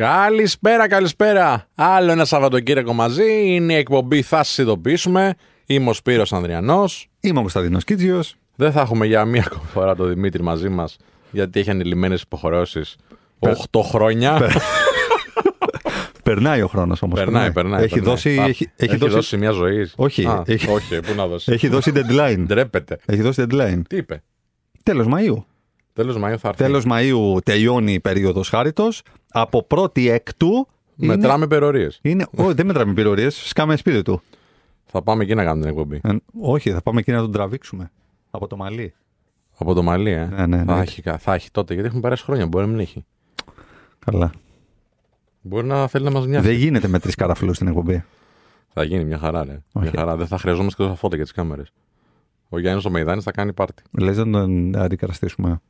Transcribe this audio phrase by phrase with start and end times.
[0.00, 1.66] Καλησπέρα, καλησπέρα.
[1.74, 3.46] Άλλο ένα Σαββατοκύριακο μαζί.
[3.46, 5.34] Είναι η εκπομπή Θα σας ειδοποιήσουμε.
[5.66, 7.08] Είμαι ο Σπύρος Ανδριανός.
[7.20, 8.34] Είμαι ο Κωνσταντίνο Κίτζιος.
[8.56, 10.96] Δεν θα έχουμε για μία ακόμη φορά τον Δημήτρη μαζί μας,
[11.30, 12.96] γιατί έχει ανηλυμένες υποχρεώσεις
[13.38, 14.50] 8 χρόνια.
[16.22, 17.18] Περνάει ο χρόνος όμως.
[17.18, 17.82] Περνάει, περνάει.
[17.84, 18.10] Έχει περνάει.
[18.10, 18.38] δώσει.
[18.40, 19.90] Α, Έχει, έχει δώσει μια ζωή.
[19.96, 21.52] Όχι, Α, έχει- όχι, πού να δώσει.
[21.52, 22.44] έχει δώσει deadline.
[22.46, 22.98] Ντρέπεται.
[23.06, 23.80] έχει δώσει deadline.
[23.88, 24.22] Τι είπε;
[24.82, 25.44] Τέλος Μαΐου.
[25.92, 26.62] Τέλος Μαΐου θα έρθει.
[26.62, 29.02] Τέλος Μαΐου τελειώνει η περίοδος χάριτος.
[29.30, 30.68] Από πρώτη έκτου.
[30.96, 31.98] είναι- Μετράμε υπερορίες.
[32.02, 33.28] Είναι, όχι, δεν μετράμε πυρορίε.
[33.30, 34.20] Σκάμε σπίτι του.
[34.86, 36.00] Θα πάμε εκεί να κάνουμε την εκπομπή.
[36.04, 37.90] Ε, όχι, θα πάμε εκεί να τον τραβήξουμε.
[38.30, 38.94] Από το μαλλί.
[39.58, 40.24] Από το Μαλί, ε.
[40.26, 40.80] Ναι, ναι, θα, ναι.
[40.82, 42.46] έχει, κα- θα έχει τότε, γιατί έχουν περάσει χρόνια.
[42.46, 43.04] Μπορεί να μην έχει.
[43.98, 44.30] Καλά.
[45.40, 46.46] Μπορεί να θέλει να μας νοιάσει.
[46.46, 48.04] Δεν γίνεται με τρεις καραφλού στην εκπομπή.
[48.72, 49.50] Θα γίνει μια χαρά, ρε.
[49.50, 49.96] Μια Όχι.
[49.96, 50.16] χαρά.
[50.16, 51.72] Δεν θα χρειαζόμαστε και τόσα φώτα για τις κάμερες.
[52.48, 53.82] Ο Γιάννης ο Μεϊδάνη θα κάνει πάρτι.
[53.98, 55.60] Λες να τον αντικαταστήσουμε.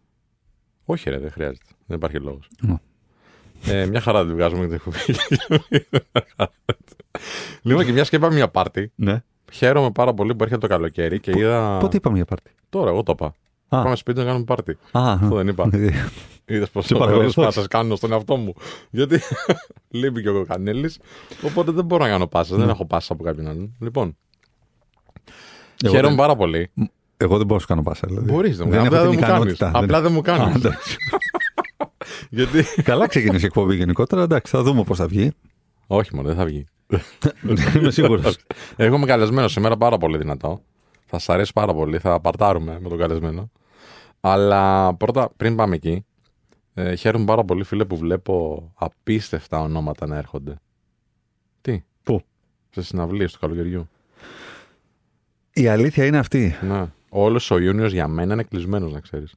[0.90, 1.64] Όχι, ρε, δεν χρειάζεται.
[1.86, 2.48] Δεν υπάρχει λόγος.
[2.60, 2.76] Ναι.
[3.66, 4.96] Ε, μια χαρά δεν βγάζουμε την εκπομπή.
[7.62, 8.92] λοιπόν, και μια και είπαμε μια πάρτι.
[8.94, 9.22] Ναι.
[9.52, 11.78] Χαίρομαι πάρα πολύ που έρχεται το καλοκαίρι και είδα.
[11.80, 13.26] Πότε είπαμε για πάρτι; Τώρα, εγώ το είπα.
[13.68, 13.82] Α.
[13.82, 14.70] Πάμε σπίτι να κάνουμε πάρτι.
[14.90, 15.68] Α, Αυτό δεν είπα.
[16.44, 17.42] Είδες πώ Σε το παρακολουθώ.
[17.42, 18.54] πάσε κάνω στον εαυτό μου.
[18.90, 19.20] Γιατί
[20.00, 20.92] λείπει και ο Κανέλη.
[21.44, 22.54] Οπότε δεν μπορώ να κάνω πάσα.
[22.54, 22.60] Ναι.
[22.60, 23.76] Δεν έχω πάσα από κάποιον άλλον.
[23.80, 24.16] Λοιπόν.
[25.82, 26.70] Εγώ χαίρομαι δεν- πάρα πολύ.
[27.22, 28.06] Εγώ δεν μπορώ να σου κάνω πάσα.
[28.06, 28.30] Δηλαδή.
[28.32, 28.92] Μπορείς να μου Δεν κάνεις.
[28.98, 29.52] έχω Απλά την δεν μου κάνεις.
[29.54, 29.78] ικανότητα.
[29.84, 30.52] Απλά δεν μου Α, κάνει.
[30.56, 30.96] εντάξει.
[32.30, 32.64] Γιατί.
[32.90, 34.22] Καλά ξεκίνησε η εκπομπή γενικότερα.
[34.22, 35.32] Εντάξει, θα δούμε πώς θα βγει.
[35.86, 36.66] Όχι, μόνο δεν θα βγει.
[37.76, 38.38] Είμαι σίγουρος.
[38.76, 40.62] Έχουμε καλεσμένο σήμερα πάρα πολύ δυνατό.
[41.06, 41.98] Θα σας αρέσει πάρα πολύ.
[41.98, 43.50] Θα παρτάρουμε με τον καλεσμένο.
[44.20, 46.04] Αλλά πρώτα, πριν πάμε εκεί,
[46.74, 50.54] ε, χαίρομαι πάρα πολύ, φίλε, που βλέπω απίστευτα ονόματα να έρχονται.
[51.60, 52.20] Τι, Πού;
[52.70, 53.88] σε συναυλίες του καλοκαιριού.
[55.52, 56.54] Η αλήθεια είναι αυτή.
[56.60, 56.86] Ναι.
[57.12, 59.34] Όλος ο Ιούνιος για μένα είναι κλεισμένος, να ξέρεις.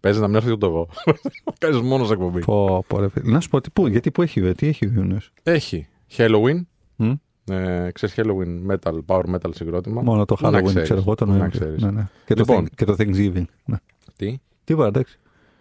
[0.00, 0.88] Παίζει να μην έρθει ούτε εγώ.
[1.58, 2.40] Κάνει μόνος εκπομπή.
[2.44, 3.32] Πω, πω, ρε φίλε.
[3.32, 6.60] Να σου πω τι, πού, γιατί πού έχει, τι έχει ο Ιούνιος; Έχει Halloween.
[6.96, 7.12] Μμ;
[7.50, 10.02] Ε, ξέρεις Halloween metal, power metal συγκρότημα.
[10.02, 11.60] Μόνο το Πού να Halloween, ξέρεις, ξέρω εγώ, τον πού να Νοέμβριο.
[11.60, 11.82] ξέρεις.
[11.82, 12.06] Ναι, ναι.
[12.26, 12.56] Και, Λοιπόν.
[12.56, 13.44] το, Thank- και το Thanksgiving.
[13.64, 13.76] Ναι.
[14.16, 15.18] Τι, Τίποτα, εντάξει.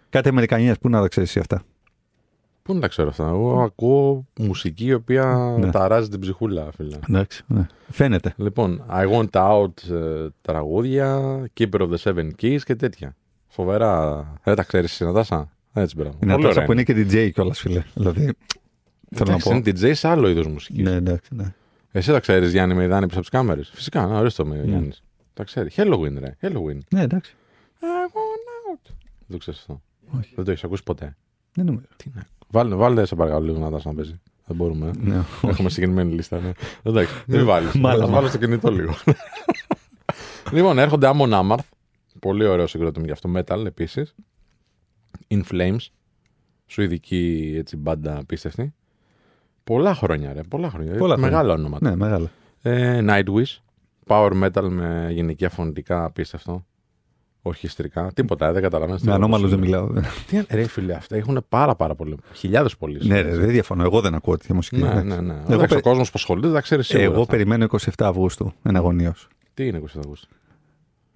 [0.09, 1.63] Κάτι Αμερικανιέ, πού να τα ξέρεις αυτά.
[2.67, 3.27] Πού να τα ξέρω αυτά.
[3.27, 5.71] Εγώ ακούω μουσική η οποία Ναι.
[5.71, 6.97] ταράζει την ψυχούλα, φίλε.
[7.09, 7.43] Εντάξει.
[7.47, 7.67] Ναι.
[7.89, 8.33] Φαίνεται.
[8.37, 11.21] Λοιπόν, I Want Out ε, τραγούδια,
[11.59, 13.15] Keeper of the Seven Keys και τέτοια.
[13.47, 14.23] Φοβερά.
[14.43, 15.51] Δεν τα ξέρεις εσύ, Νατάσα.
[15.73, 16.17] Έτσι, μπράβο.
[16.23, 17.83] Είναι Πολύ τόσο ωραία που είναι και DJ κιόλας, φίλε.
[17.93, 18.19] Δηλαδή.
[18.19, 18.33] Θέλω
[19.29, 19.55] να Εντάξει, πω.
[19.55, 20.83] είναι DJ σε άλλο είδος μουσικής.
[20.83, 21.35] Ναι, εντάξει.
[21.35, 21.53] Ναι.
[21.91, 23.61] Εσύ τα ξέρεις, Γιάννη, με ιδάνει πίσω από τι κάμερε.
[23.63, 24.63] Φυσικά, να ορίστε το με, Ναι.
[24.63, 25.03] Γιάννης.
[25.33, 25.69] Τα ξέρει.
[25.75, 26.35] Halloween, ρε.
[26.41, 26.77] Halloween.
[26.89, 27.35] ναι, εντάξει.
[27.79, 28.91] I want out.
[29.17, 29.81] Δεν το ξέρεις αυτό.
[30.17, 30.31] Όχι.
[30.35, 31.15] Δεν το έχεις ακούσει ποτέ.
[31.53, 31.85] Δεν νομίζω.
[31.95, 32.21] Τι να.
[32.49, 34.19] Βάλε, βάλε σε παρακαλώ λίγο να να παίζει.
[34.45, 34.87] Δεν μπορούμε.
[34.87, 34.91] ε.
[34.97, 35.21] Ναι.
[35.41, 36.39] Έχουμε συγκεκριμένη λίστα.
[36.39, 36.51] Ναι.
[36.83, 37.73] Εντάξει, μην βάλεις.
[37.73, 38.13] Μάλαμα.
[38.13, 38.95] Βάλω στο κινητό λίγο.
[40.53, 41.67] λοιπόν, έρχονται Amon Amarth.
[42.19, 43.31] Πολύ ωραίο συγκρότημα για αυτό.
[43.35, 44.15] Metal επίσης.
[45.27, 45.77] In Flames.
[46.65, 48.73] Σουηδική έτσι, μπάντα απίστευτη.
[49.63, 50.41] Πολλά χρόνια, ρε.
[50.43, 50.95] Πολλά χρόνια.
[50.95, 51.31] Πολλά χρόνια.
[51.31, 51.89] Μεγάλα ονόματα.
[51.89, 52.29] Ναι, μεγάλο.
[52.61, 53.57] Ε, Nightwish.
[54.07, 56.65] Power metal με γυναικεία φωνητικά απίστευτο.
[57.47, 58.11] Ορχιστρικά.
[58.13, 58.99] Τίποτα, δεν καταλαβαίνω.
[59.01, 59.89] Με ανώμαλου δεν μιλάω.
[60.27, 62.17] Τι ρε φίλε, αυτά έχουν πάρα πάρα πολύ.
[62.33, 63.07] Χιλιάδες πωλήσει.
[63.07, 63.83] Ναι, ρε, δεν διαφωνώ.
[63.83, 64.81] Εγώ δεν ακούω τέτοια μουσική.
[64.81, 65.07] ναι, εντάξει.
[65.07, 65.33] ναι, ναι.
[65.33, 67.05] Εγώ, Εντάξει, πε- ο κόσμος που ασχολείται θα ξέρει σίγουρα.
[67.05, 67.25] εγώ αυτά.
[67.31, 69.13] περιμένω 27 Αυγούστου εναγωνίω.
[69.53, 70.27] Τι είναι 20 Αυγούστου;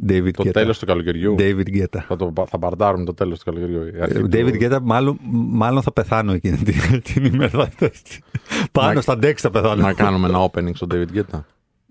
[0.07, 0.51] David Το Guetta.
[0.51, 1.35] τέλος του καλοκαιριού.
[1.39, 1.99] David Guetta.
[2.07, 3.81] Θα, το, θα παρτάρουμε το τέλος του καλοκαιριού.
[3.97, 5.17] Η αρχή Ε, του- David Guetta, μάλλον,
[5.51, 6.75] μάλλον θα πεθάνω εκείνη την,
[7.13, 7.69] την ημέρα.
[8.71, 9.81] Πάνω Να- στα ντεξ θα πεθάνω.
[9.81, 11.39] Να κάνουμε ένα opening στο David Guetta.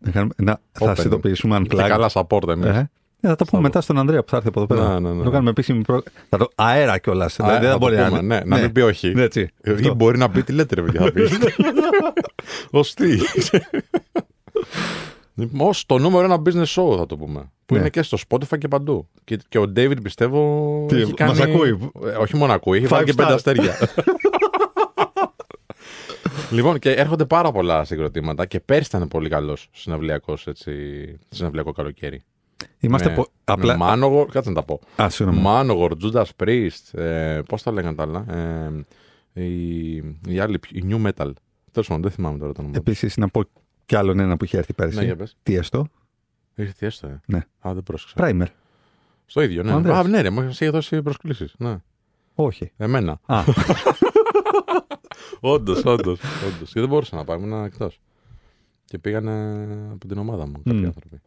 [0.02, 0.94] Να κάνουμε- να- θα Opening.
[0.94, 1.88] συνειδητοποιήσουμε Και unplugged.
[1.88, 2.84] καλά support εμείς.
[3.20, 4.88] Ε, ε, θα το πούμε Θα μετά στον Ανδρέα που θα έρθει από εδώ πέρα.
[4.88, 5.18] Ναι, ναι, ναι.
[5.18, 6.02] Θα το κάνουμε επίσημη προ...
[6.28, 7.36] Θα το αέρα κιόλας.
[7.36, 8.20] Δηλαδή δεν μπορεί να είναι.
[8.20, 9.14] ναι, να μην πει όχι.
[9.14, 9.40] Ναι, έτσι.
[9.64, 9.94] Ή Αυτό.
[9.94, 11.00] μπορεί να πει τι λέτε, ρε παιδιά.
[11.00, 11.22] θα πει.
[12.78, 13.18] Ως τι;
[15.34, 17.50] Λοιπόν, Ως το νούμερο ένα business show θα το πούμε.
[17.66, 17.80] Που Ναι.
[17.80, 19.08] είναι και στο Spotify και παντού.
[19.24, 20.84] Και, και ο David πιστεύω.
[20.88, 21.30] Τι, έχει κάνει...
[21.30, 21.90] μας ακούει.
[22.04, 23.34] Ε, όχι μόνο ακούει, έχει Five βάλει και πέντε star.
[23.34, 23.74] αστέρια.
[26.56, 30.46] λοιπόν, και έρχονται πάρα πολλά συγκροτήματα και πέρσι ήταν πολύ καλός συναυλιακός
[31.28, 32.22] συναυλιακό καλοκαίρι.
[32.80, 33.26] Είμαστε με, πο...
[33.44, 33.76] απλά.
[33.78, 34.80] με Manowar, κάτσε να τα πω.
[35.02, 35.42] Α, συγγνώμη.
[35.46, 38.24] Manowar, Judas Priest, ε, πώς τα λέγανε τα άλλα.
[39.32, 39.94] Ε, η,
[40.26, 41.30] η άλλη, η New Metal.
[41.72, 42.76] Τέλος πάντων, δεν θυμάμαι τώρα το όνομα.
[42.78, 43.42] Επίσης να πω
[43.86, 45.16] κι άλλον ένα που είχε έρθει Ναι, για πέρσι.
[45.16, 45.36] πες.
[45.42, 45.86] Τι έστω.
[46.54, 47.20] Έχει τι έστω, ε.
[47.26, 47.38] Ναι.
[47.60, 48.14] Α, δεν πρόσεξα.
[48.18, 48.46] Primer.
[49.26, 49.72] Στο ίδιο, ναι.
[49.72, 49.98] Ο Ανδρέας.
[49.98, 51.54] Α, ναι, ρε, μου είχες δώσει προσκλήσεις.
[51.58, 51.76] Ναι.
[52.34, 52.72] Όχι.
[52.76, 53.20] Εμένα.
[53.26, 53.42] Α,
[55.40, 56.20] Όντως, όντως.
[56.72, 58.00] Και δεν μπορούσα να πάω, ήμουν εκτός.
[58.84, 60.86] Και πήγανε από την ομάδα μου κάποιοι Μμ.
[60.86, 61.20] άνθρωποι.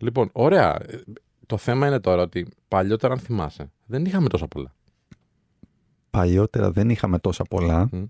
[0.00, 0.76] Λοιπόν, ωραία.
[0.86, 1.00] Ε,
[1.46, 4.74] Το θέμα είναι τώρα ότι παλιότερα, αν θυμάσαι, δεν είχαμε τόσα πολλά.
[6.10, 7.88] παλιότερα δεν είχαμε τόσα πολλά.
[7.92, 8.02] Μμ.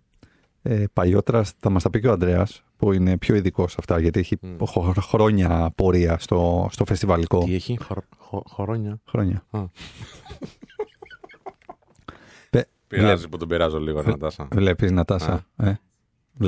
[0.62, 3.98] Ε, παλιότερα θα μας τα πει και ο Ανδρέας, που είναι πιο ειδικός σε αυτά,
[4.00, 4.56] γιατί έχει Μμ.
[4.64, 7.44] χω- χρόνια πορεία στο, στο φεστιβαλικό.
[7.44, 9.44] Τι έχει χρο- χο- χρόνια; Χρόνια.
[9.50, 9.64] Α.
[12.50, 14.48] Πε- Πειράζει που τον πειράζω λίγο, Νατάσα.
[14.52, 15.46] Βλέπεις Νατάσα.
[15.56, 15.80] Ε; Βλέπεις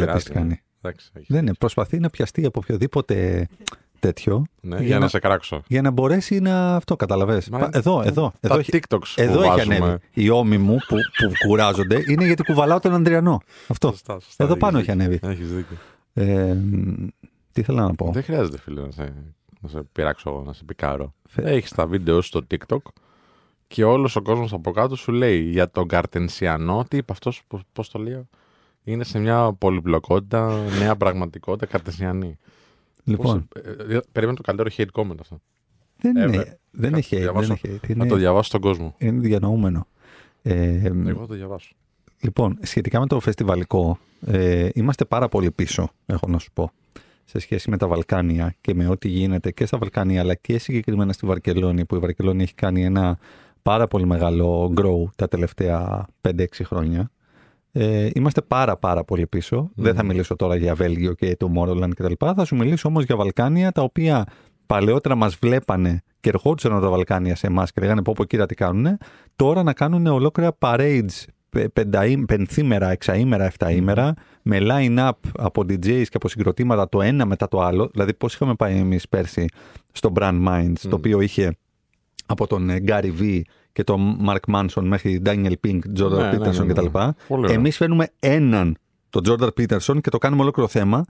[0.07, 0.61] Πειράζει, τι κάνει.
[0.81, 1.29] Εντάξει, έχεις.
[1.31, 1.55] Δεν είναι.
[1.55, 3.49] Προσπαθεί να πιαστεί από οποιοδήποτε
[4.07, 5.63] τέτοιο Ναι, για για, να- να σε κράξω.
[5.67, 6.75] για να μπορέσει να.
[6.77, 7.49] Αυτό καταλαβες.
[7.49, 8.33] Μα- Πα- Εδώ, εδώ.
[8.41, 9.77] Τα εδώ έχει- TikToks που Εδώ έχει βάζουμε.
[9.77, 9.99] ανέβει.
[10.13, 13.41] Οι ώμοι μου που, που κουράζονται είναι γιατί κουβαλάω τον Αντριανό.
[13.69, 13.89] Αυτό.
[13.89, 15.05] Σωστά, σωστά, Εδώ έχεις πάνω έχει δίκιο.
[15.05, 15.21] ανέβει.
[15.23, 15.77] Έχεις δίκιο.
[16.15, 17.07] Ε, μ,
[17.53, 18.11] τι ήθελα να πω.
[18.13, 19.15] Δεν χρειάζεται, φίλε, να σε,
[19.61, 21.15] να σε πειράξω, να σε πικάρω.
[21.29, 22.79] Θε- Έχεις τα βίντεο σου στο TikTok
[23.67, 26.85] και όλος ο κόσμος από κάτω σου λέει για τον Καρτενσιανό.
[26.89, 28.29] Τι είπε αυτός, πώς το λέει.
[28.85, 32.39] Είναι σε μια πολυπλοκότητα, νέα πραγματικότητα καρτενσιανή.
[33.05, 35.41] Λοιπόν, Πώς- ε, ε, περίμενε το καλύτερο hate comment αυτό.
[36.01, 36.33] δεν, ever.
[36.35, 37.53] είναι, δεν Θα έχει το hate, δεν διαβάσω.
[37.53, 37.89] έχει hate.
[37.89, 38.95] Να το Είναι, διαβάσω στον κόσμο.
[38.99, 39.87] είναι διανοούμενο.
[40.43, 41.75] Ε, Εγώ θα το διαβάσω.
[42.21, 46.71] Λοιπόν, σχετικά με το φεστιβαλικό, ε, είμαστε πάρα πολύ πίσω, έχω να σου πω,
[47.25, 51.13] σε σχέση με τα Βαλκάνια και με ό,τι γίνεται και στα Βαλκάνια, αλλά και συγκεκριμένα
[51.13, 53.19] στη Βαρκελόνη, που η Βαρκελόνη έχει κάνει ένα
[53.63, 57.11] πάρα πολύ μεγάλο grow τα τελευταία 5-6 χρόνια.
[57.73, 59.71] Ε, είμαστε πάρα πάρα πολύ πίσω.
[59.75, 62.13] Δεν θα μιλήσω τώρα για Βέλγιο και το Tomorrowland κτλ.
[62.37, 64.25] Θα σου μιλήσω όμως για Βαλκάνια τα οποία
[64.67, 68.47] παλαιότερα μας βλέπανε και ερχόντουσαν από τα Βαλκάνια σε εμάς και λέγανε πω πω κύρα
[68.47, 68.97] τι κάνουνε.
[69.37, 76.17] Τώρα να κάνουν ολόκληρα parades πε- πενταή- πενθήμερα, εξαήμερα, εφταήμερα με line-up από DJs και
[76.17, 77.89] από συγκροτήματα το ένα μετά το άλλο.
[77.93, 79.47] Δηλαδή πώς είχαμε πάει εμείς πέρσι
[79.93, 81.57] στο Brand Minds το οποίο είχε
[82.27, 83.41] από τον ε, Gary V
[83.73, 86.73] και τον Mark Manson μέχρι Daniel Pink, Jordan Ναι, ναι, Peterson ναι, ναι.
[86.73, 86.87] κτλ.
[86.87, 87.55] Πολύ ωραία.
[87.55, 88.77] Εμείς φέρνουμε έναν,
[89.11, 91.05] τον Jordan Peterson και το κάνουμε ολόκληρο θέμα.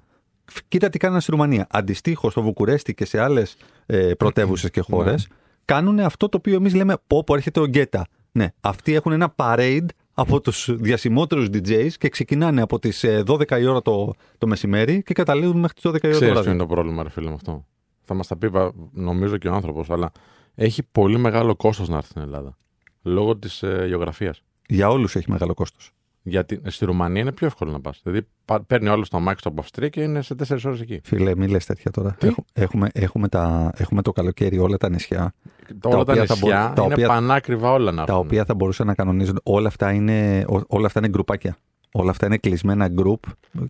[0.69, 1.67] Κοίτα τι κάνανε στη Ρουμανία.
[1.70, 3.56] Αντιστοίχως στο Βουκουρέστι και σε άλλες
[3.87, 5.37] ε, πρωτεύουσες και χώρες, Ναι.
[5.64, 8.06] κάνουν αυτό το οποίο εμείς λέμε πω, πω έρχεται ο Γκέτα.
[8.32, 13.67] Ναι, αυτοί έχουν ένα parade από τους διασημότερους DJs και ξεκινάνε από τις 12 η
[13.67, 16.49] ώρα το, το μεσημέρι και καταλήγουν μέχρι τις 12 η ώρα το Ξέρεις ποιο βράδυ.
[16.49, 17.64] είναι το πρόβλημα, ρε φίλε, με αυτό.
[18.05, 20.12] Θα μας τα πει, βα- νομίζω και ο άνθρωπος, αλλά
[20.54, 22.56] έχει πολύ μεγάλο κόστος να έρθει στην Ελλάδα.
[23.02, 24.43] Λόγω της ε, γεωγραφίας.
[24.69, 25.90] Για όλους έχει μεγάλο κόστος.
[26.25, 28.00] Γιατί στη Ρουμανία είναι πιο εύκολο να πας.
[28.02, 31.00] Δηλαδή, πα- παίρνει όλο το αμάξι του από Αυστρία και είναι σε 4 ώρες εκεί.
[31.04, 32.12] Φίλε, μη λες τέτοια τώρα.
[32.19, 35.34] Τι; Έχ- έχουμε, έχουμε, τα, έχουμε το καλοκαίρι όλα τα νησιά
[35.81, 38.26] Τα όλα τα οποία θα νησιά μπο- τα είναι οποία- πανάκριβα όλα να τα έρθουν.
[38.26, 39.40] οποία θα μπορούσαν να κανονίζονται.
[39.43, 41.56] Όλα αυτά είναι, ό- όλα αυτά είναι γκρουπάκια.
[41.93, 43.22] Όλα αυτά είναι κλεισμένα γκρουπ,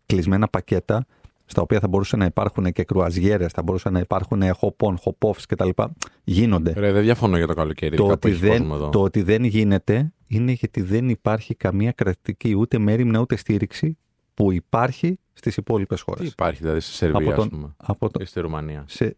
[0.06, 1.06] κλεισμένα πακέτα,
[1.52, 5.68] στα οποία θα μπορούσαν να υπάρχουν και κρουαζιέρες, θα μπορούσαν να υπάρχουν hop-on, hop-offs κτλ.
[6.24, 6.72] Γίνονται.
[6.76, 7.96] Ρε, δεν διαφωνώ για το καλοκαίρι.
[7.96, 8.88] Το ειδικά που ότι, έχει κόσμο δεν, εδώ.
[8.90, 13.98] το ότι δεν γίνεται είναι γιατί δεν υπάρχει καμία κρατική ούτε μέρημνα ούτε στήριξη
[14.34, 16.24] που υπάρχει στις υπόλοιπες Τι χώρε.
[16.24, 17.74] υπάρχει δηλαδή στη Σερβία, Από ας τον- πούμε.
[17.76, 19.16] Από το, Ή στη Ρουμανία; σε,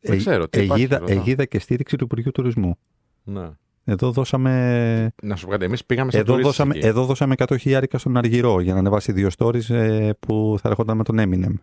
[0.00, 1.16] Δεν ξέρω, τι υπάρχει, αιγίδα, ρωτάω.
[1.18, 2.78] αιγίδα και στήριξη του Υπουργείου Τουρισμού.
[3.24, 3.50] Ναι.
[3.84, 6.86] Εδώ δώσαμε Να σου πω κάτι, εμείς πήγαμε σε Εδώ τουρίστες δώσαμε, εκεί.
[6.86, 10.96] εδώ δώσαμε 100 χιλιάρικα στον Αργυρό για να ανεβάσει δύο stories ε, που θα έρχονταν
[10.96, 11.54] με τον Eminem.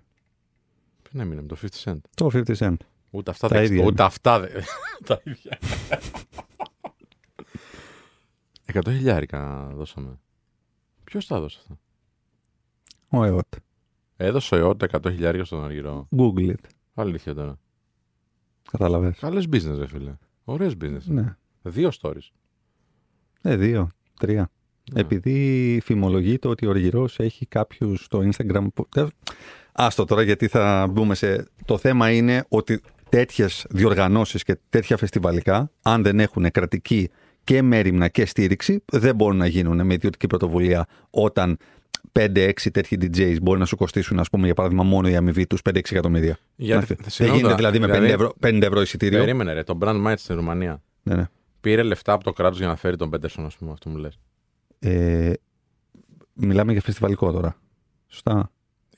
[1.01, 1.98] Ποιον έμεινε, με το 50 Cent.
[2.16, 2.75] Το 50 Cent.
[3.10, 4.51] Ούτε αυτά Τα δεν ίδια Ούτε αυτά δεν.
[5.07, 5.57] Τα ίδια.
[8.74, 10.19] 100 χιλιάρικα δώσαμε.
[11.04, 11.80] Ποιος τα έδωσε αυτά;
[13.10, 13.54] Ο ΕΟΤ.
[14.18, 16.07] Έδωσε ο ΕΟΤ 100 χιλιάρικα στον Αργυρό.
[16.18, 16.54] Google it.
[16.94, 17.60] Αλήθεια τώρα.
[18.72, 19.18] Καταλαβες.
[19.19, 20.13] Καλές business, ρε φίλε.
[20.44, 21.04] Ωραίες business.
[21.06, 21.36] Ναι.
[21.69, 22.30] Δύο stories.
[23.42, 23.89] Ε, δύο,
[24.19, 24.50] τρία.
[24.94, 25.00] Ναι.
[25.00, 28.88] Επειδή φημολογείται ότι ο Αργυρός έχει κάποιους στο Instagram που...
[28.89, 29.10] Τε-
[29.71, 31.48] Άστο τώρα γιατί θα μπούμε σε...
[31.66, 37.10] Το θέμα είναι ότι τέτοιες διοργανώσεις και τέτοια φεστιβαλικά, αν δεν έχουν κρατική
[37.44, 41.57] και μέρημνα και στήριξη, δεν μπορούν να γίνουν με ιδιωτική πρωτοβουλία όταν
[42.19, 45.60] 5-6 τέτοιοι DJs μπορεί να σου κοστίσουν, ας πούμε, για παράδειγμα, μόνο η αμοιβή τους
[45.70, 46.38] 5-6 εκατομμύρια.
[46.55, 46.94] Γιατί- Εντάξει.
[46.94, 49.20] θα δεν συγγνώμη γίνεται τώρα, δηλαδή με 50 δηλαδή- ευρώ, 50 ευρώ εισιτήριο.
[49.20, 49.63] Περίμενε, ρε.
[49.63, 50.82] Το brand Might στην Ρουμανία.
[51.03, 51.25] Ναι, ναι.
[51.62, 54.20] Πήρε λεφτά από το κράτος για να φέρει τον Πέτερσον, ας πούμε, αυτό μου λες.
[54.80, 55.34] Ε,
[56.34, 57.58] μιλάμε για φεστιβαλικό τώρα.
[58.08, 58.51] Σωστά.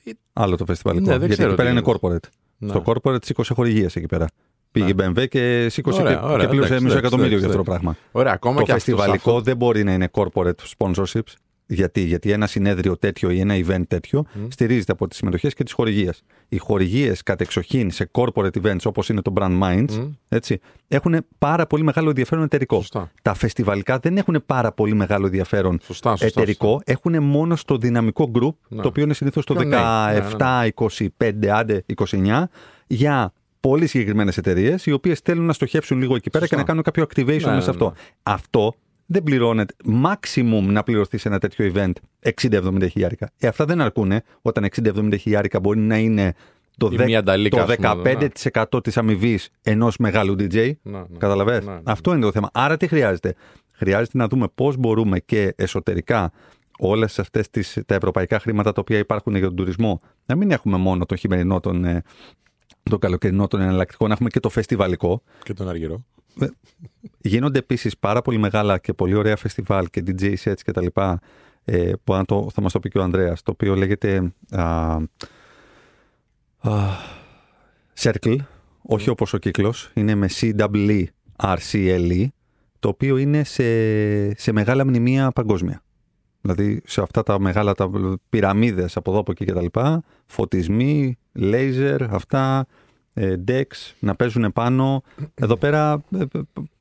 [0.04, 1.04] Ε, Άλλο το φεστιβαλικό.
[1.04, 2.28] ναι, δεν Γιατί ξέρω εκεί πέρα τι είναι corporate.
[2.58, 2.68] Ναι.
[2.68, 4.26] Στο corporate σήκωσε χορηγίες εκεί πέρα.
[4.72, 7.46] Πήγε η BMW και σήκωσε Ωραία, και, ωραία, και πλήρωσε εντάξει, μισό εντάξει, εκατομμύριο για
[7.46, 7.96] αυτό το εντάξει, πράγμα.
[8.12, 11.32] Ωραία, ακόμα Το και αυτό- φεστιβαλικό αυτό- δεν μπορεί να είναι corporate sponsorships.
[11.66, 15.72] Γιατί, γιατί ένα συνέδριο τέτοιο ή ένα event τέτοιο στηρίζεται από τις συμμετοχές και τις
[15.72, 16.22] χορηγίες.
[16.48, 20.10] Οι χορηγίες κατεξοχήν σε corporate events όπως είναι το Brand Minds Μμ.
[20.28, 22.76] έτσι, έχουν πάρα πολύ μεγάλο ενδιαφέρον εταιρικό.
[22.76, 23.10] Σωστά.
[23.22, 26.80] Τα φεστιβαλικά δεν έχουν πάρα πολύ μεγάλο ενδιαφέρον Σωστά, σωστά, εταιρικό.
[26.84, 28.82] Έχουν μόνο στο δυναμικό group, Ναι.
[28.82, 29.80] το οποίο είναι συνήθως το Πιο νέοι.
[29.80, 30.68] Ναι, 17,
[31.18, 32.48] 25, άντε 29,
[32.86, 36.56] για πολύ συγκεκριμένες εταιρείες, οι οποίες θέλουν να στοχεύσουν λίγο εκεί πέρα Σωστά.
[36.56, 37.84] και να κάνουν κάποιο activation Ναι, μέσα ναι, σε αυτό.
[37.84, 37.92] ναι.
[38.22, 38.74] Αυτό
[39.12, 39.74] δεν πληρώνεται.
[40.04, 41.92] Maximum να πληρωθεί σε ένα τέτοιο event
[42.50, 43.30] 60-70 χιλιάρικα.
[43.38, 46.34] Ε, αυτά δεν αρκούνε όταν 60-70 χιλιάρικα μπορεί να είναι
[46.76, 48.30] το, Η δε- μία νταλίκα, το ας πούμε,
[48.72, 50.72] 15% της αμοιβής ενός μεγάλου DJ.
[50.82, 51.04] Ναι, ναι.
[51.18, 51.80] Καταλαβες; Ναι, ναι.
[51.84, 52.48] Αυτό είναι το θέμα.
[52.52, 53.34] Άρα τι χρειάζεται;
[53.72, 56.32] Χρειάζεται να δούμε πώς μπορούμε και εσωτερικά
[56.78, 60.76] όλες αυτές τις, τα ευρωπαϊκά χρήματα τα οποία υπάρχουν για τον τουρισμό να μην έχουμε
[60.76, 62.02] μόνο τον χειμερινό, τον, ε,
[62.82, 65.22] τον καλοκαιρινό, τον εναλλακτικό, να έχουμε και το φεστιβαλικό.
[65.42, 66.04] Και τον Αργυρό.
[66.40, 66.46] Ε,
[67.18, 70.86] γίνονται επίσης πάρα πολύ μεγάλα και πολύ ωραία φεστιβάλ και DJ sets κτλ.
[71.64, 74.96] Ε, που αν το, θα μας το πει και ο Ανδρέας, το οποίο λέγεται α,
[76.58, 76.70] α,
[77.98, 78.36] Circle,
[78.82, 82.26] όχι όπως ο κύκλος, είναι με C-W-R-C-L-E,
[82.78, 85.82] το οποίο είναι σε, σε μεγάλα μνημεία παγκόσμια.
[86.40, 87.90] Δηλαδή σε αυτά τα μεγάλα τα
[88.28, 89.66] πυραμίδες από εδώ από εκεί κτλ.
[90.26, 92.66] Φωτισμοί, λέιζερ, αυτά,
[93.14, 95.02] ε, decks, να παίζουν πάνω.
[95.34, 96.24] Εδώ πέρα ε,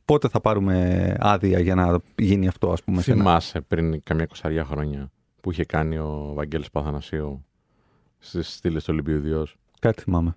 [0.06, 3.02] πότε θα πάρουμε άδεια για να γίνει αυτό ας πούμε.
[3.02, 5.12] σε ένα- Θυμάσαι πριν καμιά κοσαριά χρόνια
[5.42, 7.46] που είχε κάνει ο Βαγγέλης Παθανασίου
[8.20, 9.56] στις στήλες του Ολυμπιουδιός.
[9.80, 10.36] Κάτι θυμάμαι.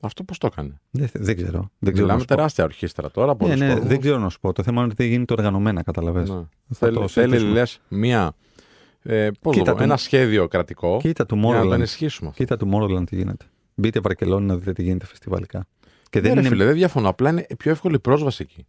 [0.00, 1.70] Αυτό πώς το έκανε; Δεν, δεν ξέρω.
[1.78, 2.34] Δεν ξέρω να Μιλάμε σου πω.
[2.34, 3.26] τεράστια ορχήστρα τώρα.
[3.32, 3.88] Ναι, πολλούς ναι, κόσμους.
[3.88, 4.52] δεν ξέρω να σου πω.
[4.52, 6.28] Το θέμα είναι ότι δεν γίνεται οργανωμένα, καταλαβες.
[6.30, 6.34] Ναι.
[6.36, 6.46] Θα
[6.86, 7.58] Θέλει, το θέλει συζητήσουμε.
[7.58, 8.32] λες, μία,
[9.02, 11.72] ε, πώς Κοίτα το πω, το- ένα σχέδιο κρατικό Κοίτα του για να το Tomorrowland.
[11.74, 12.28] ενισχύσουμε.
[12.30, 12.42] αυτό.
[12.42, 13.44] Κοίτα του Tomorrowland τι γίνεται.
[13.76, 15.66] Μπείτε Βαρκελόνη να δείτε τι γίνεται φεστιβαλικά.
[16.10, 16.48] Και Ναι, δεν ρε είναι.
[16.48, 17.08] φίλε, δεν διαφωνώ.
[17.08, 18.66] Απλά είναι πιο εύκολη πρόσβαση εκεί.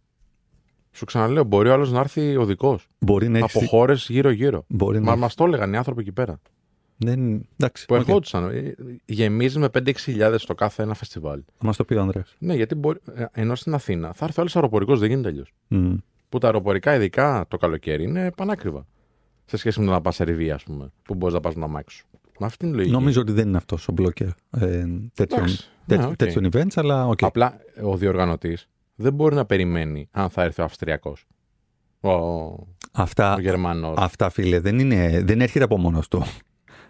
[0.92, 2.78] Σου ξαναλέω, μπορεί ο άλλος να έρθει οδικό.
[2.98, 3.66] Μπορεί να Από έχει.
[3.68, 4.64] χώρες γύρω-γύρω.
[4.68, 6.40] Μπορεί Μα να μας το έλεγαν οι άνθρωποι εκεί πέρα.
[6.96, 7.46] Δεν...
[7.56, 7.86] Εντάξει.
[7.86, 8.00] Που οκ.
[8.00, 8.50] ερχόντουσαν.
[8.50, 8.74] Ε,
[9.04, 11.40] Γεμίζεις με 5-6 χιλιάδες το κάθε ένα φεστιβάλ.
[11.58, 12.34] Θα μας το πει ο Ανδρέας.
[12.38, 15.52] Ναι, γιατί μπορεί, ε, ενώ στην Αθήνα θα έρθει άλλος αεροπορικώς, δεν γίνεται αλλιώς.
[15.70, 15.96] Mm.
[16.28, 18.86] Που τα αεροπορικά, ειδικά το καλοκαίρι, είναι πανάκριβα.
[19.44, 22.06] Σε σχέση με το να πας Σερβία, ας πούμε, που μπορείς να πας με αμάξι.
[22.38, 22.92] Με αυτή την λογική.
[22.92, 24.32] Νομίζω ότι δεν είναι αυτός ο blocker ε,
[25.14, 25.68] τέτοιων, Εντάξει.
[25.86, 26.16] τέτοι- Ναι, οκ.
[26.16, 27.22] τέτοιων events, αλλά οκ.
[27.22, 31.24] Απλά ο διοργανωτής δεν μπορεί να περιμένει αν θα έρθει ο Αυστριακός.
[32.00, 32.10] Ο,
[32.92, 33.94] Αυτά, ο Γερμανός.
[33.98, 36.22] αυτά, φίλε, δεν, είναι, δεν έρχεται από μόνος του.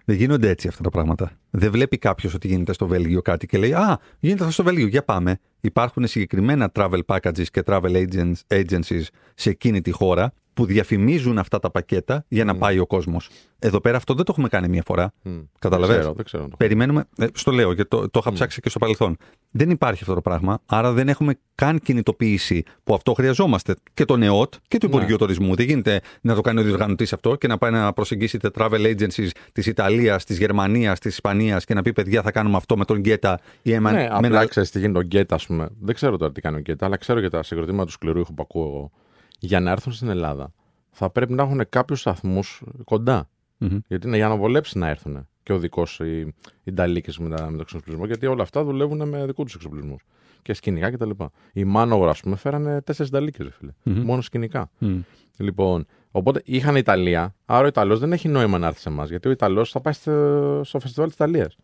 [0.05, 1.31] Δεν γίνονται έτσι αυτά τα πράγματα.
[1.50, 4.87] Δεν βλέπει κάποιος ότι γίνεται στο Βέλγιο κάτι και λέει Α, γίνεται αυτό στο Βέλγιο,
[4.87, 5.38] για πάμε.
[5.61, 9.02] Υπάρχουν συγκεκριμένα travel packages και travel agents, agencies
[9.35, 13.29] σε εκείνη τη χώρα που διαφημίζουν αυτά τα πακέτα για να πάει ο κόσμος.
[13.59, 15.12] Εδώ πέρα αυτό δεν το έχουμε κάνει μία φορά.
[15.23, 15.38] Μμ.
[15.59, 15.88] Καταλαβες.
[15.95, 16.43] Δεν ξέρω, δεν ξέρω.
[16.43, 17.05] να το Περιμένουμε.
[17.19, 19.17] ε, στο λέω και το, το είχα ψάξει και στο παρελθόν.
[19.50, 20.59] Δεν υπάρχει αυτό το πράγμα.
[20.67, 23.75] Άρα δεν έχουμε καν κινητοποίηση που αυτό χρειαζόμαστε.
[23.95, 24.95] Και το ΝΕΟΤ και το Ναι.
[24.95, 25.55] Υπουργείο Τουρισμού.
[25.55, 29.29] Δεν γίνεται να το κάνει ο διοργανωτής αυτό και να πάει να προσεγγίσετε travel agencies
[29.53, 32.99] της Ιταλίας, της Γερμανίας, της Ισπανίας και να πει παιδιά θα κάνουμε αυτό με τον
[32.99, 34.47] Γκέτα ή με, Ναι, με απλά ένα.
[34.47, 35.69] ξέρεις τι γίνεται ο Γκέτα, ας πούμε.
[35.81, 38.35] Δεν ξέρω τώρα τι κάνει ο Γκέτα, αλλά ξέρω για τα συγκροτήματα του σκληρού ήχου
[38.35, 38.91] που ακούω εγώ.
[39.38, 40.52] Για να έρθουν στην Ελλάδα
[40.90, 43.28] θα πρέπει να έχουν κάποιους σταθμούς κοντά.
[43.59, 43.78] Μμμ.
[43.88, 45.28] Γιατί είναι για να βολέψει να έρθουν.
[45.42, 48.07] Και ο δικός οι, οι Νταλίκες με, τα- με το εξοπλισμό.
[48.07, 50.02] Γιατί όλα αυτά δουλεύουν με δικούς τους εξοπλισμούς.
[50.42, 51.11] Και σκηνικά κτλ.
[51.52, 53.73] Οι Μάνογρα, ας πούμε, φέρανε τέσσερις Νταλίκες, φίλε.
[53.83, 54.00] Μμμ.
[54.04, 54.71] Μόνο σκηνικά.
[54.78, 54.99] Μμ.
[55.37, 59.09] Λοιπόν, οπότε είχαν Ιταλία, άρα ο Ιταλός δεν έχει νόημα να έρθει σε εμάς.
[59.09, 61.57] Γιατί ο Ιταλός θα πάει στο, στο φεστιβάλ της Ιταλίας.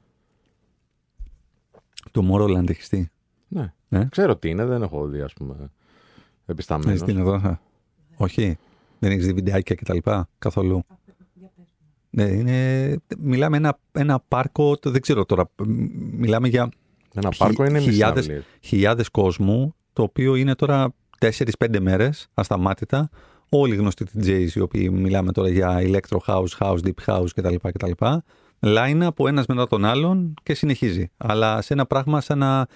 [2.11, 3.09] Το Morroland έχει τι.
[3.49, 3.73] Ναι.
[3.89, 5.71] Ε; Ξέρω τι είναι, δεν έχω δει, ας πούμε,
[6.47, 6.91] επισταμένο.
[6.91, 7.33] Έχεις την εδώ.
[7.35, 7.59] α.
[8.17, 8.57] Όχι.
[8.99, 9.99] Δεν έχεις δει βιντεάκια κτλ.
[10.39, 10.85] Καθόλου;
[12.11, 15.87] Ναι, είναι, μιλάμε ένα, ένα πάρκο, το- δεν ξέρω τώρα, μ,
[16.19, 16.69] μιλάμε για
[17.15, 23.11] Ένα πάρκο είναι χιλιάδες- μισή χιλιάδες κόσμου, το οποίο είναι τώρα 4-5 μέρες ασταμάτητα.
[23.49, 27.55] Όλοι γνωστοί DJs, οι οποίοι μιλάμε τώρα για electro house, house, deep house κτλ.
[27.63, 27.91] κτλ.
[28.61, 31.11] Line από ένας μετά τον άλλον και συνεχίζει.
[31.17, 32.67] Αλλά σε ένα πράγμα σαν να,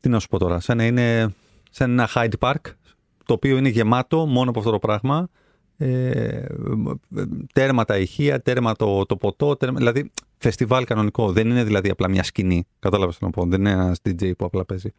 [0.00, 1.34] τι να σου πω τώρα, σαν να είναι
[1.70, 2.60] σαν ένα Hyde Park,
[3.26, 5.28] το οποίο είναι γεμάτο μόνο από αυτό το πράγμα.
[5.76, 6.44] Ε,
[7.52, 11.32] τέρμα τα ηχεία, τέρμα το, το ποτό, τέρμα, δηλαδή φεστιβάλ κανονικό.
[11.32, 12.66] Δεν είναι δηλαδή απλά μια σκηνή.
[12.78, 13.44] Κατάλαβες τι να πω.
[13.44, 14.92] Δεν είναι ένας DJ που απλά παίζει.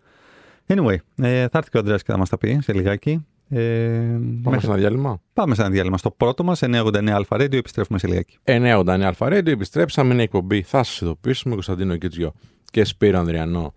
[0.67, 3.25] Anyway, ε, θα έρθει και ο Ανδρέας και θα μας τα πει σε λιγάκι.
[3.49, 5.97] Ε, Πάμε μέχρι- σε ένα διάλειμμα; Πάμε σε ένα διάλειμμα.
[5.97, 8.37] Στο πρώτο μας, 989 Αλφα Radio, επιστρέφουμε σε λιγάκι.
[8.43, 10.13] 989 Αλφα Radio, επιστρέψαμε.
[10.13, 10.61] Είναι η εκπομπή.
[10.61, 11.53] Θα σας ειδοποιήσουμε.
[11.53, 12.33] Κωνσταντίνο Κίτζιο
[12.71, 13.73] και Σπύρο Ανδριανό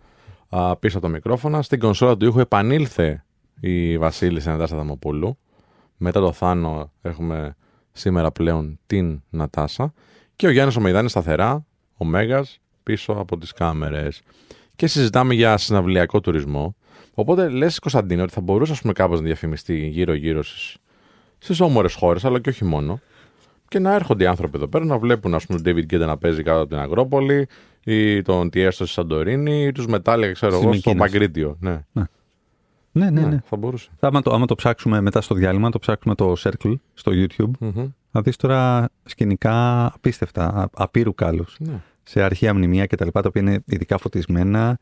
[0.49, 1.63] α, πίσω από το μικρόφωνα.
[1.63, 3.25] Στην κονσόλα του ήχου επανήλθε
[3.61, 5.39] η Βασίλισσα Νατάσα Δαμοπούλου.
[5.97, 7.57] Μετά το Θάνο έχουμε
[7.93, 9.93] σήμερα πλέον την Νατάσα.
[10.37, 14.23] Και ο Γιάννης ο Μεϊδάνης σταθερά, ο Μέγας, πίσω από τις κάμερες.
[14.77, 16.77] Και συζητάμε για συναυλιακό τουρισμό.
[17.15, 20.77] Οπότε λες Κωνσταντίνο ότι θα μπορούσε ας πούμε, κάπως να διαφημιστεί γύρω-γύρω στις,
[21.39, 23.01] στις όμορες χώρες, αλλά και όχι μόνο.
[23.69, 26.19] Και να έρχονται οι άνθρωποι εδώ πέρα να βλέπουν ας πούμε, τον David Guetta να
[26.19, 27.49] παίζει κάτω από την Αγρόπολη
[27.85, 31.11] ή τον Τιέστο στη Σαντορίνη ή τους Μετάλλια, ξέρω Στις εγώ, στο Μυκίνες.
[31.11, 31.57] Παγκρίτιο.
[31.61, 31.85] Ναι.
[31.93, 32.05] Ναι,
[32.99, 33.39] ναι, ναι.
[33.45, 33.91] θα μπορούσε.
[34.01, 37.87] Άμα, το, άμα το ψάξουμε μετά στο διάλειμμα, το ψάξουμε το Circle στο YouTube, Μμμ.
[38.13, 41.57] θα δεις τώρα σκηνικά απίστευτα, α- απείρου κάλους.
[41.59, 41.81] Ναι.
[42.03, 44.79] σε αρχαία μνημεία και τα λοιπά, τα οποία είναι ειδικά φωτισμένα,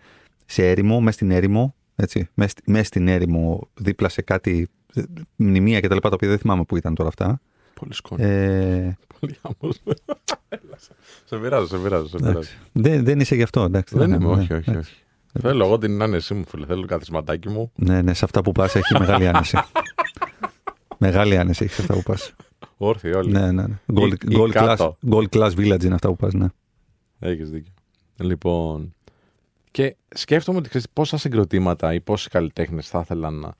[0.46, 5.02] σε έρημο, μέσα στην έρημο, έτσι, μέσα στη- μέσα στην έρημο, δίπλα σε κάτι ε,
[5.36, 7.40] μνημεία και τα λοιπά, τα οποία δεν θυμάμαι που ήταν τώρα αυτά.
[7.80, 8.22] Πολύ σκόνη.
[8.22, 9.80] Ε, Πολύ χαμός.
[10.48, 10.92] Έλα, σε-
[11.24, 12.06] σε πειράζω, σε πειράζω.
[12.08, 12.30] Σε πειράζω.
[12.38, 12.58] εντάξει.
[12.72, 13.98] δεν, δεν είσαι γι' αυτό, εντάξει.
[13.98, 14.70] Δεν ναι, είμαι, ναι, όχι, όχι.
[14.70, 14.92] εντάξει.
[14.92, 15.02] όχι.
[15.40, 16.66] Θέλω εγώ την άνεσή μου, φίλε.
[16.66, 17.72] Θέλω το καθισματάκι μου.
[17.74, 19.58] Ναι, ναι, σε αυτά που πας έχει μεγάλη άνεση.
[20.98, 22.34] μεγάλη άνεση έχει σε αυτά που πας.
[22.76, 23.32] Όρθιοι όλοι.
[23.32, 23.78] ναι, ναι, ναι.
[23.94, 24.96] Gold, Ή- ή gold, class, κάτω.
[25.10, 26.46] gold class village είναι αυτά που πας, ναι.
[27.18, 27.72] Έχεις δίκιο.
[28.16, 28.94] Λοιπόν,
[29.70, 33.54] και σκέφτομαι ότι ξέρεις, πόσα συγκροτήματα ή πόσοι καλλιτέχνες θα ήθελαν να,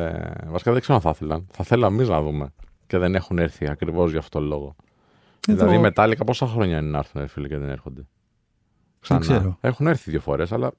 [0.00, 1.46] Ε, βασικά δεν ξέρω αν θα ήθελαν.
[1.52, 2.52] Θα θέλαμε εμείς να δούμε.
[2.86, 4.74] Και δεν έχουν έρθει ακριβώς για αυτόν τον λόγο.
[5.48, 8.06] Εδώ- Δηλαδή, μετάλλικα πόσα χρόνια είναι να έρθουν, ρε φίλε, και δεν έρχονται;
[9.00, 9.20] Ξανά.
[9.20, 9.58] ξέρω.
[9.60, 10.72] Έχουν έρθει δύο φορές, αλλά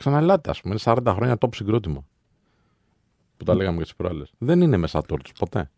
[0.00, 0.74] ξαναλάτε, ας πούμε.
[0.86, 2.04] Είναι 40 χρόνια top συγκρότημα.
[3.36, 4.32] Που τα λέγαμε και τις προάλλες.
[4.38, 5.70] Δεν είναι μέσα του ποτέ.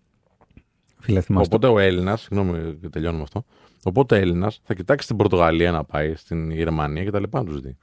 [0.98, 1.54] Φίλε, θυμάστε.
[1.56, 3.44] Οπότε ο Έλληνας, συγγνώμη, τελειώνουμε αυτό.
[3.84, 7.44] Οπότε ο Έλληνας θα κοιτάξει την Πορτογαλία να πάει, στην Γερμανία και τα λοιπά να
[7.44, 7.76] τους δει.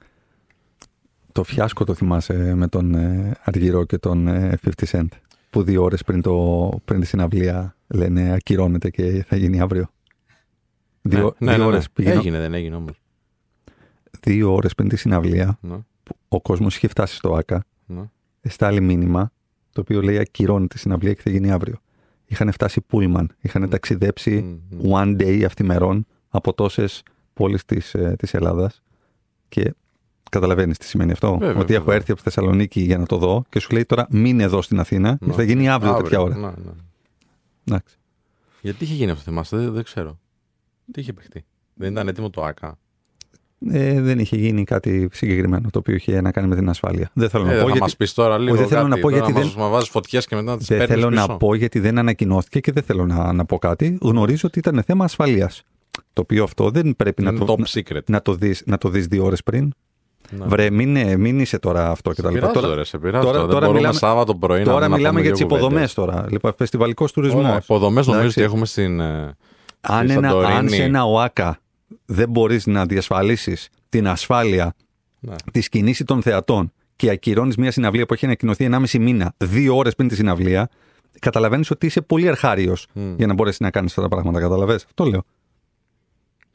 [1.32, 5.06] Το φιάσκο το θυμάσαι με τον ε, Αργυρό και τον ε, 50 Cent.
[5.50, 9.90] Που δύο ώρες πριν, το, πριν τη συναυλία λένε ακυρώνεται και θα γίνει αύριο.
[11.02, 11.64] Δύο, ναι, ναι, δύο ναι, ναι.
[11.64, 13.00] ώρες πηγαίνω- Έγινε, δεν έγινε όμως.
[14.20, 15.84] δύο ώρες πριν τη συναυλία, Ναι, που
[16.32, 18.02] ο κόσμος είχε φτάσει στο ΆΚΑ, ναι.
[18.40, 19.32] εστάλει μήνυμα,
[19.72, 21.80] το οποίο λέει ακυρώνεται η συναυλία και θα γίνει αύριο.
[22.26, 24.92] Είχαν φτάσει πούλμαν, είχαν ταξιδέψει Μμ, μμ.
[24.92, 28.82] one day αυτημερών από τόσες πόλεις της, ε, της Ελλάδας
[29.48, 29.74] και
[30.30, 31.38] καταλαβαίνεις τι σημαίνει αυτό.
[31.38, 31.96] Βέβαια, ότι έχω βέβαια.
[31.96, 34.80] έρθει από τη Θεσσαλονίκη για να το δω και σου λέει τώρα μείνε εδώ στην
[34.80, 36.36] Αθήνα και θα γίνει αύριο, τέτοια ώρα.
[36.36, 36.72] Ναι, ναι.
[37.64, 37.98] Εντάξει.
[38.60, 40.18] Γιατί είχε γίνει αυτό, θυμάστε, δεν, δεν ξέρω.
[40.92, 41.44] Τι είχε παιχτεί.
[41.74, 42.78] Δεν ήταν έτοιμο το ΑΚΑ.
[43.70, 47.10] Ε, δεν είχε γίνει κάτι συγκεκριμένο το οποίο είχε να κάνει με την ασφάλεια.
[47.12, 48.56] Δεν θέλω Ε, να δεν πω θα γιατί, μας πεις τώρα λίγο.
[48.56, 50.66] δεν θέλω να κάτι, πω τώρα γιατί μας, δεν- Μα βάζει φωτιές και μετά τις
[50.66, 50.96] δεν παίρνεις.
[50.96, 51.26] θέλω πίσω.
[51.26, 53.98] να πω γιατί δεν ανακοινώθηκε και δεν θέλω να, να πω κάτι.
[54.02, 55.62] Γνωρίζω ότι ήταν θέμα ασφαλείας.
[56.12, 58.04] Το οποίο αυτό δεν πρέπει να Είναι το, top να, secret.
[58.06, 59.72] να το δεις, να το δεις δύο ώρες πριν.
[60.38, 60.44] Ναι.
[60.46, 62.46] Βρε, μην, ε, μην είσαι τώρα αυτό και Σε τα λοιπά.
[62.46, 63.24] πειράζω, Τώρα, ρε, σε πειράζω.
[63.26, 65.46] τώρα- δεν τώρα μπορούμε μιλάμε- Σάββατο πρωί τώρα να, μιλάμε να για πούμε τις δύο
[65.46, 66.14] υποδομές κουβέντες.
[66.14, 66.26] τώρα.
[66.30, 67.44] Λοιπόν, φεστιβαλικός τουρισμός.
[67.44, 68.38] Ωραία, υποδομές νομίζω Εντάξει.
[68.40, 69.00] ότι έχουμε στην.
[69.00, 69.34] ε,
[69.80, 70.68] Αν, στη ένα, αν Σαντορίνη.
[70.76, 71.58] σε ένα ΟΑΚΑ
[72.04, 74.74] δεν μπορείς να διασφαλίσεις την ασφάλεια
[75.20, 75.34] Ναι.
[75.52, 79.94] της κινήσης των θεατών και ακυρώνεις μια συναυλία που έχει ανακοινωθεί 1,5 μήνα, δύο ώρες
[79.94, 80.68] πριν τη συναυλία,
[81.18, 83.14] καταλαβαίνεις ότι είσαι πολύ αρχάριος Μμ.
[83.16, 84.40] για να μπορέσεις να κάνεις αυτά τα πράγματα.
[84.40, 84.74] Καταλαβέ.
[84.74, 85.22] Αυτό λέω.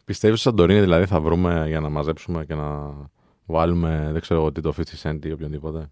[0.05, 2.93] Πιστεύεις στη Σαντορίνη δηλαδή θα βρούμε για να μαζέψουμε και να
[3.45, 5.89] βάλουμε δεν ξέρω εγώ τι το 50 cent ή οποιονδήποτε;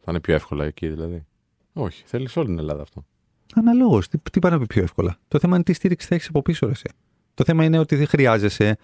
[0.00, 1.24] Θα είναι πιο εύκολα εκεί δηλαδή;
[1.72, 3.04] Όχι, θέλεις όλη την Ελλάδα αυτό.
[3.54, 4.08] Αναλόγως.
[4.08, 6.42] Τι, τι πάει να πει πιο εύκολα; Το θέμα είναι τι στήριξη θα έχεις από
[6.42, 6.72] πίσω, ρε.
[7.34, 7.44] Εσύ.
[7.44, 8.76] Το θέμα είναι ότι δεν χρειάζεσαι,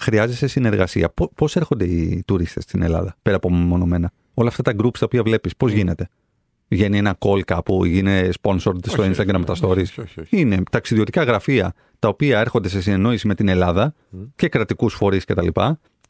[0.00, 1.12] χρειάζεσαι συνεργασία.
[1.34, 4.10] Πώς έρχονται οι τουρίστες στην Ελλάδα, πέρα από μεμονωμένα.
[4.34, 6.08] Όλα αυτά τα groups τα οποία βλέπεις, πώς γίνεται;
[6.68, 10.20] Βγαίνει ένα call κάπου, γίνεται sponsored στο Όχι, Instagram όχι, τα όχι, stories; όχι, όχι,
[10.20, 10.40] όχι.
[10.40, 13.94] Είναι ταξιδιωτικά γραφεία τα οποία έρχονται σε συνεννόηση με την Ελλάδα
[14.36, 15.46] και κρατικούς φορείς κτλ.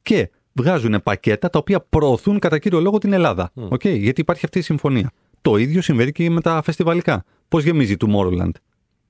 [0.03, 3.51] Και βγάζουν πακέτα τα οποία προωθούν κατά κύριο λόγο την Ελλάδα.
[3.55, 5.11] Οκ, γιατί υπάρχει αυτή η συμφωνία.
[5.41, 7.25] Το ίδιο συμβαίνει και με τα φεστιβαλικά.
[7.49, 8.51] Πώς γεμίζει η Tomorrowland;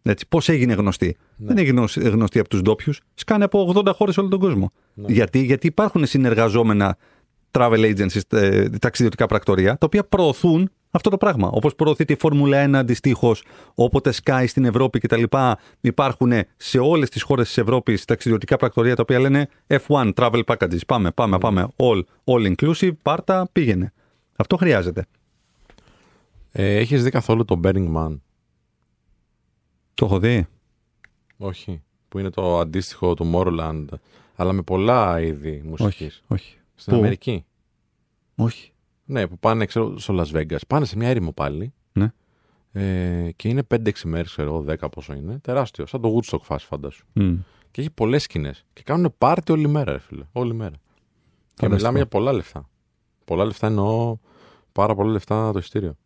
[0.03, 1.17] Έτσι, πώς έγινε γνωστή.
[1.37, 3.01] Δεν έγινε γνωσ- γνωστή από τους ντόπιους.
[3.15, 4.73] Σκάνε από 80 χώρες όλο τον κόσμο.
[4.95, 6.97] Γιατί, γιατί υπάρχουν συνεργαζόμενα
[7.51, 11.49] travel agencies, ε, ταξιδιωτικά πρακτορία, τα οποία προωθούν αυτό το πράγμα.
[11.53, 15.23] Όπως προωθείται η Φόρμουλα 1 αντιστοίχως, όποτε Sky στην Ευρώπη κτλ.
[15.81, 20.79] Υπάρχουν σε όλες τις χώρες της Ευρώπης ταξιδιωτικά πρακτορία τα οποία λένε F1 travel packages.
[20.87, 21.67] Πάμε, πάμε, πάμε.
[21.77, 23.93] All, all inclusive, πάρτα, πήγαινε.
[24.37, 25.07] Αυτό χρειάζεται.
[26.53, 28.19] Ε, Έχεις δει καθόλου το Burning Man;
[30.01, 30.47] Το έχω δει.
[31.39, 31.83] Όχι.
[32.09, 33.85] Που είναι το αντίστοιχο του Tomorrowland.
[34.37, 36.07] Αλλά με πολλά είδη μουσικής.
[36.07, 36.59] Όχι, όχι.
[36.75, 37.45] Στην Πού; Αμερική.
[38.37, 38.73] Όχι.
[39.05, 40.59] Ναι, που πάνε ξέρω, στο Las Vegas.
[40.67, 41.73] Πάνε σε μια έρημο πάλι.
[41.93, 42.13] Ναι.
[42.73, 45.39] Ε, και είναι 5-6 μέρες, ξέρω εγώ, 10 πόσο είναι.
[45.39, 45.87] Τεράστιο.
[45.87, 47.07] Σαν το Woodstock φάση, φαντάσου.
[47.13, 47.35] Μμ.
[47.71, 48.65] Και έχει πολλές σκηνές.
[48.73, 50.25] Και κάνουν πάρτι όλη μέρα, ρε φίλε.
[50.33, 50.71] Όλη μέρα.
[50.71, 50.77] Και
[51.55, 51.75] Φανταστικό.
[51.75, 52.69] μιλάμε για πολλά λεφτά.
[53.25, 54.17] Πολλά λεφτά εννοώ
[54.73, 55.97] πάρα πολλά λεφτά το ειστήριο.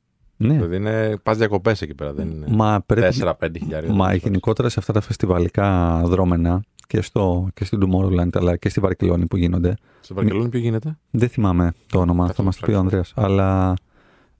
[0.46, 0.54] Ναι.
[0.54, 3.92] Δηλαδή είναι, πας διακοπές εκεί πέρα, δεν είναι Μα πρέπει 4-5 χιλιάρια.
[3.92, 8.80] Μα γενικότερα σε αυτά τα φεστιβαλικά δρόμενα και, στο, και στην Tomorrowland αλλά και στη
[8.80, 9.74] Βαρκελόνη που γίνονται.
[10.00, 12.74] Στο Βαρκελόνη ποιο γίνεται; Δεν θυμάμαι το όνομα, Κάτσε θα να μας το πει ο
[12.74, 12.80] ψάξω.
[12.80, 13.12] Ανδρέας.
[13.16, 13.74] Αλλά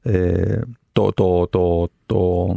[0.02, 0.60] ε,
[0.92, 2.48] το, το, το, το,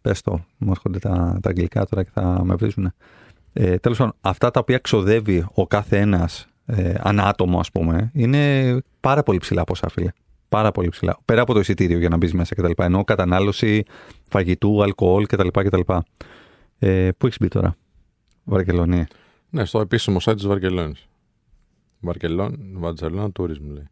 [0.00, 2.92] πες το, μου έρχονται τα, τα αγγλικά τώρα και θα με βρίζουν.
[3.52, 8.10] Ε, τέλος πάντων, αυτά τα οποία ξοδεύει ο κάθε ένας ε, ανά άτομο ας πούμε,
[8.14, 10.10] είναι πάρα πολύ ψηλά ποσά φίλε.
[10.50, 11.18] Πάρα πολύ ψηλά.
[11.24, 12.70] Πέρα από το εισιτήριο για να μπεις μέσα κτλ.
[12.76, 13.82] Ενώ κατανάλωση
[14.28, 15.48] φαγητού, αλκοόλ κτλ.
[15.48, 15.80] κτλ.
[16.78, 17.76] Ε, πού έχεις μπει τώρα,
[18.44, 19.06] Βαρκελόνη;
[19.50, 21.08] Ναι, στο επίσημο site της Βαρκελόνης.
[22.00, 23.88] Βαρκελόνη, Βαρκελόνα Tourism λέει.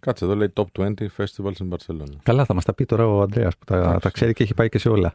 [0.00, 2.16] Κάτσε εδώ λέει Top 20 Festivals in Barcelona.
[2.22, 3.98] Καλά, θα μας τα πει τώρα ο Ανδρέας που τα, Εντάξει.
[3.98, 5.14] τα ξέρει και έχει πάει και σε όλα.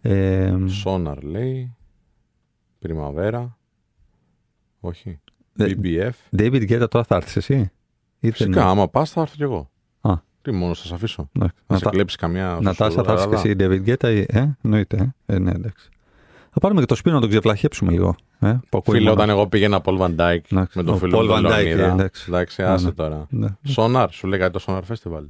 [0.00, 1.76] Ε, Sonar λέει.
[2.86, 3.46] Primavera.
[4.80, 5.20] Όχι.
[5.56, 6.38] Ε, BBF.
[6.38, 7.68] David Guetta τώρα θα έρθεις εσύ; Ή
[8.20, 9.70] δεν Φυσικά, είναι; άμα πας θα έρθω κι εγώ.
[10.48, 10.50] Α.
[10.52, 11.56] Τι μόνο θα σε αφήσω; Εντάξει.
[11.66, 12.58] Να σε Νατά- κλέψεις καμιά.
[12.62, 14.08] Νατάσα θα έρθει και εσύ, David Guetta.
[14.14, 15.14] ή- Ε, εννοείται.
[15.26, 15.88] Ε, ε, ναι, εντάξει.
[16.50, 18.14] Θα πάρουμε και το σπίτι να τον ξεβλαχέψουμε λίγο.
[18.38, 19.12] Ε, που ακούει Φίλε, μόνο.
[19.22, 21.46] όταν εγώ πήγαινα Paul Van Dyke Εντάξει, με τον ο φίλο Paul μου τον Van
[21.46, 21.92] Dyke, Λεωνίδα.
[21.92, 22.24] εντάξει.
[22.28, 22.92] Εντάξει, Ναι, άσε ναι.
[22.92, 23.26] τώρα.
[23.30, 23.48] Ναι.
[23.76, 25.22] Sonar, σου λέει κάτι το Sonar Festival.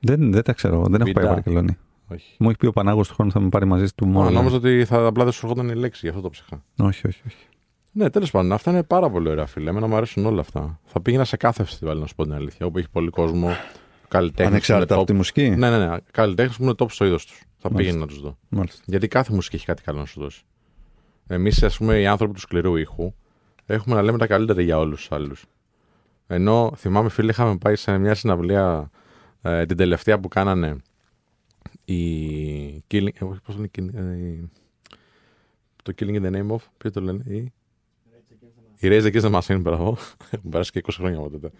[0.00, 0.86] Δεν, δεν τα ξέρω.
[0.90, 1.28] Δεν έχω πάει Βιντά.
[1.34, 1.76] Βαρκελόνη.
[2.08, 2.34] Όχι.
[2.38, 4.30] Μου έχει πει ο Πανάγος του χρόνου θα με πάρει μαζί του Α, μόνο.
[4.30, 6.62] νόμιζα ότι θα, απλά δεν σου έρχονταν η λέξη, γι' αυτό το ψάχα.
[6.78, 7.36] Όχι, όχι, όχι.
[7.92, 9.70] Ναι, τέλος πάντων, αυτά είναι πάρα πολύ ωραία, φίλε.
[9.70, 10.80] Εμένα μου αρέσουν όλα αυτά.
[10.84, 13.48] Θα πήγαινα σε κάθε φεστιβάλ, να σου πω την αλήθεια, όπου έχει πολύ κόσμο
[14.08, 14.52] καλλιτέχνες.
[14.52, 15.96] Ανεξάρτητα από τη μουσική; Ναι, ναι, ναι.
[16.10, 17.38] Καλλιτέχνες που είναι top στο είδος τους.
[17.38, 17.76] Θα Μάλιστα.
[17.76, 18.38] πήγαινε να τους δω.
[18.48, 18.82] Μάλιστα.
[18.86, 20.42] Γιατί κάθε μουσική έχει κάτι καλό να σου δώσει.
[21.26, 23.14] Εμείς, ας πούμε, οι άνθρωποι του σκληρού ήχου,
[23.66, 25.44] έχουμε να λέμε τα καλύτερα για όλους τους άλλους.
[26.26, 28.90] Ενώ θυμάμαι, φίλε, είχαμε πάει σε μια συναυλία
[29.42, 30.76] ε, την τελευταία που κάνανε
[31.84, 32.78] η.
[32.90, 34.50] Killing, ε, όχι, πώς λένε, Killing- ε, η-
[35.82, 36.58] το Killing in the Name of.
[36.76, 37.52] Ποιο το λένε, η.
[38.78, 39.96] Η Raise Against the Machine, μπράβο.
[40.30, 41.50] Έχουν περάσει και 20 χρόνια από τότε.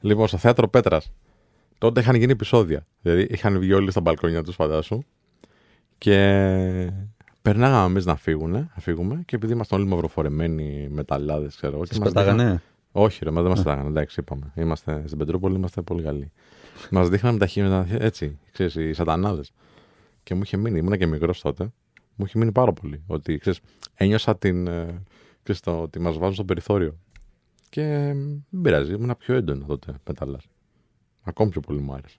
[0.00, 1.12] Λοιπόν, στο θέατρο Πέτρας.
[1.78, 2.86] Τότε είχαν γίνει επεισόδια.
[3.02, 5.02] Δηλαδή είχαν βγει όλοι στα μπαλκόνια του, φαντάσου.
[5.98, 6.92] Και
[7.42, 11.84] περνάγαμε εμεί να φύγουν, να φύγουμε και επειδή ήμασταν όλοι μαυροφορεμένοι μεταλλάδε, ξέρω εγώ.
[11.84, 12.62] και Σα μας πετάγανε.
[12.92, 13.88] όχι, ρε, μα δεν μα πετάγανε.
[13.88, 14.52] Εντάξει, είπαμε.
[14.54, 16.30] Είμαστε στην Πετρούπολη, είμαστε πολύ καλοί.
[16.90, 19.42] Μα δείχνανε τα χείμενα έτσι, ξέρεις, οι σατανάδε.
[20.22, 21.64] Και μου είχε μείνει, ήμουν και μικρό τότε,
[22.16, 23.02] μου είχε μείνει πάρα πολύ.
[23.06, 23.60] Ότι ξέρεις,
[23.94, 24.66] ένιωσα την.
[24.66, 25.02] ε,
[25.42, 26.96] Ξέρεις, το, ότι μα βάζουν στο περιθώριο.
[27.68, 28.12] Και ε,
[28.50, 30.38] δεν πειράζει, ήμουν πιο έντονο τότε μεταλλά.
[31.28, 32.16] Ακόμη πιο πολύ μου άρεσε.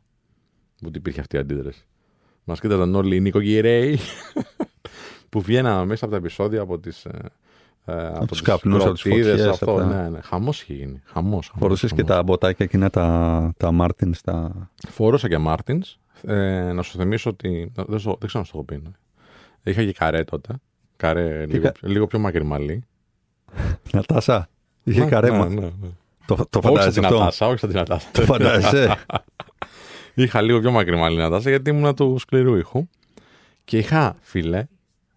[0.85, 1.85] Ότι υπήρχε αυτή η αντίδραση.
[2.43, 3.99] Μας κοίταζαν όλοι οι νοικοκυρέοι
[5.29, 7.05] που βγαίναμε μέσα από τα επεισόδια από τις.
[7.05, 7.19] Ε,
[7.85, 10.21] ε, από τους τις καπνούς, από τις κροτίδες, φωτιές, αυτό, από τα- ναι, ναι.
[10.21, 11.01] Χαμός είχε γίνει.
[11.05, 12.15] Χαμός, χαμός, Φορούσες και χαμός.
[12.15, 14.69] τα μποτάκια εκείνα τα, τα Martens στα.
[14.87, 15.97] Φορούσα και Martens.
[16.23, 17.71] Ε, να σου θυμίσω ότι.
[17.75, 18.75] Δεν, σου- δεν ξέρω να σου το έχω πει.
[18.83, 18.91] ναι.
[19.71, 20.53] Είχα και καρέ τότε.
[20.97, 22.83] Καρέ λίγο, κα- λίγο πιο μακρυμάλλη.
[23.91, 24.49] Νατάσα.
[24.83, 25.47] Είχε Ναι, καρέμα.
[25.49, 25.87] ναι, ναι, ναι.
[26.27, 28.07] Το, το Όχι σαν φαντάζεσαι την αυτό; Νατάσα, όχι σαν την Νατάσα.
[28.11, 28.95] Το φαντάζεσαι;
[30.13, 32.87] Είχα λίγο πιο μακρυμάλλη Νατάσα γιατί ήμουν του σκληρού ήχου.
[33.63, 34.65] Και είχα, φίλε,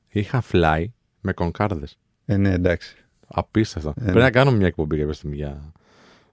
[0.09, 0.85] είχα fly
[1.21, 1.99] με κονκάρδες.
[2.25, 2.97] ε, ναι, εντάξει.
[3.27, 3.93] Απίστευτο.
[3.97, 4.05] ναι.
[4.05, 5.73] Πρέπει να κάνουμε μια εκπομπή κάποια στιγμή για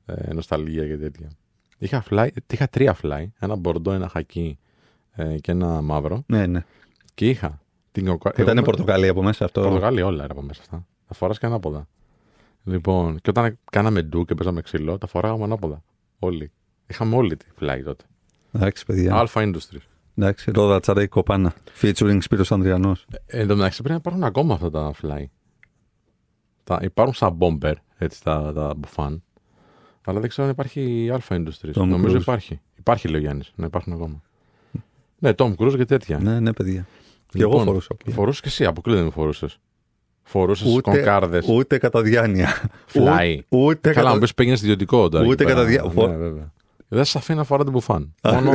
[0.06, 1.30] ε, νοσταλγία και τέτοια.
[1.78, 3.26] Είχα, fly, είχα τρία fly.
[3.40, 4.60] Ένα μπορντό, ένα χακί
[5.12, 6.24] ε, και ένα μαύρο.
[6.28, 6.66] Ναι, ναι.
[7.14, 7.62] Και είχα
[7.92, 8.42] την κονκάρδα.
[8.42, 10.86] Ήταν πορτοκαλί από μέσα αυτό; Πορτογάλοι όλα era από μέσα αυτά.
[11.08, 11.88] Τα φοράς και ανάποδα.
[12.68, 15.84] Λοιπόν, και όταν κάναμε ντου και παίζαμε ξύλο, τα φοράγαμε ανάποδα.
[16.20, 16.52] Όλοι.
[16.88, 18.04] Είχαμε όλη τη fly τότε.
[18.52, 19.16] Εντάξει, παιδιά.
[19.16, 19.86] Αλφα Industries.
[20.16, 21.54] Εντάξει, ρόδα τσαρέι κοπάνα.
[21.82, 23.06] Featuring Σπύρος Ανδριανός.
[23.26, 25.24] Ε, εν τω μεταξύ πρέπει να υπάρχουν ακόμα αυτά τα fly.
[26.64, 29.24] Τα, υπάρχουν σαν bomber, έτσι, τα, τα μπουφάν.
[30.06, 31.82] Αλλά δεν ξέρω αν υπάρχει Alpha Industries.
[31.82, 32.22] Tom Νομίζω Cruise.
[32.22, 32.60] υπάρχει.
[32.76, 34.22] Υπάρχει, λέει ο Γιάννης, να υπάρχουν ακόμα.
[35.20, 36.18] Ναι, Tom Cruise και τέτοια.
[36.20, 36.88] Ναι, ναι, παιδιά.
[37.30, 37.96] Και Λοιπόν, εγώ φορούσα.
[38.10, 39.60] Φορούσες και εσύ, αποκλείται δεν φορούσες.
[40.30, 41.46] Φορούσες Ούτε, κονκάρδες.
[41.50, 42.70] ούτε κατά διάνοια.
[42.94, 43.38] Fly.
[43.50, 44.26] Ούτε, ούτε Καλά, μου κατά...
[44.28, 45.26] πει πήγαινε ιδιωτικό τώρα.
[45.28, 45.82] Ούτε εκεί κατά πέρα.
[45.84, 46.52] διά- φο- Ναι, βέβαια.
[46.88, 48.14] Δεν σα αφήνει να φοράτε μπουφάν.
[48.24, 48.52] μόνο,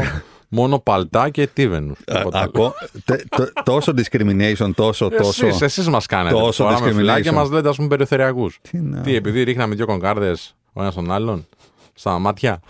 [0.49, 1.93] μόνο παλτά και τίβενου.
[2.07, 5.47] Α- ακό- τε- το- τόσο discrimination, τόσο, τόσο.
[5.47, 6.35] Εσείς, εσείς μας κάνετε.
[6.35, 7.35] τόσο Φοράμε φυλάκια και discrimination.
[7.35, 8.59] μας λέτε ας πούμε περιθωριακούς.
[8.71, 11.47] Τι να- Τι, επειδή ρίχναμε δύο κονκάρδες ο ένας τον άλλον,
[11.95, 12.61] στα μάτια.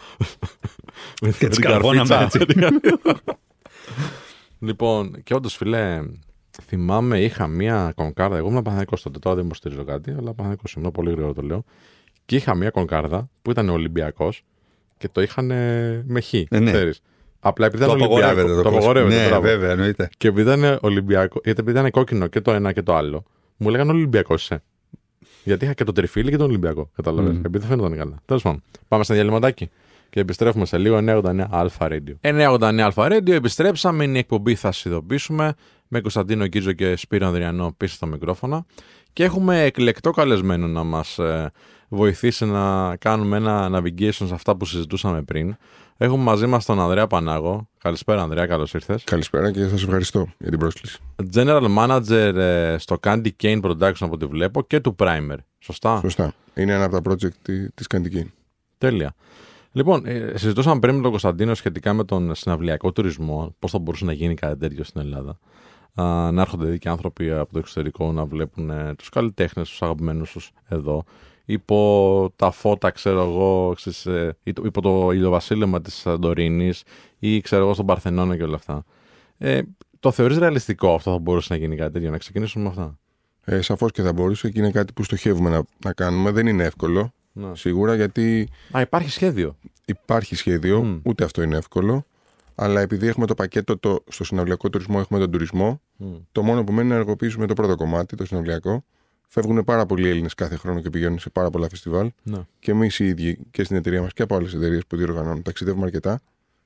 [1.23, 2.39] Με Και τις την καρβώναμε καρφίτσα.
[2.43, 2.83] έτσι.
[4.67, 6.01] λοιπόν, και όντως φιλέ,
[6.63, 8.37] θυμάμαι είχα μία κονκάρδα.
[8.37, 11.43] Εγώ ήμουν Παναθηναϊκός τότε, τώρα δεν μου στηρίζω κάτι, αλλά Παναθηναϊκός ήμουν, πολύ γρήγορα το
[11.43, 11.65] λέω.
[12.25, 14.45] Και είχα μία κονκάρδα που ήταν Ολυμπιακός
[14.99, 16.33] και το είχαν ε, με χ.
[16.35, 16.73] Ε, ναι.
[16.73, 17.01] ξέρεις.
[17.41, 18.27] Απλά επειδή Το ήταν Ολυμπιακό.
[18.27, 18.63] απαγορεύεται.
[18.63, 19.21] Το απαγορεύεται.
[19.23, 19.43] Ναι, μπράβο.
[19.43, 20.09] βέβαια, εννοείται.
[20.17, 23.25] Και επειδή ήταν Ολυμπιακό, γιατί επειδή ήταν κόκκινο και το ένα και το άλλο,
[23.57, 24.63] μου λέγανε Ολυμπιακός είσαι.
[25.45, 26.91] Γιατί είχα και το τριφύλι και τον Ολυμπιακό.
[26.95, 27.33] Κατάλαβες.
[27.33, 27.45] Μμμ.
[27.45, 28.23] Επειδή δεν φαίνονταν καλά.
[28.25, 28.63] Τέλος πάντων.
[28.89, 29.71] Πάμε στα διαλυματάκι.
[30.11, 32.15] Και επιστρέφουμε σε λίγο 989 Αλφα Radio.
[32.21, 34.05] 989 Αλφα Radio, επιστρέψαμε.
[34.05, 35.55] Είναι η εκπομπή, θα σας ειδοποιήσουμε.
[35.95, 38.67] Με Κωνσταντίνο Κίτζο και Σπύρο Ανδριανό πίσω στο μικρόφωνο.
[39.13, 41.19] Και έχουμε εκλεκτό καλεσμένο να μας
[41.89, 45.57] βοηθήσει να κάνουμε ένα navigation σε αυτά που συζητούσαμε πριν.
[45.97, 47.69] Έχουμε μαζί μας τον Ανδρέα Πανάγο.
[47.79, 49.05] Καλησπέρα, Ανδρέα, καλώς ήρθες.
[49.05, 50.99] Καλησπέρα και σας ευχαριστώ για την πρόσκληση.
[51.35, 55.37] General Manager ε, στο Candy Cane Production από ό,τι βλέπω και του Primer.
[55.59, 56.35] Σωστά; Σωστά.
[56.55, 58.33] Είναι ένα από τα project τη- της Καντική.
[58.79, 59.15] Τέλεια.
[59.73, 64.05] Λοιπόν, ε, συζητούσαμε πριν με τον Κωνσταντίνο σχετικά με τον συναυλιακό τουρισμό, πώς θα μπορούσε
[64.05, 65.39] να γίνει κάτι τέτοιο στην Ελλάδα.
[65.95, 69.83] Α, να έρχονται δηλαδή και άνθρωποι από το εξωτερικό να βλέπουν ε, τους καλλιτέχνες, τους
[69.83, 71.05] αγαπημένους τους εδώ.
[71.45, 76.83] Υπό τα φώτα, ξέρω εγώ, ξέρεις, ε, ή- υπό το ηλιοβασίλεμα της Σαντορίνης
[77.19, 78.85] ή ξέρω εγώ στον Παρθενώνα και όλα αυτά.
[79.39, 79.61] Ε,
[80.01, 82.99] το θεωρείς ρεαλιστικό αυτό θα μπορούσε να γίνει κάτι τέτοιο, να ξεκινήσουμε με αυτά;
[83.45, 86.31] Ε, Σαφώς και θα μπορούσε και είναι κάτι που στοχεύουμε να, να κάνουμε.
[86.31, 87.55] Δεν είναι εύκολο, Να.
[87.55, 89.57] σίγουρα, γιατί Α, υπάρχει σχέδιο.
[89.85, 91.01] υπάρχει σχέδιο, Μμ.
[91.03, 92.05] ούτε αυτό είναι εύκολο.
[92.55, 96.15] Αλλά επειδή έχουμε το πακέτο το, στο συναυλιακό τουρισμό, έχουμε τον τουρισμό, Μμ.
[96.33, 98.85] το μόνο που μένει είναι να ενεργοποιήσουμε το πρώτο κομμάτι, το συναυλιακό.
[99.29, 102.11] Φεύγουν πάρα πολλοί Έλληνες κάθε χρόνο και πηγαίνουν σε πάρα πολλά φεστιβάλ.
[102.23, 102.39] Ναι.
[102.59, 105.85] Και εμείς οι ίδιοι και στην εταιρεία μας και από άλλες εταιρείες που διοργανώνουν ταξιδεύουμε
[105.85, 106.21] αρκετά,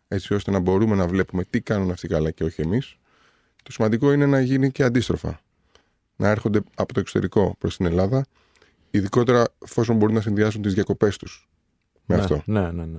[0.08, 2.96] έτσι ώστε να μπορούμε να βλέπουμε τι κάνουν αυτοί καλά και όχι εμείς.
[3.62, 5.40] Το σημαντικό είναι να γίνει και αντίστροφα.
[6.16, 8.24] Να έρχονται από το εξωτερικό προς την Ελλάδα,
[8.90, 11.48] ειδικότερα εφόσον μπορούν να συνδυάσουν τις διακοπές τους
[12.06, 12.42] με ναι, αυτό.
[12.44, 12.98] Ναι, ναι, ναι.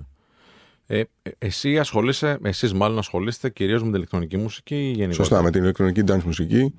[0.88, 5.41] Ε, ε, εσύ ασχολείσαι, εσείς μάλλον ασχολείστε κυρίως με την ηλεκτρονική μουσική ή γενικότερα; Σωστά,
[5.41, 6.73] με την ηλεκτρονική dance μουσική.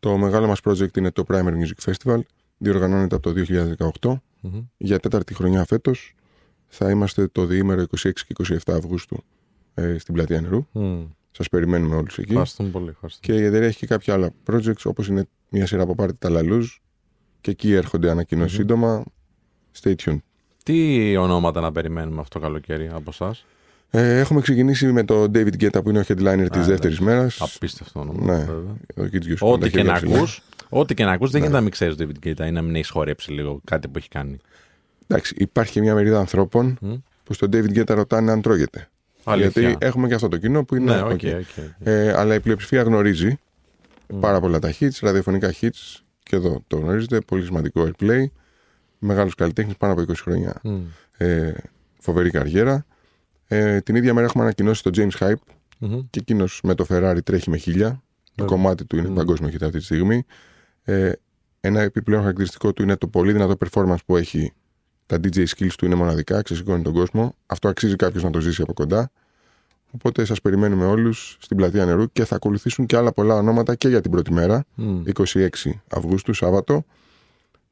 [0.00, 2.20] Το μεγάλο μας project είναι το Primary Music Festival.
[2.58, 3.44] Διοργανώνεται από το
[4.00, 4.20] 2018.
[4.40, 4.60] Μμμ.
[4.76, 6.14] Για τέταρτη χρονιά φέτος
[6.66, 9.24] θα είμαστε το διήμερο 26 και 27 Αυγούστου
[9.74, 10.66] ε, στην πλατεία νερού.
[10.74, 11.06] Mm.
[11.30, 12.30] Σας περιμένουμε όλους εκεί.
[12.30, 12.88] Ευχαριστούμε πολύ.
[12.88, 13.36] Ευχαριστούμε.
[13.36, 16.30] Και η εταιρεία έχει και κάποια άλλα projects, όπως είναι μια σειρά από πάρτι τα
[16.30, 16.76] Λαλούζ.
[17.40, 18.58] Και εκεί έρχονται ανακοινώσεις Μμμ.
[18.58, 19.04] σύντομα.
[19.82, 20.18] Stay tuned.
[20.72, 23.44] Τι ονόματα να περιμένουμε αυτό το καλοκαίρι από εσάς;
[23.90, 26.66] Ε, έχουμε ξεκινήσει με το David Guetta που είναι ο headliner της ναι.
[26.66, 27.40] δεύτερης μέρας.
[27.40, 28.24] Απίστευτο όνομα.
[28.24, 28.38] Ναι.
[28.44, 28.76] βέβαια.
[28.96, 30.16] Ο Kids Juice, Ό,τι τα και χέρια να ψηλά.
[30.16, 31.46] ακούς, ό,τι και να ακούς δεν Ναι.
[31.46, 33.98] γίνεται να μην ξέρεις το David Guetta ή να μην έχεις χορέψει λίγο κάτι που
[33.98, 34.36] έχει κάνει.
[35.06, 36.94] Εντάξει, υπάρχει και μια μερίδα ανθρώπων Μμ.
[37.24, 38.88] που στον David Guetta ρωτάνε αν τρώγεται.
[39.24, 39.62] Αλήθεια.
[39.62, 40.94] Γιατί έχουμε και αυτό το κοινό που είναι.
[40.94, 41.10] Ναι, ok, ok.
[41.12, 41.64] ok, ok.
[41.78, 43.38] Ε, αλλά η πλειοψηφία γνωρίζει
[44.08, 44.20] Μμ.
[44.20, 45.96] πάρα πολλά τα hits, ραδιοφωνικά hits.
[46.22, 47.20] Και εδώ το γνωρίζετε.
[47.20, 48.24] Πολύ σημαντικό airplay.
[48.98, 50.60] Μεγάλου καλλιτέχνε πάνω από 20 χρόνια.
[50.62, 50.80] Μμ.
[51.16, 51.54] Ε,
[51.98, 52.86] φοβερή καριέρα.
[53.46, 55.32] Ε, την ίδια μέρα έχουμε ανακοινώσει τον James Hype
[55.78, 56.00] Μμμ.
[56.10, 57.88] και εκείνος με το Ferrari τρέχει με χίλια.
[57.88, 58.56] Το Βέβαια.
[58.56, 59.14] κομμάτι του είναι Μμ.
[59.14, 60.24] παγκόσμιο hit αυτή τη στιγμή.
[60.82, 61.12] Ε,
[61.60, 64.52] ένα επιπλέον χαρακτηριστικό του είναι το πολύ δυνατό performance που έχει.
[65.06, 67.34] Τα DJ skills του είναι μοναδικά, ξεσηκώνει τον κόσμο.
[67.46, 69.10] Αυτό αξίζει κάποιος να το ζήσει από κοντά.
[69.90, 73.88] Οπότε σας περιμένουμε όλους στην πλατεία νερού και θα ακολουθήσουν και άλλα πολλά ονόματα και
[73.88, 75.02] για την πρώτη μέρα, Μμ.
[75.06, 75.48] 26
[75.90, 76.84] Αυγούστου, Σάββατο.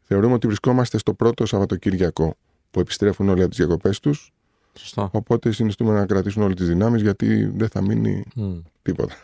[0.08, 2.36] Θεωρούμε ότι βρισκόμαστε στο πρώτο Σαββατοκύριακο
[2.70, 4.32] που επιστρέφουν όλοι από τις διακοπές τους.
[4.78, 5.08] Σωστά.
[5.12, 8.58] Οπότε συνιστούμε να κρατήσουν όλες τις δυνάμεις γιατί δεν θα μείνει Μμ.
[8.82, 9.14] τίποτα.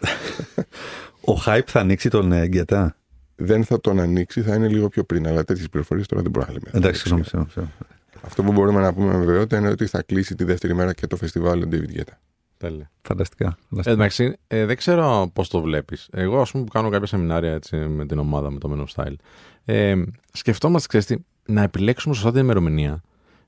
[1.32, 2.96] Ο hype θα ανοίξει τον ε, Γκετά.
[3.36, 5.26] δεν θα τον ανοίξει, θα είναι λίγο πιο πριν.
[5.26, 6.70] Αλλά τέτοιες πληροφορίες τώρα δεν μπορούμε να λέμε.
[6.78, 7.24] Εντάξει, συγγνώμη.
[7.24, 7.74] συγγνώμη, συγγνώμη.
[8.22, 11.06] Αυτό που μπορούμε να πούμε με βεβαιότητα είναι ότι θα κλείσει τη δεύτερη μέρα και
[11.06, 12.14] το φεστιβάλ ο David Guetta.
[12.56, 12.90] Τέλεια.
[13.02, 13.46] Φανταστικά.
[13.46, 13.90] Ε, φανταστικά.
[13.94, 16.08] εντάξει, ε, δεν ξέρω πώς το βλέπεις.
[16.12, 19.04] Εγώ, ας πούμε, που κάνω κάποια σεμινάρια έτσι, με την ομάδα, με το Men of
[19.04, 19.14] Style,
[19.64, 21.16] ε, σκεφτόμαστε, ξέρεις τι,
[21.52, 23.02] να επιλέξουμε σωστά την ημερομηνία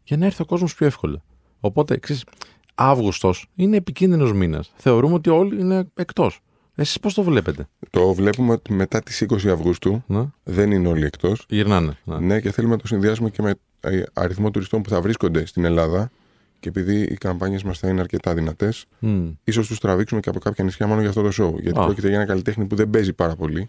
[0.05, 1.23] για να έρθει ο κόσμος πιο εύκολα.
[1.61, 2.25] Οπότε, ξέρεις,
[2.75, 4.73] Αύγουστος είναι επικίνδυνος μήνας.
[4.77, 6.41] Θεωρούμε ότι όλοι είναι εκτός.
[6.75, 11.05] Εσείς πώς το βλέπετε, Το βλέπουμε ότι μετά τις 20 Αυγούστου ναι; δεν είναι όλοι
[11.05, 11.45] εκτός.
[11.49, 11.97] Γυρνάνε.
[12.05, 12.19] Ναι.
[12.19, 15.65] Ναι, και θέλουμε να το συνδυάσουμε και με ε, αριθμό τουριστών που θα βρίσκονται στην
[15.65, 16.11] Ελλάδα.
[16.61, 19.31] Και επειδή οι καμπάνιες μας θα είναι αρκετά δυνατές, Μμ.
[19.45, 21.61] ίσως τους τραβήξουμε και από κάποια νησιά μόνο για αυτό το show.
[21.61, 21.85] Γιατί Α.
[21.85, 23.69] πρόκειται για ένα καλλιτέχνη που δεν παίζει πάρα πολύ.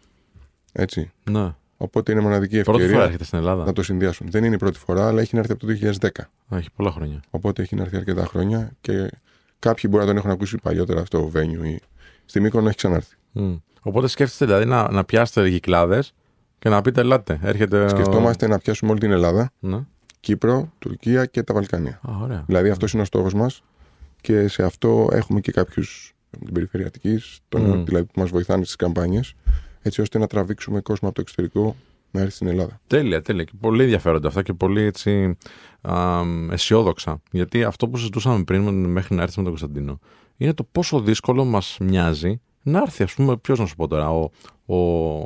[0.71, 1.11] Έτσι.
[1.29, 1.53] ναι.
[1.77, 3.65] Οπότε είναι μοναδική Πρώτη φορά ευκαιρία έρχεται στην Ελλάδα.
[3.65, 4.27] να το συνδυάσουν.
[4.29, 6.07] Δεν είναι η πρώτη φορά, αλλά έχει να έρθει από το 2010.
[6.53, 7.19] Α, έχει πολλά χρόνια.
[7.29, 9.09] Οπότε έχει να έρθει αρκετά χρόνια και
[9.59, 11.79] κάποιοι μπορεί να τον έχουν ακούσει παλιότερα στο venue ή
[12.25, 13.15] στη Μύκονο έχει ξανάρθει.
[13.31, 13.55] Μμ.
[13.81, 16.03] Οπότε σκέφτεστε δηλαδή να, να πιάσετε κυκλάδε
[16.59, 17.39] και να πείτε, ελάτε.
[17.43, 17.83] Έρχεται.
[17.83, 19.79] ο- Σκεφτόμαστε να πιάσουμε όλη την Ελλάδα, Ναι.
[20.19, 21.99] Κύπρο, Τουρκία και τα Βαλκάνια.
[22.09, 22.43] Α, ωραία.
[22.47, 23.63] Δηλαδή αυτός είναι ο στόχος μας
[24.21, 27.83] και σε αυτό έχουμε και κάποιους την περιφερειατική, τον, Μμ.
[27.83, 29.33] δηλαδή που μας βοηθάνε στις καμπάνιες,
[29.85, 31.75] έτσι ώστε να τραβήξουμε κόσμο από το εξωτερικό
[32.11, 32.79] να έρθει στην Ελλάδα.
[32.87, 33.43] Τέλεια, τέλεια.
[33.43, 35.37] Και πολύ ενδιαφέροντα αυτά και πολύ έτσι
[35.81, 36.21] α,
[36.51, 37.21] αισιόδοξα.
[37.31, 39.99] Γιατί αυτό που συζητούσαμε πριν με- μέχρι να έρθει με τον Κωνσταντίνο
[40.37, 44.09] είναι το πόσο δύσκολο μας μοιάζει να έρθει, ας πούμε, ποιος να σου πω τώρα,
[44.11, 44.29] ο,
[44.65, 44.75] ο,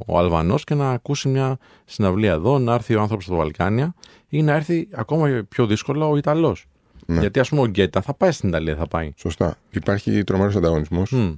[0.05, 3.93] ο Αλβανός και να ακούσει μια συναυλία εδώ, να έρθει ο άνθρωπος στα Βαλκάνια
[4.29, 6.65] ή να έρθει ακόμα πιο δύσκολα ο Ιταλός.
[7.05, 7.19] Ναι.
[7.19, 9.11] Γιατί, ας πούμε, ο Γκέτα θα πάει στην Ιταλία, θα πάει.
[9.15, 9.55] Σωστά.
[9.69, 11.31] Υπάρχει τρομερός ανταγωνισμός Μμ,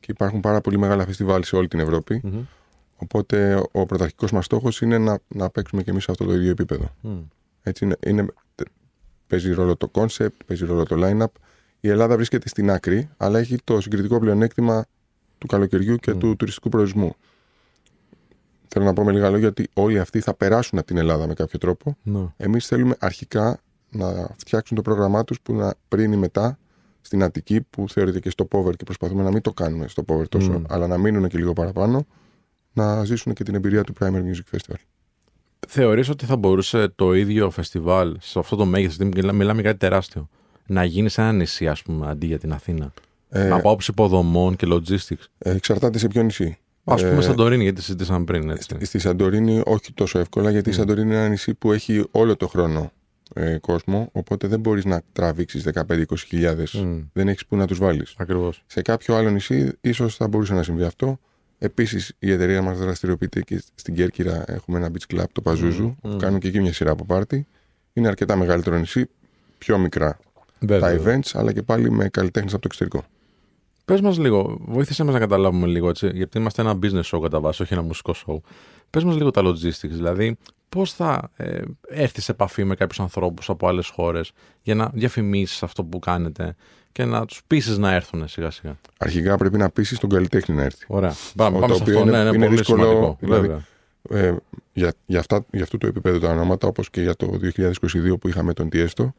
[0.00, 2.20] και υπάρχουν πάρα πολύ μεγάλα φεστιβάλ σε όλη την Ευρώπη.
[2.24, 2.40] μμμ,
[2.96, 6.50] Οπότε ο πρωταρχικός μας στόχος είναι να, να παίξουμε και εμείς σε αυτό το ίδιο
[6.50, 6.90] επίπεδο.
[7.00, 7.18] μμ.
[7.62, 8.26] Έτσι είναι, είναι,
[9.26, 11.40] παίζει ρόλο το concept, παίζει ρόλο το line-up.
[11.80, 14.86] Η Ελλάδα βρίσκεται στην άκρη, αλλά έχει το συγκριτικό πλεονέκτημα
[15.38, 16.18] του καλοκαιριού και Μμ.
[16.18, 17.14] του τουριστικού προορισμού.
[18.68, 21.34] Θέλω να πω με λίγα λόγια ότι όλοι αυτοί θα περάσουν από την Ελλάδα με
[21.34, 21.96] κάποιο τρόπο.
[22.02, 22.26] Ναι.
[22.36, 26.58] Εμείς θέλουμε αρχικά να φτιάξουν το πρόγραμμά τους που να πριν ή μετά
[27.00, 30.28] στην Αττική, που θεωρείται και στο Power και προσπαθούμε να μην το κάνουμε στο Power
[30.28, 30.62] τόσο, Μμ.
[30.68, 32.06] αλλά να μείνουν και λίγο παραπάνω,
[32.74, 34.74] να ζήσουν και την εμπειρία του Primer Music Festival.
[35.68, 39.70] Θεωρείς ότι θα μπορούσε το ίδιο φεστιβάλ σε αυτό το μέγεθος, γιατί μιλά- μιλάμε για
[39.70, 40.28] κάτι τεράστιο,
[40.66, 42.92] να γίνει σε ένα νησί, ας πούμε, αντί για την Αθήνα;
[43.28, 46.58] Ε, από άποψη υποδομών και logistics; ε, εξαρτάται σε ποιο νησί.
[46.84, 48.76] Ας πούμε Ε, Σαντορίνη, γιατί συζητήσαμε πριν, έτσι.
[48.84, 50.76] Στη Σαντορίνη όχι τόσο εύκολα, γιατί η Μμ.
[50.76, 52.92] Σαντορίνη είναι ένα νησί που έχει όλο το χρόνο
[53.34, 56.72] ε, κόσμο, οπότε δεν μπορείς να τραβήξεις 15-20 χιλιάδες.
[56.72, 58.14] Μμ, Δεν έχεις που να τους βάλεις.
[58.18, 58.62] Ακριβώς.
[58.66, 61.18] Σε κάποιο άλλο νησί ίσως θα μπορούσε να συμβεί αυτό.
[61.64, 65.94] Επίσης η εταιρεία μας δραστηριοποιείται και στην Κέρκυρα έχουμε ένα beach club, το Παζούζου, Μμ,
[66.00, 66.16] που μμ.
[66.16, 67.46] κάνουν και εκεί μια σειρά από πάρτι.
[67.92, 69.10] Είναι αρκετά μεγαλύτερο νησί,
[69.58, 70.18] πιο μικρά
[70.58, 70.98] Βέβαια.
[70.98, 73.04] τα events, αλλά και πάλι με καλλιτέχνες από το εξωτερικό.
[73.84, 77.40] Πες μας λίγο, βοήθησέ μας να καταλάβουμε λίγο, έτσι, γιατί είμαστε ένα business show κατά
[77.40, 78.36] βάση, όχι ένα μουσικό show.
[78.90, 80.36] Πες μας λίγο τα logistics, δηλαδή
[80.68, 85.62] πώς θα ε, έρθεις σε επαφή με κάποιους ανθρώπους από άλλες χώρες για να διαφημίσεις
[85.62, 86.54] αυτό που κάνετε
[86.94, 88.76] και να τους πείσεις να έρθουν σιγά σιγά.
[88.98, 90.84] Αρχικά πρέπει να πείσεις τον καλλιτέχνη να έρθει.
[90.88, 91.14] Ωραία.
[91.36, 92.08] Πάμε, Το πάμε σε οποίο αυτό.
[92.08, 93.16] είναι- ναι, ναι, είναι πολύ δύσκολο, σημαντικό.
[93.20, 93.64] δηλαδή, Βέβαια.
[94.28, 94.36] Ε,
[94.72, 98.28] για, για, αυτά, για αυτού του επίπεδου τα ονόματα, όπως και για το 2022 που
[98.28, 99.14] είχαμε τον Τιέστο,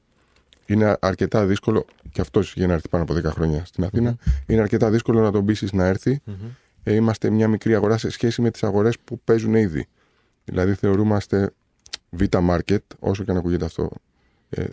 [0.66, 4.62] είναι αρκετά δύσκολο, και αυτός για να έρθει πάνω από 10 χρόνια στην αθηνα είναι
[4.62, 6.22] αρκετά δύσκολο να τον πείσεις να έρθει.
[6.24, 6.36] Μμμ.
[6.84, 9.88] Ε, είμαστε μια μικρή αγορά σε σχέση με τις αγορές που παίζουν ήδη.
[10.44, 11.52] Δηλαδή θεωρούμαστε
[12.10, 13.90] β' market, όσο και αν ακούγεται αυτό.
[14.50, 14.64] Ε,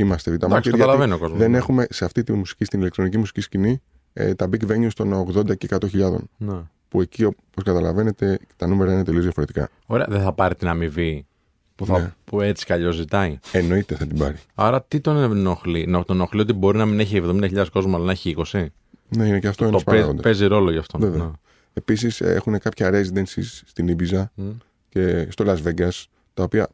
[0.00, 0.42] είμαστε β' market.
[0.44, 1.38] Εντάξει, γιατί καταλαβαίνει ο κόσμος.
[1.38, 1.56] δεν ναι.
[1.56, 3.82] έχουμε σε αυτή τη μουσική, στην ηλεκτρονική μουσική σκηνή,
[4.12, 6.16] ε, τα big venues των 80 και 100.000.
[6.36, 6.54] Ναι.
[6.88, 9.68] Που εκεί, όπως καταλαβαίνετε, τα νούμερα είναι τελείως διαφορετικά.
[9.86, 11.26] Ωραία, δεν θα πάρει την αμοιβή
[11.74, 12.12] που, θα, Ναι.
[12.24, 13.38] που έτσι κι αλλιώς ζητάει.
[13.52, 14.36] Εννοείται θα την πάρει.
[14.54, 15.86] Άρα τι τον ενοχλεί.
[15.86, 18.66] Να τον ενοχλεί ότι μπορεί να μην έχει 70.000 κόσμο, αλλά να έχει 20.
[19.08, 20.22] Ναι, είναι και αυτό ένας Το παίζει, παράγοντας.
[20.24, 20.98] παίζει ρόλο γι' αυτό.
[20.98, 21.24] Βέβαια.
[21.24, 21.30] Ναι.
[21.72, 24.48] Επίσης, έχουν κάποια residencies στην Ibiza Μμ.
[24.88, 26.68] και στο Las Vegas, τα οποία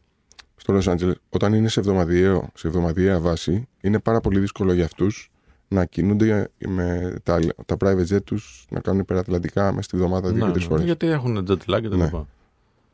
[0.66, 4.84] στο Los Angeles, όταν είναι σε, εβδομαδιαίο, σε εβδομαδιαία βάση, είναι πάρα πολύ δύσκολο για
[4.84, 5.30] αυτούς
[5.68, 10.38] να κινούνται με τα, τα private jet τους να κάνουν υπερατλαντικά μέσα στη βδομάδα δύο
[10.38, 10.84] Ναι, και τρεις ναι, φορές.
[10.84, 12.04] Γιατί έχουν jet lag και τα Ναι.
[12.04, 12.26] λοιπά.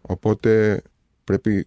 [0.02, 0.82] Οπότε
[1.24, 1.66] πρέπει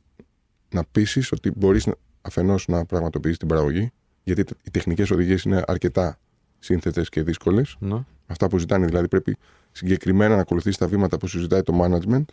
[0.70, 1.88] να πείσεις ότι μπορείς
[2.22, 3.92] αφενός να πραγματοποιήσεις την παραγωγή,
[4.24, 6.20] γιατί οι τεχνικές οδηγίες είναι αρκετά
[6.60, 7.76] σύνθετες και δύσκολες.
[7.80, 8.04] Ναι.
[8.28, 9.38] Αυτά που ζητάνε, δηλαδή πρέπει
[9.72, 12.26] συγκεκριμένα να ακολουθήσει τα βήματα που σου ζητάει το management,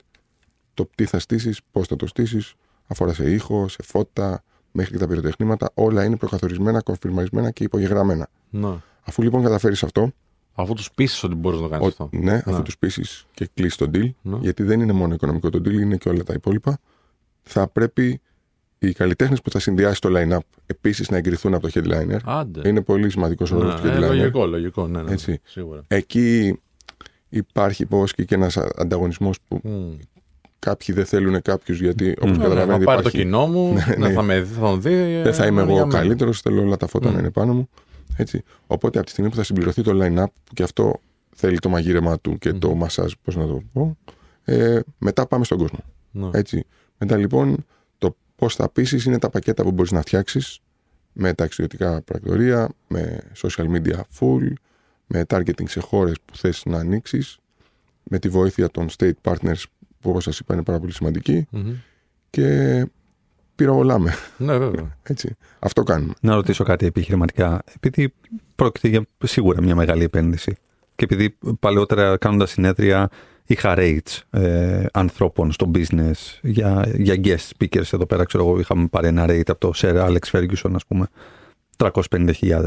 [0.75, 2.55] το τι θα στήσεις, πώς θα το στήσεις,
[2.87, 4.43] αφορά σε ήχο, σε φώτα,
[4.73, 5.71] μέχρι και τα πυροτεχνήματα.
[5.75, 8.29] Όλα είναι προκαθορισμένα, κονφιρμαρισμένα και υπογεγραμμένα.
[8.51, 8.75] Ναι.
[9.05, 10.13] Αφού λοιπόν καταφέρεις αυτό,
[10.55, 12.09] Αφού τους πείσεις ότι μπορείς να το κάνεις ο- αυτό.
[12.19, 14.37] ναι, αφού τους πείσεις και κλείσει τον deal, Ναι.
[14.41, 16.79] γιατί δεν είναι μόνο οικονομικό το deal, είναι και όλα τα υπόλοιπα,
[17.43, 18.21] θα πρέπει
[18.79, 22.17] οι καλλιτέχνες που θα συνδυάσει το line-up επίσης να εγκριθούν από το headliner.
[22.25, 22.69] Άντε.
[22.69, 24.01] Είναι πολύ σημαντικός ο ρόλος Ναι, του ε, headliner.
[24.17, 24.87] λογικό, λογικό.
[24.87, 25.41] Ναι, ναι, Έτσι.
[25.45, 25.83] Σίγουρα.
[25.89, 26.61] Εκεί
[27.29, 29.93] υπάρχει πώ και, και ένας ανταγωνισμός που Μμ.
[30.67, 33.73] Κάποιοι δεν θέλουν κάποιους γιατί όπως Ναι, ναι, καταλαβαίνετε να πάρει το υπάρχει, κοινό μου,
[33.73, 34.13] Ναι, να ναι.
[34.15, 34.93] θα, με, θα τον δει.
[34.95, 35.99] ε, δεν θα είμαι είναι εγώ για ο μένα.
[35.99, 37.13] καλύτερος, θέλω όλα τα φώτα Μμ.
[37.13, 37.69] να είναι πάνω μου.
[38.17, 38.43] Έτσι.
[38.67, 41.01] Οπότε από τη στιγμή που θα συμπληρωθεί το line-up, που και αυτό
[41.35, 43.97] θέλει το μαγείρεμα του και το μασάζ, πώς να το πω,
[44.45, 45.79] ε, μετά πάμε στον κόσμο.
[46.11, 46.29] Ναι.
[46.33, 46.65] Έτσι.
[46.99, 47.65] Μετά λοιπόν
[47.99, 50.59] το πώς θα πείσει είναι τα πακέτα που μπορείς να φτιάξεις
[51.13, 54.53] με ταξιδιωτικά πρακτορία, με social media full,
[55.07, 57.39] με targeting σε χώρες που θες να ανοίξεις,
[58.03, 59.63] με τη βοήθεια των state partners
[60.03, 61.73] που όπως σας είπα είναι πάρα πολύ σημαντική Μμμ.
[62.31, 62.87] και
[63.55, 64.15] πυροβολάμε.
[64.37, 64.97] Ναι, βέβαια.
[65.03, 65.37] Έτσι.
[65.59, 66.13] Αυτό κάνουμε.
[66.21, 67.63] Να ρωτήσω κάτι επιχειρηματικά.
[67.77, 68.15] Επειδή
[68.55, 70.57] πρόκειται για σίγουρα μια μεγάλη επένδυση
[70.95, 73.09] και επειδή παλαιότερα κάνοντας συνέδρια
[73.47, 78.87] είχα rates ε, ανθρώπων στο business για, για guest speakers εδώ πέρα, ξέρω εγώ, είχαμε
[78.87, 81.07] πάρει ένα rate από το Sir Alex Ferguson, ας πούμε,
[81.77, 82.67] 350.000.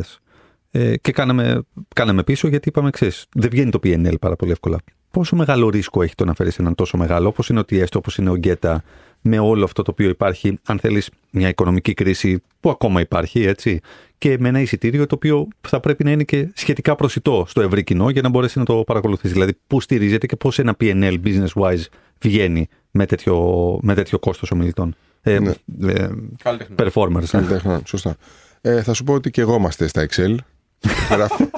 [0.71, 1.61] Ε, και κάναμε,
[1.95, 3.11] κάναμε πίσω γιατί είπαμε εξή.
[3.33, 4.77] Δεν βγαίνει το PNL πάρα πολύ εύκολα.
[5.15, 8.17] Πόσο μεγάλο ρίσκο έχει το να φέρεις έναν τόσο μεγάλο, όπως είναι ο Tiesto, όπως
[8.17, 8.83] είναι ο Γκέτα,
[9.21, 13.79] με όλο αυτό το οποίο υπάρχει, αν θέλεις μια οικονομική κρίση που ακόμα υπάρχει, έτσι,
[14.17, 17.83] και με ένα εισιτήριο το οποίο θα πρέπει να είναι και σχετικά προσιτό στο ευρύ
[17.83, 19.33] κοινό για να μπορέσει να το παρακολουθήσει.
[19.33, 21.83] Δηλαδή, πού στηρίζεται και πώς ένα PNL business wise
[22.21, 23.37] βγαίνει με τέτοιο,
[23.81, 24.95] με τέτοιο κόστος ομιλητών.
[25.21, 25.51] Ε, Ναι.
[25.91, 26.07] ε,
[26.43, 26.75] Καλλιτέχνη.
[26.79, 27.11] performers.
[27.21, 27.27] ναι.
[27.27, 28.15] Καλλιτέχνη, σωστά.
[28.61, 30.35] Ε, θα σου πω ότι και εγώ είμαστε στα Excel.
[31.11, 31.49] Γράφουμε,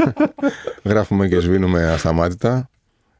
[0.83, 2.69] γράφουμε και σβήνουμε ασταμάτητα.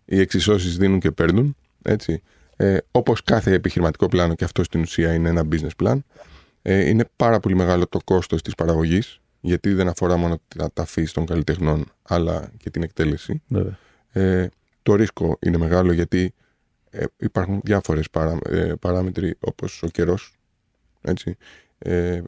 [0.10, 1.56] Οι εξισώσεις δίνουν και παίρνουν.
[1.82, 2.22] Έτσι.
[2.56, 6.00] Ε, Όπως κάθε επιχειρηματικό πλάνο, και αυτό στην ουσία είναι ένα business plan,
[6.62, 10.86] ε, είναι πάρα πολύ μεγάλο το κόστος της παραγωγής, γιατί δεν αφορά μόνο τα, τα
[10.96, 13.42] fees των καλλιτεχνών, αλλά και την εκτέλεση.
[13.48, 13.78] Βέβαια.
[14.12, 14.50] Ε,
[14.84, 16.34] το ρίσκο είναι μεγάλο γιατί
[16.90, 20.38] ε, υπάρχουν διάφορες παρά, ε, παράμετροι όπως ο καιρός.
[21.02, 21.38] Έτσι.
[21.78, 22.22] Ε,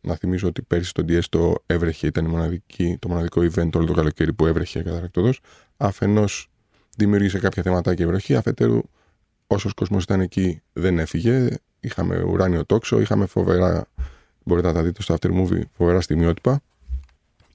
[0.00, 3.84] να θυμίσω ότι πέρσι στο DS το έβρεχε, ήταν η μοναδική, το μοναδικό event όλο
[3.84, 5.40] το καλοκαίρι που έβρεχε καταρακτοδός.
[5.76, 6.50] Αφενός
[6.98, 8.80] δημιούργησε κάποια θεματάκια η βροχή, αφετέρου
[9.46, 11.48] όσος κόσμος ήταν εκεί δεν έφυγε.
[11.80, 13.86] Είχαμε ουράνιο τόξο, είχαμε φοβερά,
[14.44, 16.60] μπορείτε να τα δείτε στο after movie, φοβερά στιγμιότυπα.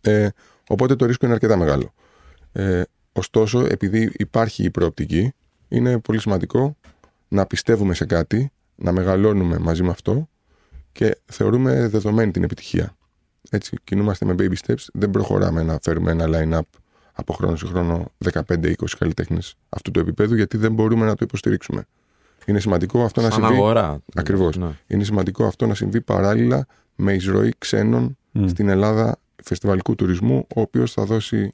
[0.01, 0.27] Ε,
[0.67, 1.93] οπότε το ρίσκο είναι αρκετά μεγάλο.
[2.51, 5.33] Ε, ωστόσο, επειδή υπάρχει η προοπτική,
[5.67, 6.77] είναι πολύ σημαντικό
[7.27, 10.29] να πιστεύουμε σε κάτι, να μεγαλώνουμε μαζί με αυτό
[10.91, 12.95] και θεωρούμε δεδομένη την επιτυχία.
[13.49, 16.79] Έτσι, κινούμαστε με baby steps, δεν προχωράμε να φέρουμε ένα line-up
[17.13, 21.85] από χρόνο σε χρόνο 15-20 καλλιτέχνες αυτού του επίπεδου, γιατί δεν μπορούμε να το υποστηρίξουμε.
[22.45, 23.55] Είναι σημαντικό αυτό να Σαν συμβεί.
[23.55, 23.99] αγορά.
[24.15, 24.57] Ακριβώς.
[24.57, 24.69] Ναι.
[24.87, 28.47] Είναι σημαντικό αυτό να συμβεί παράλληλα με εισρωή ξένων Μμ.
[28.47, 31.53] στην Ελλάδα φεστιβαλικού τουρισμού, ο οποίος θα δώσει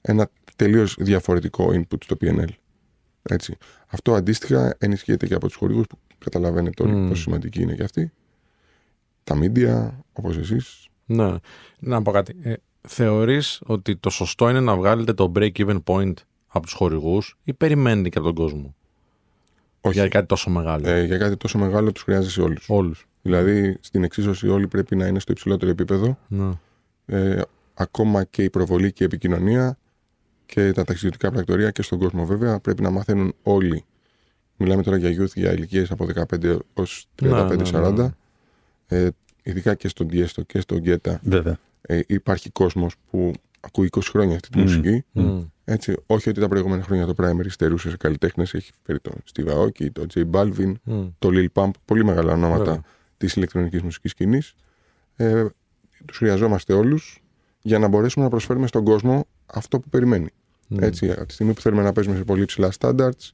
[0.00, 2.48] ένα τελείως διαφορετικό input στο PNL.
[3.22, 3.56] Έτσι.
[3.86, 7.08] Αυτό αντίστοιχα ενισχύεται και από τους χορηγούς που καταλαβαίνετε όλοι Μμ.
[7.08, 8.12] πόσο σημαντική είναι και αυτή.
[9.24, 10.88] Τα media, όπως εσείς.
[11.06, 11.34] Ναι.
[11.78, 12.36] Να πω κάτι.
[12.42, 12.52] Ε,
[12.88, 16.14] θεωρείς ότι το σωστό είναι να βγάλετε το break-even point
[16.46, 18.74] από τους χορηγούς ή περιμένετε και από τον κόσμο;
[19.80, 19.98] Όχι.
[19.98, 20.88] για κάτι τόσο μεγάλο.
[20.88, 22.66] Ε, για κάτι τόσο μεγάλο τους χρειάζεται σε όλους.
[22.68, 23.06] Όλους.
[23.22, 26.18] Δηλαδή, στην εξίσωση όλοι πρέπει να είναι στο υψηλότερο επίπεδο.
[26.28, 26.50] Ναι.
[27.06, 27.40] Ε,
[27.74, 29.78] ακόμα και η προβολή και η επικοινωνία
[30.46, 33.84] και τα ταξιδιωτικά πρακτορία και στον κόσμο βέβαια πρέπει να μαθαίνουν όλοι.
[34.56, 37.70] Μιλάμε τώρα για youth για ηλικίες από 15 έως 35-40.
[37.72, 38.10] Ναι, ναι, ναι.
[38.86, 39.10] Ε,
[39.42, 41.58] ειδικά και στον Diestro και στον Γκέτα Βέβαια.
[41.86, 44.62] Ε, υπάρχει κόσμος που ακούει 20 χρόνια αυτή τη Μμ.
[44.62, 45.04] μουσική.
[45.12, 45.42] Μμ.
[45.64, 48.54] Έτσι, όχι ότι τα προηγούμενα χρόνια το Primary στερούσε σε καλλιτέχνες.
[48.54, 51.06] Έχει φέρει τον Steve Aoki, τον J Balvin, Μμ.
[51.18, 52.82] το Lil Pump, πολύ μεγάλα ονόματα Βέβαια.
[53.16, 54.54] της ηλεκτρονικής μουσικής σκηνής.
[55.16, 55.46] Ε,
[56.04, 57.22] τους χρειαζόμαστε όλους
[57.62, 60.28] για να μπορέσουμε να προσφέρουμε στον κόσμο αυτό που περιμένει.
[60.68, 60.86] Ναι.
[60.86, 63.30] Έτσι, από τη στιγμή που θέλουμε να παίζουμε σε πολύ ψηλά standards,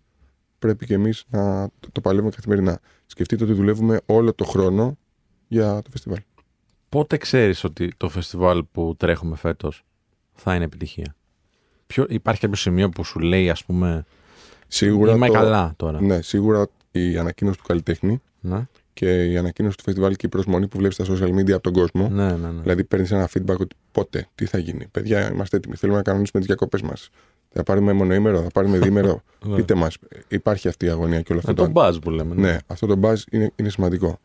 [0.59, 2.81] πρέπει και εμείς να το, το παλεύουμε καθημερινά.
[3.07, 4.99] Σκεφτείτε ότι δουλεύουμε όλο το χρόνο
[5.49, 6.19] για το φεστιβάλ.
[6.91, 9.85] Πότε ξέρεις ότι το φεστιβάλ που τρέχουμε φέτος
[10.35, 11.15] θα είναι επιτυχία;
[11.87, 14.05] Ποιο, υπάρχει κάποιο σημείο που σου λέει, ας πούμε,
[14.69, 16.01] Σίγουρα είμαι το- καλά τώρα.
[16.03, 20.69] Ναι, σίγουρα η ανακοίνωση του καλλιτέχνη Ναι, και η ανακοίνωση του φεστιβάλ και η προσμονή
[20.69, 22.09] που βλέπεις στα social media από τον κόσμο.
[22.09, 22.51] ναι, ναι.
[22.51, 22.61] ναι.
[22.61, 25.77] Δηλαδή παίρνεις ένα feedback ότι πότε, τι θα γίνει; Παιδιά, είμαστε έτοιμοι.
[25.77, 27.11] Θέλουμε να κανονίσουμε τις διακοπές μας.
[27.53, 29.57] Θα πάρουμε μονοήμερο, θα πάρουμε διήμερο; Ναι.
[29.57, 29.97] Πείτε μας.
[30.29, 32.35] Υπάρχει αυτή η αγωνία και όλο αυτό Με τον buzz που λέμε.
[32.35, 34.19] Ναι, αυτό το buzz είναι, είναι σημαντικό.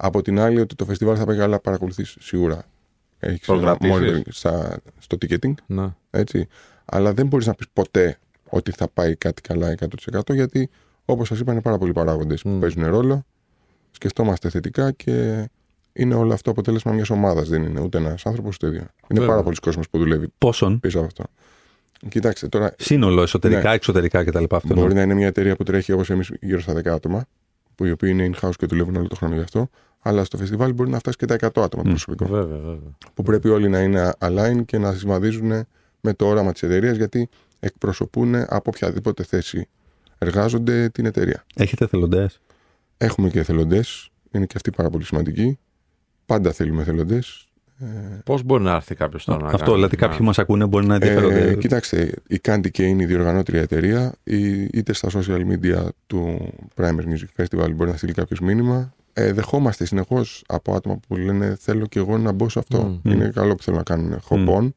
[0.00, 2.62] Από την άλλη, ότι το φεστιβάλ θα πάει καλά, παρακολουθείς σίγουρα.
[3.18, 4.22] Έχεις Προγραμματίζεις.
[4.36, 5.86] στα, στο ticketing, Ναι.
[6.10, 6.46] έτσι.
[6.84, 8.18] Αλλά δεν μπορείς να πεις ποτέ
[8.48, 10.70] ότι θα πάει κάτι καλά 100% γιατί,
[11.04, 12.58] όπως σας είπα, είναι πάρα πολλοί παράγοντες που Μμ.
[12.60, 13.24] παίζουν ρόλο.
[13.90, 15.48] Σκεφτόμαστε θετικά και
[15.92, 17.48] είναι όλο αυτό αποτέλεσμα μιας ομάδας.
[17.48, 18.78] Δεν είναι ούτε ένας άνθρωπος ούτε δύο.
[18.80, 19.28] Είναι Βέβαια.
[19.28, 21.24] πάρα πολλοί κόσμος που δουλεύει Πόσον; πίσω από αυτό.
[22.08, 23.74] Κοιτάξτε, τώρα Σύνολο, εσωτερικά, Ναι.
[23.74, 24.44] εξωτερικά κτλ.
[24.50, 24.94] Αυτό Μπορεί εννοώ.
[24.94, 27.24] να είναι μια εταιρεία που τρέχει όπως εμείς γύρω στα 10 άτομα,
[27.74, 29.68] που οι οποίοι είναι in-house και δουλεύουν όλο το χρόνο γι' αυτό.
[30.00, 31.88] Αλλά στο φεστιβάλ μπορεί να φτάσει και τα 100 άτομα το Μμ.
[31.88, 32.26] προσωπικό.
[32.26, 32.90] Βέβαια, βέβαια.
[33.14, 35.52] Που πρέπει όλοι να είναι align και να συμβαδίζουν
[36.00, 37.28] με το όραμα της εταιρείας, γιατί
[37.60, 39.68] εκπροσωπούν από οποιαδήποτε θέση
[40.18, 41.44] εργάζονται την εταιρεία.
[41.56, 42.40] Έχετε εθελοντές;
[42.96, 45.58] Έχουμε και εθελοντές, είναι και αυτοί πάρα πολύ σημαντικοί.
[46.26, 47.42] Πάντα θέλουμε εθελοντές.
[48.24, 50.86] Πώς μπορεί να έρθει κάποιος τώρα να Αυτό, κάνει, δηλαδή να- κάποιοι μας ακούνε μπορεί
[50.86, 51.48] να ενδιαφέρονται.
[51.50, 56.52] Ε, κοιτάξτε, η Candy και είναι η διοργανώτρια εταιρεία, ή- είτε στα social media του
[56.76, 58.94] Primer Music Festival μπορεί να στείλει κάποιος μήνυμα.
[59.20, 63.00] Ε, δεχόμαστε συνεχώς από άτομα που λένε Θέλω και εγώ να μπω σε αυτό.
[63.02, 63.10] Μμ.
[63.10, 64.46] Είναι καλό που θέλουν να κάνουν hop Μμ.
[64.58, 64.68] on,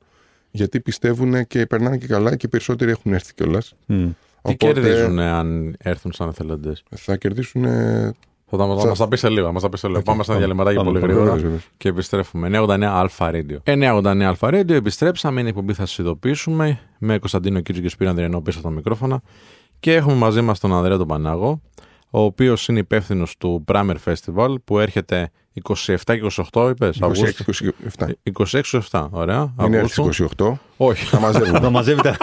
[0.51, 3.73] γιατί πιστεύουν και περνάνε και καλά και οι περισσότεροι έχουν έρθει κιόλας.
[3.85, 4.09] Μμ.
[4.41, 7.63] Τι κερδίζουν αν έρθουν σαν εθελοντές; Θα κερδίσουν.
[7.65, 8.13] ε,
[8.53, 9.51] Θα τα, Σα- μας τα πεις σε λίγο.
[9.51, 9.99] Μας τα πεις σε λίγο.
[9.99, 11.69] Οκ, πάμε στα πάμε, διαλειμματάκια πάμε, πολύ πάμε, γρήγορα βεβαίως, βεβαίως.
[11.77, 12.47] και επιστρέφουμε.
[12.47, 13.57] 989 Αλφα Radio.
[13.63, 15.39] 989 Αλφα Radio, επιστρέψαμε.
[15.39, 18.73] Είναι η εκπομπή θα σας ειδοποιήσουμε με Κωνσταντίνο Κίτσο και Σπύρο Ανδριανό πίσω από τα
[18.73, 19.21] μικρόφωνα.
[19.79, 21.61] Και έχουμε μαζί μας τον Ανδρέα τον Πανάγο,
[22.11, 25.31] ο οποίος είναι υπεύθυνος του Primer Festival που έρχεται
[25.63, 26.99] 27 και 28, είπες.
[27.01, 28.07] 26-27.
[28.89, 29.53] 26-27, ωραία.
[29.57, 30.05] Μην Αυγούστου.
[30.05, 31.05] έρθεις 28, Όχι.
[31.05, 31.59] θα μαζεύουμε.
[31.59, 32.17] Να μαζεύετε.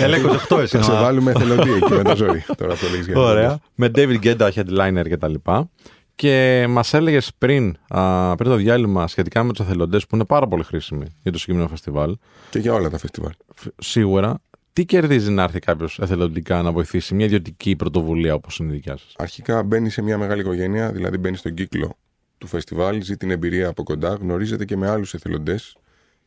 [0.00, 0.16] Έλα
[0.48, 0.76] 28 εσύ.
[0.76, 2.44] θα σε να- βάλουμε εθελοντή εκεί με το ζόρι.
[2.56, 3.58] Τώρα το λέγεις για Ωραία.
[3.74, 5.70] Με David Guetta, headliner και τα λοιπά.
[6.14, 10.46] Και μας έλεγες πριν, α, πριν το διάλειμμα σχετικά με τους εθελοντές που είναι πάρα
[10.48, 12.16] πολύ χρήσιμοι για το συγκεκριμένο φεστιβάλ.
[12.50, 13.32] Και για όλα τα φεστιβάλ.
[13.54, 14.38] Φ- Σίγουρα,
[14.78, 18.96] τι κερδίζει να έρθει κάποιος εθελοντικά να βοηθήσει μια ιδιωτική πρωτοβουλία όπως είναι η δικιά
[18.96, 21.98] σας; Αρχικά μπαίνει σε μια μεγάλη οικογένεια, δηλαδή μπαίνει στον κύκλο
[22.38, 25.76] του φεστιβάλ, ζει την εμπειρία από κοντά, γνωρίζεται και με άλλους εθελοντές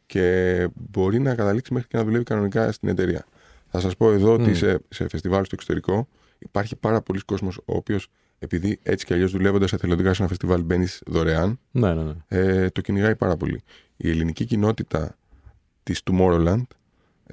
[0.06, 3.26] και μπορεί να καταλήξει μέχρι και να δουλεύει κανονικά στην εταιρεία.
[3.68, 4.54] Θα σας πω εδώ ότι Μμ.
[4.54, 6.08] σε, σε φεστιβάλ στο εξωτερικό
[6.40, 8.08] υπάρχει πάρα πολλοί κόσμος ο οποίος
[8.40, 12.14] επειδή έτσι κι αλλιώς δουλεύοντας εθελοντικά σε ένα φεστιβάλ μπαίνεις δωρεάν, Ναι, ναι, ναι.
[12.28, 13.62] ε, το κυνηγάει πάρα πολύ.
[13.98, 15.16] Η ελληνική κοινότητα
[15.84, 16.64] της Tomorrowland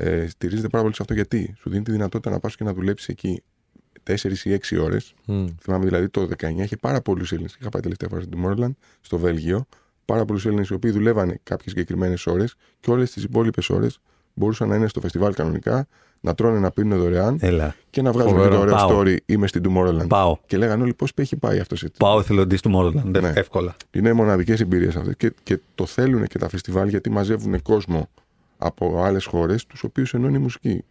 [0.01, 2.73] ε, στηρίζεται πάρα πολύ σε αυτό γιατί σου δίνει τη δυνατότητα να πας και να
[2.75, 3.43] δουλέψεις εκεί
[4.11, 5.15] 4 ή 6 ώρες.
[5.27, 5.47] Μμ.
[5.61, 7.57] Θυμάμαι δηλαδή το 19 είχε πάρα πολλούς Έλληνες.
[7.61, 9.67] Είχα πάει τελευταία φορά στο Tomorrowland, στο Βέλγιο.
[10.05, 14.01] Πάρα πολλούς Έλληνες οι οποίοι δουλεύανε κάποιες συγκεκριμένες ώρες και όλες τις υπόλοιπες ώρες
[14.35, 15.87] μπορούσαν να είναι στο φεστιβάλ κανονικά,
[16.21, 17.75] να τρώνε, να πίνουν δωρεάν Έλα.
[17.91, 18.55] και να βγάζουν και Φοβερό.
[18.57, 19.01] το ωραίο Πάω.
[19.03, 19.17] story.
[19.27, 20.09] Είμαι στην Tomorrowland.
[20.09, 20.37] Πάω.
[20.47, 23.17] Και λέγανε όλοι πώς έχει πάει αυτός έτσι; Πάω εθελοντής του Μόρλαντ.
[23.19, 23.33] Ναι.
[23.35, 23.77] Εύκολα.
[23.91, 28.09] Είναι μοναδικές εμπειρίες αυτές και, και το θέλουν και τα φεστιβάλ γιατί μαζεύουν κόσμο
[28.59, 30.85] από άλλες χώρες, τους οποίους ενώνει η μουσική.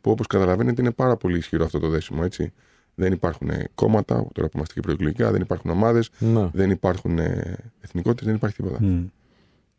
[0.00, 2.52] Που όπως καταλαβαίνετε είναι πάρα πολύ ισχυρό αυτό το δέσιμο, έτσι.
[2.94, 6.48] Δεν υπάρχουν ε, κόμματα, τώρα που είμαστε και προεκλογικά, δεν υπάρχουν ομάδες, Ναι.
[6.52, 7.18] δεν υπάρχουν
[7.80, 8.78] εθνικότητες, δεν υπάρχει τίποτα.
[8.80, 9.04] Μμ.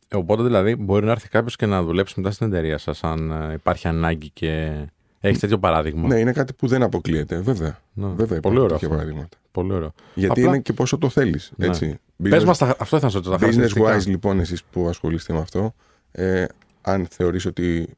[0.07, 3.31] Ε, Οπότε δηλαδή μπορεί να έρθει κάποιος και να δουλέψει μετά στην εταιρεία σας, αν
[3.31, 4.71] ε, υπάρχει ανάγκη και
[5.19, 6.07] έχεις τέτοιο παράδειγμα.
[6.07, 7.79] Ναι, είναι κάτι που δεν αποκλείεται, βέβαια.
[7.93, 8.07] Ναι.
[8.07, 8.89] Βέβαια Πολύ υπάρχουν ωραίο τέτοια αυτό.
[8.89, 9.37] παραδείγματα.
[9.51, 9.93] Πολύ ωραίο.
[10.13, 11.51] Γιατί Απλά- είναι και πόσο το θέλεις.
[11.55, 11.65] Ναι.
[11.65, 11.99] Έτσι.
[12.29, 13.97] Πες μας, αυτό ήθελα να σου ρωτήσω, τα Business χαρακτηριστικά.
[13.97, 15.73] wise, λοιπόν, εσείς που ασχολείστε με αυτό,
[16.11, 16.45] ε,
[16.81, 17.95] αν θεωρείς ότι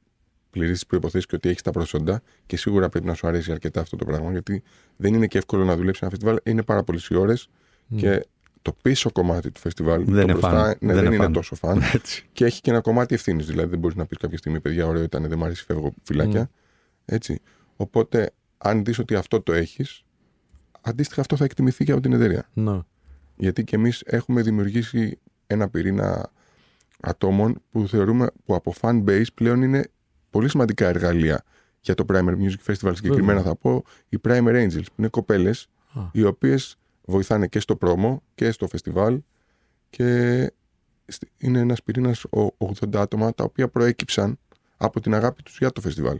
[0.50, 3.82] πληρείς τις προποθέσει και ότι έχεις τα προσόντα, και σίγουρα πρέπει να σου αρέσει αρκετά
[3.82, 4.64] αυτό το πράγμα, γιατί
[4.96, 6.38] δεν είναι και εύκολο να δουλέψεις ένα φεστιβάλ.
[6.44, 7.48] Είναι πάρα πολλές οι ώρες
[7.96, 8.26] και
[8.62, 10.68] το πίσω κομμάτι του φεστιβάλ Δεν το είναι μπροστά, φαν.
[10.80, 11.34] ναι, Δεν δεν, είναι είναι φαν.
[11.34, 11.82] τόσο φαν.
[11.94, 12.26] Έτσι.
[12.34, 13.46] και έχει και ένα κομμάτι ευθύνης.
[13.46, 16.50] Δηλαδή δεν μπορείς να πεις κάποια στιγμή, παιδιά, ωραίο ήταν, δεν μου αρέσει, φεύγω φυλάκια.
[17.06, 17.42] Έτσι.
[17.76, 20.04] Οπότε, αν δεις ότι αυτό το έχεις,
[20.82, 22.50] αντίστοιχα αυτό θα εκτιμηθεί και από την εταιρεία.
[22.54, 22.80] Ναι.
[23.36, 26.32] Γιατί και εμείς έχουμε δημιουργήσει ένα πυρήνα
[27.06, 29.90] ατόμων που θεωρούμε που από fan base πλέον είναι
[30.30, 31.44] πολύ σημαντικά εργαλεία
[31.82, 32.92] για το Primer Music Festival.
[32.96, 36.02] Συγκεκριμένα θα πω οι Primer Angels, που είναι κοπέλες Α.
[36.12, 39.22] οι οποίες βοηθάνε και στο πρόμο και στο φεστιβάλ
[39.90, 40.08] και
[41.06, 42.24] σ- είναι ένας πυρήνας
[42.58, 44.40] 80 άτομα τα οποία προέκυψαν
[44.78, 46.20] από την αγάπη τους για το φεστιβάλ.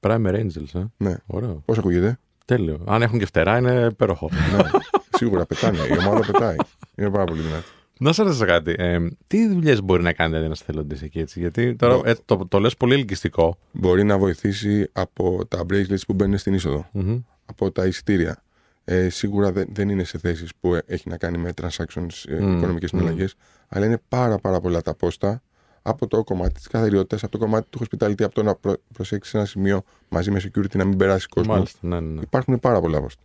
[0.00, 1.14] Primer Angels, ε; Ναι.
[1.26, 1.62] Ωραίο.
[1.64, 2.84] Πώς ακούγεται, Τέλειο.
[2.86, 4.30] Αν έχουν και φτερά είναι υπέροχο.
[4.56, 4.62] ναι.
[5.10, 5.78] Σίγουρα πετάνε.
[5.78, 6.56] Η ομάδα πετάει.
[6.94, 7.64] Είναι πάρα πολύ δυνατή.
[7.98, 8.74] Να σα ρωτήσω κάτι.
[8.78, 12.46] Ε, τι δουλειές μπορεί να κάνει ένας εθελοντής εκεί, έτσι; Γιατί τώρα Μπο- ε, το,
[12.48, 13.58] το λες πολύ ελκυστικό.
[13.72, 17.18] Μπορεί να βοηθήσει από τα bracelets που μπαίνουν στην είσοδο, Μμμ.
[17.46, 18.42] από τα εισιτήρια.
[18.84, 22.40] Ε, σίγουρα δεν, δεν είναι σε θέσεις που ε, έχει να κάνει με transactions, ε,
[22.40, 22.98] Μμ, οικονομικές μμ.
[22.98, 23.34] συναλλαγές,
[23.68, 25.42] αλλά είναι πάρα πάρα πολλά τα πόστα
[25.82, 29.34] από το κομμάτι της καθαριότητας, από το κομμάτι του hospitality, από το να προ, προσέξεις
[29.34, 31.52] ένα σημείο μαζί με security να μην περάσεις κόσμο.
[31.54, 31.78] Μάλιστα.
[31.80, 32.20] Ναι, ναι, ναι.
[32.20, 33.22] Υπάρχουν πάρα πολλά πόστα.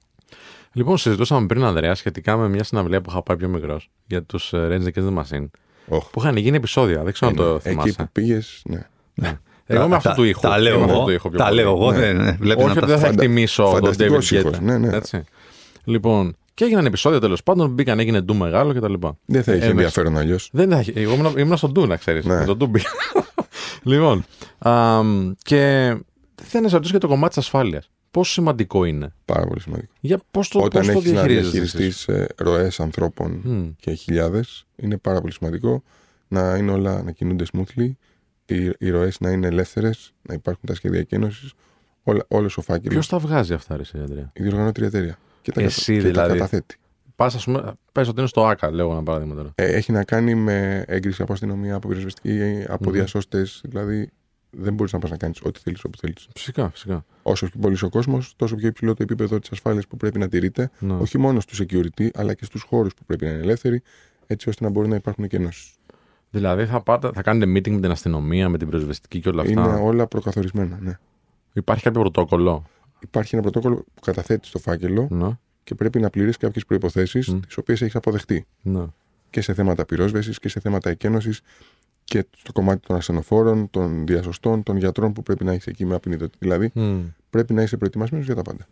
[0.73, 4.49] Λοιπόν, συζητούσαμε πριν, Ανδρέα, σχετικά με μια συναυλία που είχα πάει πιο μικρός για τους
[4.53, 5.45] Rangers Against the Machine.
[5.87, 6.09] Όχ.
[6.09, 7.03] Που είχαν γίνει επεισόδια.
[7.03, 7.87] Δεν ξέρω αν το Είναι- θυμάσαι.
[7.89, 8.87] Εκεί που πήγες, ναι.
[9.13, 9.39] Ναι.
[9.65, 10.39] Εγώ με Τα- αυτού του ήχου.
[10.41, 11.05] Τα λέω Εγώ με αυτού εγώ.
[11.05, 11.55] του ήχου πιο Τα πολύ.
[11.61, 11.91] λέω εγώ.
[11.91, 11.97] Ναι.
[11.97, 14.53] δεν- ναι, βλέπεις Όχι να ότι τα- δεν θα φαντα- εκτιμήσω τον φανταστικός David ήχος,
[14.57, 14.61] Guetta.
[14.61, 14.95] ναι, ναι.
[14.95, 15.23] Έτσι.
[15.83, 17.69] Λοιπόν, και έγιναν επεισόδια τέλος πάντων.
[17.71, 18.93] Μπήκαν, έγινε ντου μεγάλο κτλ.
[19.25, 20.49] Δεν θα είχε Ε, ενδιαφέρον αλλιώς.
[20.51, 20.93] Δεν θα έχει.
[20.95, 22.25] Εγώ ήμουν, ήμουν στον ντου, να ξέρεις.
[22.25, 22.35] Ναι.
[22.35, 22.89] Με τον ντου μπήκα.
[23.83, 24.25] λοιπόν.
[24.57, 25.57] αμ, και
[26.43, 27.89] θέλω να σε ρωτήσω για το κομμάτι της ασφάλειας.
[28.11, 29.91] Πόσο σημαντικό είναι; Πάρα πολύ σημαντικό.
[29.99, 31.57] Για πώς το, Όταν πώς το έχεις να διαχειρίζεσαι.
[31.57, 33.69] εσείς; διαχειριστείς ε, ροές ανθρώπων Μμ.
[33.79, 35.83] και χιλιάδες, είναι πάρα πολύ σημαντικό
[36.27, 37.91] να είναι όλα να κινούνται smoothly,
[38.45, 41.53] οι, οι ροές να είναι ελεύθερες, να υπάρχουν τα σχέδια εκένωσης,
[42.27, 42.93] όλο ο φάκελος.
[42.93, 44.31] Ποιος τα βγάζει αυτά, ρε, εσύ, Ανδρέα.
[44.33, 45.17] Η διοργανώτρια εταιρεία.
[45.41, 46.33] Και τα, Εσύ κατα- και τα δηλαδή.
[46.39, 46.75] καταθέτει.
[47.15, 49.51] Πας, ας πούμε, πες ότι είναι στο ΑΚΑ, λέω ένα παράδειγμα τώρα.
[49.55, 52.93] Ε, έχει να κάνει με έγκριση από αστυνομία, από πυροσβεστική, από Μμμ.
[52.93, 53.61] διασώστες.
[53.63, 54.09] Δηλαδή,
[54.49, 56.27] δεν μπορείς να πας να κάνεις ό,τι θέλεις όπου θέλεις.
[56.35, 57.05] Φυσικά, φυσικά.
[57.31, 60.27] Όσο πιο πολύς ο κόσμος, τόσο πιο υψηλό το επίπεδο της ασφάλειας που πρέπει να
[60.27, 60.93] τηρείται, Ναι.
[60.93, 63.81] όχι μόνο στο security, αλλά και στους χώρους που πρέπει να είναι ελεύθεροι,
[64.27, 65.71] έτσι ώστε να μπορεί να υπάρχουν και ενώσει.
[66.31, 69.51] Δηλαδή θα, πάτε, θα κάνετε meeting με την αστυνομία, με την πυροσβεστική και όλα αυτά;
[69.61, 70.77] Είναι όλα προκαθορισμένα.
[70.81, 70.97] Ναι.
[71.53, 72.63] Υπάρχει κάποιο πρωτόκολλο;
[72.99, 75.29] Υπάρχει ένα πρωτόκολλο που καταθέτει στο φάκελο Ναι,
[75.63, 77.39] και πρέπει να πληρείς κάποιες προποθέσει, Μμ.
[77.39, 78.45] τις οποίες έχεις αποδεχτεί.
[78.61, 78.83] ναι.
[79.29, 81.41] Και σε θέματα πυρόσβεσης και σε θέματα εκένωσης
[82.09, 85.95] και στο κομμάτι των ασθενοφόρων, των διασωστών, των γιατρών που πρέπει να έχεις εκεί με
[85.95, 86.37] απεινιδωτή.
[86.39, 86.99] Δηλαδή, Μμ.
[87.29, 88.67] πρέπει να είσαι προετοιμασμένος για τα πάντα.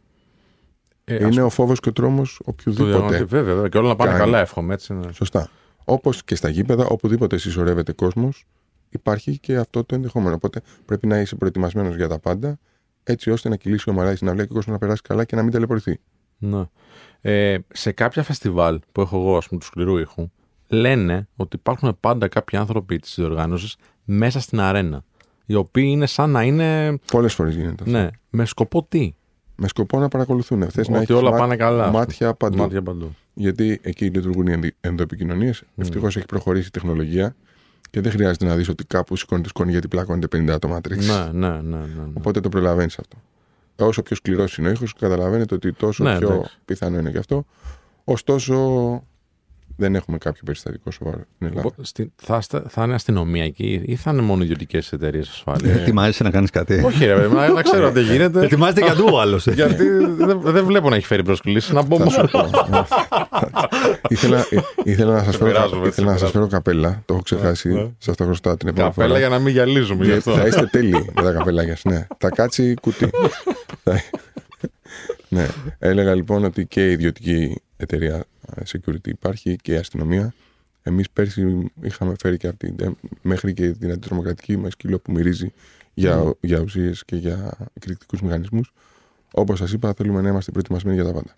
[1.04, 2.92] Ε, ας είναι ο φόβος και ο τρόμος το οποιοδήποτε.
[2.92, 3.70] διαγωνιστή, βέβαια, βέβαια.
[3.70, 4.24] Και όλα να πάνε κάνει.
[4.24, 4.74] καλά, εύχομαι.
[4.74, 5.12] Έτσι, ναι.
[5.12, 5.50] Σωστά.
[5.86, 8.46] Όπως και στα γήπεδα, οπουδήποτε συσσωρεύεται κόσμος,
[8.90, 10.36] υπάρχει και αυτό το ενδεχόμενο.
[10.36, 12.60] Οπότε πρέπει να είσαι προετοιμασμένος για τα πάντα,
[13.04, 15.44] έτσι ώστε να κυλήσει ομαλά η συναυλία και ο κόσμος να περάσει καλά και να
[15.44, 16.00] μην ταλαιπωρηθεί.
[16.38, 16.64] Ναι.
[17.22, 20.32] Ε, σε κάποια φεστιβάλ που έχω εγώ, ας πούμε, του σκληρού ήχου,
[20.68, 25.04] λένε ότι υπάρχουν πάντα κάποιοι άνθρωποι της διοργάνωσης μέσα στην αρένα.
[25.46, 26.98] Οι οποίοι είναι σαν να είναι.
[27.12, 27.98] Πολλές φορές γίνεται αυτό.
[27.98, 29.14] Ναι, με σκοπό τι;
[29.56, 30.70] Με σκοπό να παρακολουθούν.
[30.70, 31.92] Θες να ότι έχεις όλα μά- πάνε καλά.
[31.92, 32.58] Μάτια παντού.
[32.58, 33.16] Μάτια παντού.
[33.34, 35.64] Γιατί εκεί λειτουργούν οι ενδο- ενδοεπικοινωνίες.
[35.76, 37.36] Ευτυχώς έχει προχωρήσει η τεχνολογία
[37.90, 41.10] και δεν χρειάζεται να δεις ότι κάπου σηκώνεται σκόνη γιατί πλάκωνται 50 άτομα τρέξει.
[41.12, 41.62] Ναι, ναι, ναι.
[41.62, 42.12] ναι, ναι.
[42.14, 43.18] Οπότε το προλαβαίνεις αυτό.
[43.86, 46.58] Όσο πιο σκληρός είναι ο ήχος, καταλαβαίνετε ότι τόσο Ναι, πιο εντάξει.
[46.66, 47.46] πιθανό είναι και αυτό.
[48.04, 48.54] Ωστόσο,
[49.78, 51.60] δεν έχουμε κάποιο περιστατικό σοβαρό στην Ελλάδα.
[51.68, 55.78] Οπότε, στη- θα, είστε- θα είναι αστυνομία εκεί ή θα είναι μόνο ιδιωτικές εταιρείες ασφάλειας;
[55.78, 56.82] Ετοιμάζεσαι να κάνεις κάτι.
[56.86, 58.44] Όχι, ρε, παιδί, να, να ξέρω τι γίνεται.
[58.44, 59.48] Ετοιμάζεται για ντου άλλος.
[59.48, 59.84] γιατί
[60.18, 61.72] δεν, δεν βλέπω να έχει φέρει προσκλήσεις.
[61.72, 62.28] Να μπω Θα μόνο.
[62.28, 62.50] σου πω.
[64.10, 66.32] ήθελα, ε, ήθελα να σας φέρω, πειράζομαι, έτσι, ήθελα να σας πειράζομαι.
[66.32, 67.02] φέρω καπέλα.
[67.06, 67.70] Το έχω ξεχάσει.
[67.74, 67.88] Ναι.
[67.98, 69.20] Σα τα χρωστάω την επόμενη Καπέλα φορά.
[69.20, 70.42] για να μην γυαλίζουμε γι' Γιατί αυτό.
[70.42, 72.08] θα είστε τέλειοι με τα καπελάκια σας, Ναι.
[72.18, 73.10] Θα κάτσει κουτί.
[73.84, 74.02] Θα-
[75.30, 75.48] ναι.
[75.80, 78.26] Έλεγα λοιπόν ότι και η ιδιωτική εταιρεία
[78.56, 80.34] ε, security υπάρχει και η αστυνομία.
[80.84, 85.12] Εμείς πέρσι είχαμε φέρει και από την, ε, μέχρι και την αντιτρομοκρατική με σκύλο που
[85.12, 85.54] μυρίζει
[85.94, 88.74] για, για ουσίες και για εκρηκτικούς μηχανισμούς.
[89.32, 91.34] Όπως σας είπα, θέλουμε να είμαστε προετοιμασμένοι για τα πάντα.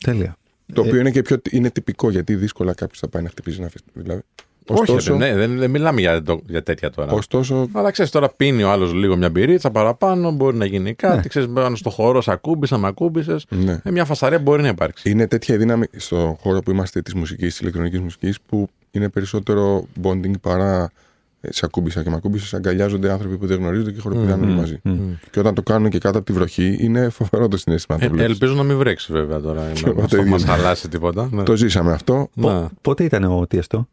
[0.00, 0.36] Τέλεια.
[0.72, 3.58] Το Ε, οποίο είναι και πιο είναι τυπικό γιατί δύσκολα κάποιος θα πάει να χτυπήσει
[3.60, 4.02] ένα φεστιβάλ.
[4.02, 4.22] Δηλαδή.
[4.66, 7.12] Όχι, Ωστόσο, ρε, ναι, δεν, δεν μιλάμε για, το- για τέτοια τώρα.
[7.12, 11.16] ωστόσο Αλλά ξέρεις, τώρα πίνει ο άλλος λίγο μια μπυρίτσα παραπάνω, μπορεί να γίνει κάτι.
[11.16, 11.22] Ναι.
[11.22, 13.46] Ξέρεις, πάνω στο χώρο, σε ακούμπησα, με ακούμπησες.
[13.48, 13.80] ναι.
[13.84, 15.10] Ε, μια φασαρία μπορεί να υπάρξει.
[15.10, 19.08] Είναι τέτοια η δύναμη στον χώρο που είμαστε της μουσικής, της ηλεκτρονικής μουσικής, που είναι
[19.08, 20.90] περισσότερο bonding παρά
[21.40, 22.54] ε, σε ακούμπησα και με ακούμπησες.
[22.54, 24.80] Αγκαλιάζονται άνθρωποι που δεν γνωρίζονται και χοροπηδάνε όλοι μαζί.
[25.30, 27.98] Και όταν το κάνουν και κάτω από τη βροχή, είναι φοβερό το συνέστημα.
[27.98, 28.32] να Ε, το βλέπεις.
[28.32, 29.70] ελπίζω να μην βρέξει βέβαια τώρα.
[29.74, 30.30] Και εγώ Να το μην ίδιο.
[30.32, 31.28] μας χαλάσει τίποτα.
[31.32, 31.42] Ναι.
[31.42, 32.28] Το ζήσαμε αυτό.
[32.34, 32.66] Ναι.
[32.80, 33.88] Πότε ήταν ο Τιεστό.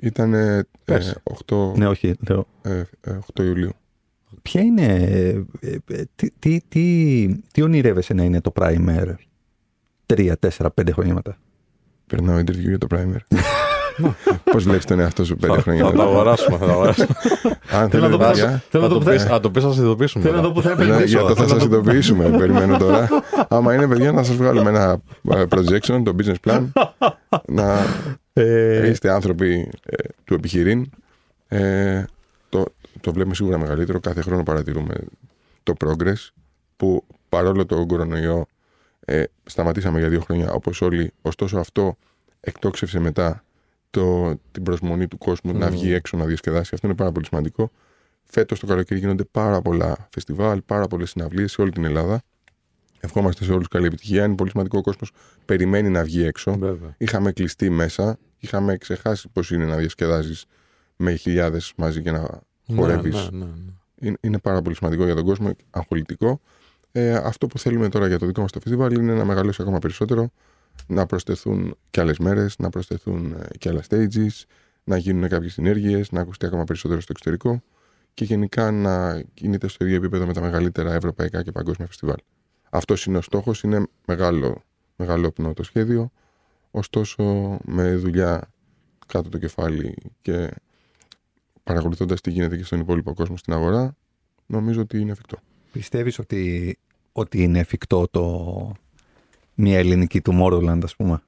[0.00, 1.14] Ήταν ε, Πέρσι.
[1.46, 2.14] 8, Ναι, όχι.
[2.28, 2.46] Λέω.
[2.62, 3.72] ε, ε, 8 Ιουλίου.
[4.42, 4.84] Ποια είναι.
[5.60, 9.14] ε, ε, τι, τι, τι, τι ονειρεύεσαι να είναι το Primer
[10.06, 11.38] τρία, τέσσερα, πέντε χρόνια μετά.
[12.06, 13.18] Περνάω interview για το primer.
[14.44, 16.08] Πώς βλέπεις τον εαυτό σου πέντε Θα, χρόνια θα το μετά.
[16.10, 16.56] αγοράσουμε.
[16.56, 17.06] Θα το αγοράσουμε.
[17.10, 18.62] Αν Θέλω να θέλετε, το πω- παιδιά.
[18.70, 19.34] Θέλω Θα να το το πεις, πω.
[19.34, 20.24] Α, το πεις, θα συνειδητοποιήσουμε.
[20.24, 20.54] Θέλω να τώρα.
[20.54, 21.18] το που θα Ναι, επενδύσω.
[21.18, 22.30] για το θα Θέλω σας να το- ειδοποιήσουμε.
[22.38, 23.08] Περιμένω τώρα.
[23.48, 26.66] Άμα είναι παιδιά, να σας βγάλουμε ένα ε, projection, το business plan.
[27.46, 27.76] να
[28.32, 30.90] Ε, είστε άνθρωποι ε, του επιχειρήν.
[31.48, 32.04] Ε,
[32.48, 32.64] το,
[33.00, 34.00] το βλέπουμε σίγουρα μεγαλύτερο.
[34.00, 34.94] Κάθε χρόνο παρατηρούμε
[35.62, 36.28] το progress
[36.76, 38.46] που παρόλο το κορονοϊό
[39.04, 41.12] ε, σταματήσαμε για δύο χρόνια όπως όλοι.
[41.22, 41.96] Ωστόσο αυτό
[42.40, 43.44] εκτόξευσε μετά
[43.90, 46.70] το, την προσμονή του κόσμου να βγει έξω να διασκεδάσει.
[46.74, 47.70] Αυτό είναι πάρα πολύ σημαντικό.
[48.24, 52.22] Φέτος το καλοκαίρι γίνονται πάρα πολλά φεστιβάλ, πάρα πολλές συναυλίες σε όλη την Ελλάδα.
[53.00, 54.24] Ευχόμαστε σε όλους καλή επιτυχία.
[54.24, 55.12] Είναι πολύ σημαντικό ο κόσμος
[55.44, 56.58] περιμένει να βγει έξω.
[56.58, 56.94] Βέβαια.
[56.98, 60.44] Είχαμε κλειστεί μέσα είχαμε ξεχάσει πώς είναι να διασκεδάζεις
[60.96, 62.40] με χιλιάδες μαζί και να
[62.74, 63.14] χορεύεις.
[63.14, 63.72] Ναι, ναι, ναι, ναι.
[64.00, 66.40] Είναι, είναι πάρα πολύ σημαντικό για τον κόσμο, αγχολητικό.
[66.92, 69.78] Ε, αυτό που θέλουμε τώρα για το δικό μας το φεστιβάλ είναι να μεγαλώσει ακόμα
[69.78, 70.30] περισσότερο,
[70.86, 74.44] να προσθεθούν και άλλες μέρες, να προσθεθούν ε, και άλλα stages,
[74.84, 77.62] να γίνουν κάποιες συνέργειες, να ακουστεί ακόμα περισσότερο στο εξωτερικό
[78.14, 82.16] και γενικά να κινείται στο ίδιο επίπεδο με τα μεγαλύτερα ευρωπαϊκά και παγκόσμια φεστιβάλ.
[82.70, 84.62] Αυτός είναι ο στόχος, είναι μεγάλο,
[84.96, 86.12] μεγαλόπνο το σχέδιο.
[86.70, 88.52] Ωστόσο, με δουλειά
[89.06, 90.50] κάτω το κεφάλι και
[91.62, 93.96] παρακολουθώντας τι γίνεται και στον υπόλοιπο κόσμο στην αγορά,
[94.46, 95.38] νομίζω ότι είναι εφικτό.
[95.72, 96.78] Πιστεύεις ότι,
[97.12, 98.72] ότι είναι εφικτό το
[99.60, 101.22] μια ελληνική του Tomorrowland, ας πούμε.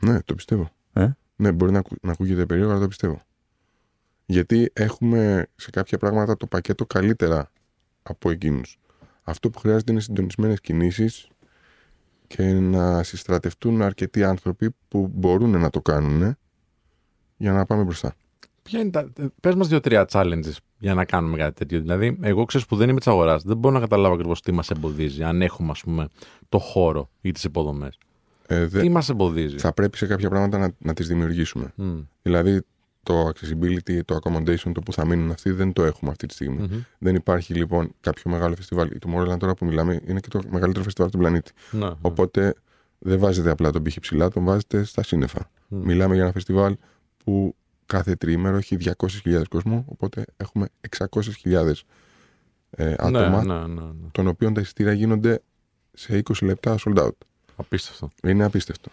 [0.00, 0.70] Ναι, το πιστεύω.
[0.92, 3.22] Ε; Ναι, μπορεί να, ακου- να ακούγεται περίεργο, αλλά το πιστεύω.
[4.26, 7.50] Γιατί έχουμε σε κάποια πράγματα το πακέτο καλύτερα
[8.02, 8.78] από εκείνους.
[9.22, 11.28] Αυτό που χρειάζεται είναι συντονισμένες κινήσεις
[12.26, 16.36] και να συστρατευτούν αρκετοί άνθρωποι που μπορούν να το κάνουν
[17.36, 18.14] για να πάμε μπροστά.
[18.66, 19.12] Ποια είναι τα.
[19.40, 21.80] Πες μας δύο-τρία challenges για να κάνουμε κάτι τέτοιο.
[21.80, 23.42] Δηλαδή, εγώ ξέρω που δεν είμαι της αγοράς.
[23.42, 25.22] Δεν μπορώ να καταλάβω ακριβώς τι μας εμποδίζει.
[25.22, 26.08] Αν έχουμε, ας πούμε,
[26.48, 27.98] το χώρο ή τις υποδομές.
[28.46, 31.72] Ε, δε- Τι μας εμποδίζει; θα πρέπει σε κάποια πράγματα να, να τις δημιουργήσουμε.
[31.76, 31.98] Μμ.
[32.22, 32.62] Δηλαδή
[33.02, 36.56] το accessibility, το accommodation, το που θα μείνουν αυτοί δεν το έχουμε αυτή τη στιγμή.
[36.70, 36.80] Μμμ.
[36.98, 38.88] Δεν υπάρχει λοιπόν κάποιο μεγάλο φεστιβάλ.
[38.90, 41.52] Η Tomorrowland τώρα που μιλάμε είναι και το μεγαλύτερο φεστιβάλ του πλανήτη.
[41.70, 41.90] Ναι, ναι.
[42.00, 42.54] Οπότε
[42.98, 45.50] δεν βάζετε απλά τον πύχη ψηλά, τον βάζετε στα σύννεφα.
[45.68, 45.78] Μμ.
[45.84, 46.76] Μιλάμε για ένα φεστιβάλ
[47.24, 47.54] που
[47.86, 48.76] κάθε τριήμερο έχει
[49.24, 50.68] 200.000 κόσμο, οπότε έχουμε
[50.98, 51.72] 600.000
[52.70, 54.08] ε, άτομα, Ναι, ναι, ναι, ναι.
[54.12, 55.42] των οποίων τα εισιτήρια γίνονται
[55.92, 57.10] σε 20 λεπτά sold out.
[57.56, 58.10] Απίστευτο.
[58.22, 58.90] Είναι απίστευτο.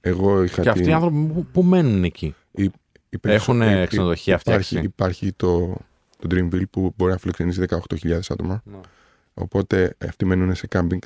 [0.00, 3.80] Εγώ είχα Και αυτοί την- οι άνθρωποι που, που μένουν εκεί; οι περισσο- Έχουν οι-
[3.82, 4.86] οι- ξενοδοχεία υπάρχει, φτιάξει.
[4.86, 5.76] υπάρχει το,
[6.18, 8.62] το Dreamville που μπορεί να φιλοξενήσει 18.000 άτομα.
[8.64, 8.80] Ναι.
[9.34, 11.00] Οπότε αυτοί μένουν σε κάμπινγκ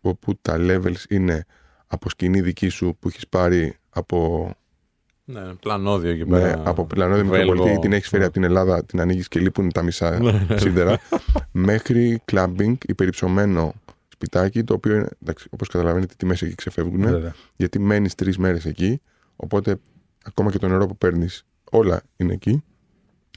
[0.00, 1.44] όπου τα levels είναι
[1.86, 4.50] από σκηνή δική σου που έχεις πάρει από,
[5.30, 6.62] Ναι, πλανόδιο εκεί με, πέρα.
[6.66, 7.50] από πλανόδια Βέλγο.
[7.50, 10.46] Μητροπολιτή, την έχεις φέρει από την Ελλάδα, την ανοίγεις και λείπουν τα μισά Ναι.
[10.58, 10.98] σίδερα,
[11.52, 13.74] μέχρι κλαμπινγκ, υπερυψωμένο
[14.08, 17.34] σπιτάκι, το οποίο είναι, εντάξει, όπως καταλαβαίνετε, οι τιμές εκεί ξεφεύγουν, Βέβαια.
[17.56, 19.00] γιατί μένεις τρεις μέρες εκεί,
[19.36, 19.76] οπότε
[20.24, 22.62] ακόμα και το νερό που παίρνεις, όλα είναι εκεί.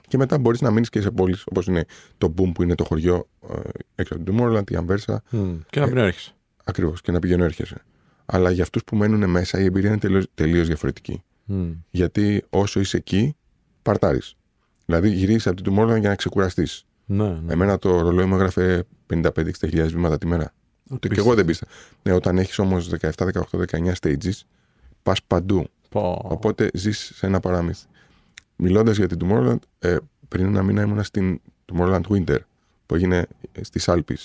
[0.08, 1.86] Και μετά μπορείς να μείνεις και σε πόλεις, όπως είναι
[2.18, 3.56] το Boom που είναι το χωριό ε,
[3.96, 5.54] έξω από την Tomorrowland, η Αμβέρσα, Μμ.
[5.70, 6.32] Και να μην έρχεσαι.
[6.64, 7.82] Ακριβώς και να πηγαίνω έρχεσαι.
[8.26, 11.24] Αλλά για αυτούς που μένουν μέσα η εμπειρία είναι τελείως τελείως διαφορετική.
[11.52, 11.72] Μμ.
[11.90, 13.36] Γιατί όσο είσαι εκεί,
[13.82, 14.36] παρτάρεις.
[14.86, 16.86] Δηλαδή γυρίζεις από την Tomorrowland για να ξεκουραστείς.
[17.06, 17.54] Ναι, ναι.
[17.54, 18.84] Εμένα το ρολόι μου έγραφε
[19.14, 19.24] 55-60
[19.88, 20.54] βήματα τη μέρα.
[20.92, 21.72] Ούτε και εγώ δεν πίστευα.
[22.04, 24.40] Ναι, όταν έχεις όμως 17, 18, 19 stages,
[25.04, 25.68] πας παντού.
[25.90, 26.22] Πω.
[26.24, 27.86] Οπότε ζεις σε ένα παράμυθι.
[28.56, 29.98] Μιλώντας για την Tomorrowland, ε,
[30.28, 31.42] πριν ένα μήνα ήμουνα στην
[31.74, 32.38] Tomorrowland Winter
[32.86, 33.28] που έγινε
[33.62, 34.16] στις Άλπε,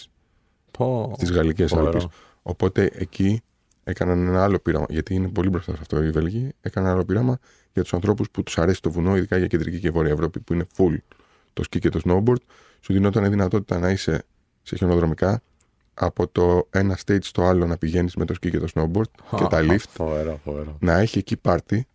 [0.70, 1.12] Πω.
[1.16, 1.98] στις Γαλλικές Φοβερό.
[1.98, 2.08] Άλπε.
[2.42, 3.40] Οπότε εκεί
[3.88, 6.52] έκαναν ένα άλλο πείραμα, γιατί είναι πολύ μπροστά σε αυτό οι Βέλγοι.
[6.60, 7.38] Έκαναν ένα άλλο πείραμα
[7.72, 10.52] για τους ανθρώπους που τους αρέσει το βουνό, ειδικά για κεντρική και βόρεια Ευρώπη, που
[10.52, 10.96] είναι full
[11.52, 12.42] το σκι και το snowboard.
[12.80, 14.24] Σου δινόταν η δυνατότητα να είσαι
[14.62, 15.42] σε χιονοδρομικά,
[15.94, 19.44] από το ένα stage στο άλλο να πηγαίνεις με το σκι και το snowboard και
[19.50, 19.88] τα lift.
[19.88, 20.76] Φοβερό, φοβερό.
[20.80, 21.86] Να έχει εκεί πάρτι.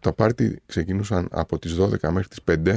[0.00, 2.76] Τα πάρτι ξεκινούσαν από τις 12 μέχρι τις 5.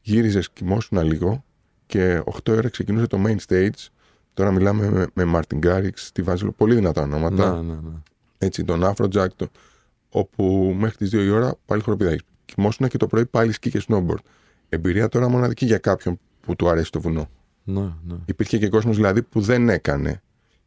[0.00, 1.44] Γύριζες, κοιμόσουν λίγο
[1.86, 3.86] και 8 ώρα ξεκινούσε το main stage.
[4.34, 7.96] Τώρα μιλάμε με, με Martin Garrix, τη Βάζελο, πολύ δυνατά ονόματα Ναι, ναι, ναι.
[8.38, 9.48] έτσι, τον Afrojack, το,
[10.08, 12.16] όπου μέχρι τις 2 η ώρα πάλι χοροπηδάει.
[12.44, 14.24] Κοιμόσουν και το πρωί πάλι σκι και snowboard.
[14.68, 17.28] Εμπειρία τώρα μοναδική για κάποιον που του αρέσει το βουνό.
[17.64, 18.14] Ναι, ναι.
[18.24, 20.22] Υπήρχε και κόσμος δηλαδή που δεν έκανε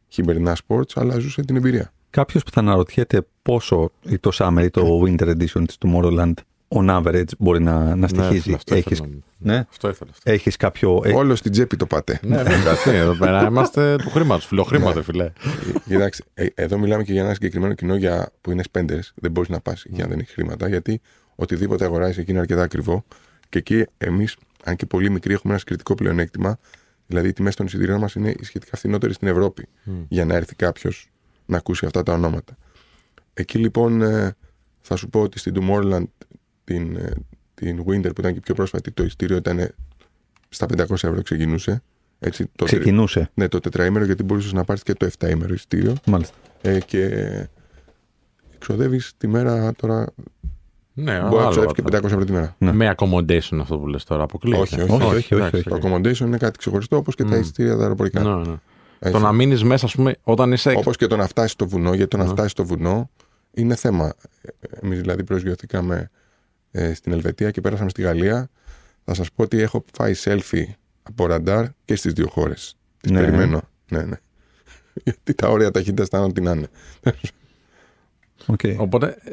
[0.08, 1.92] χειμερινά sports, αλλά ζούσε την εμπειρία.
[2.10, 6.32] Κάποιος που θα αναρωτιέται πόσο ή το Summer ή το Winter Edition της Tomorrowland
[6.68, 8.52] on average μπορεί να, να Ναι, στοιχίζει.
[8.52, 9.64] αυτό έχεις, ήθελα ναι.
[9.70, 10.10] Αυτό ήθελα.
[10.10, 10.30] αυτό.
[10.30, 11.00] έχεις κάποιο...
[11.04, 12.20] ε, Όλο στην τσέπη το πάτε.
[12.22, 12.74] Ναι, βέβαια.
[12.84, 15.32] τι, Εδώ πέρα είμαστε του χρήματος, φιλοχρήματο, φιλέ.
[15.86, 19.00] Κοιτάξτε, ε, εδώ μιλάμε και για ένα συγκεκριμένο κοινό για, που είναι spenders.
[19.14, 21.00] Δεν μπορείς να πας για αν δεν έχεις χρήματα, γιατί
[21.34, 23.04] οτιδήποτε αγοράζεις εκεί είναι αρκετά ακριβό.
[23.48, 26.58] Και εκεί εμείς, αν και πολύ μικροί, έχουμε ένα συγκριτικό πλεονέκτημα.
[27.06, 29.68] Δηλαδή, οι τιμές των εισιτηρίων μας είναι σχετικά φθηνότερες στην Ευρώπη
[30.08, 31.08] για να έρθει κάποιος
[31.46, 32.56] να ακούσει αυτά τα ονόματα.
[33.34, 34.36] Εκεί λοιπόν ε,
[34.80, 36.04] θα σου πω ότι στην Tomorrowland
[36.68, 37.10] την, ε,
[37.54, 39.68] την Winter που ήταν και πιο πρόσφατη, το εισιτήριο ήταν
[40.48, 41.82] στα 500 ευρώ ξεκινούσε.
[42.18, 43.30] Έτσι, το, τρι- ξεκινούσε.
[43.34, 45.94] ναι, το τετραήμερο γιατί μπορούσες να πάρεις και το 7ήμερο εισιτήριο.
[46.06, 46.34] Μάλιστα.
[46.62, 47.04] Ε, και
[48.54, 50.06] εξοδεύει τη μέρα τώρα.
[50.94, 51.98] Ναι, μπορεί να άλλο εξοδεύει και αυτό.
[51.98, 52.54] 500 ευρώ τη μέρα.
[52.58, 52.72] Ναι.
[52.72, 54.60] Με accommodation αυτό που λες τώρα, αποκλείεται.
[54.62, 55.68] Όχι, όχι, όχι, όχι, εντάξει, όχι.
[55.68, 57.40] Το accommodation είναι κάτι ξεχωριστό όπως και τα Μμ.
[57.40, 58.22] εισιτήρια τα αεροπορικά.
[58.22, 58.34] Ναι,
[59.00, 59.10] ναι.
[59.10, 60.72] Το να μείνεις μέσα, ας πούμε, όταν είσαι.
[60.76, 62.30] Όπως και το να φτάσεις στο βουνό, γιατί το να Ναι.
[62.30, 63.10] φτάσεις στο βουνό
[63.52, 64.14] είναι θέμα.
[64.82, 66.10] Εμείς δηλαδή προσγειωθήκαμε
[66.78, 68.48] ε, στην Ελβετία και περάσαμε στη Γαλλία.
[69.04, 70.64] Θα σας πω ότι έχω φάει selfie
[71.02, 72.76] από ραντάρ και στις δύο χώρες.
[73.00, 73.20] Τις Ναι.
[73.20, 73.60] περιμένω.
[73.90, 74.16] Ναι, ναι.
[75.04, 76.68] Γιατί τα όρια ταχύτητα ήταν ό,τι να είναι.
[78.46, 78.60] Οκ.
[78.78, 79.32] Οπότε ε,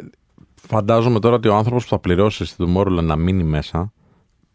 [0.67, 3.93] Φαντάζομαι τώρα ότι ο άνθρωπος που θα πληρώσει στην Tomorrowland να μείνει μέσα,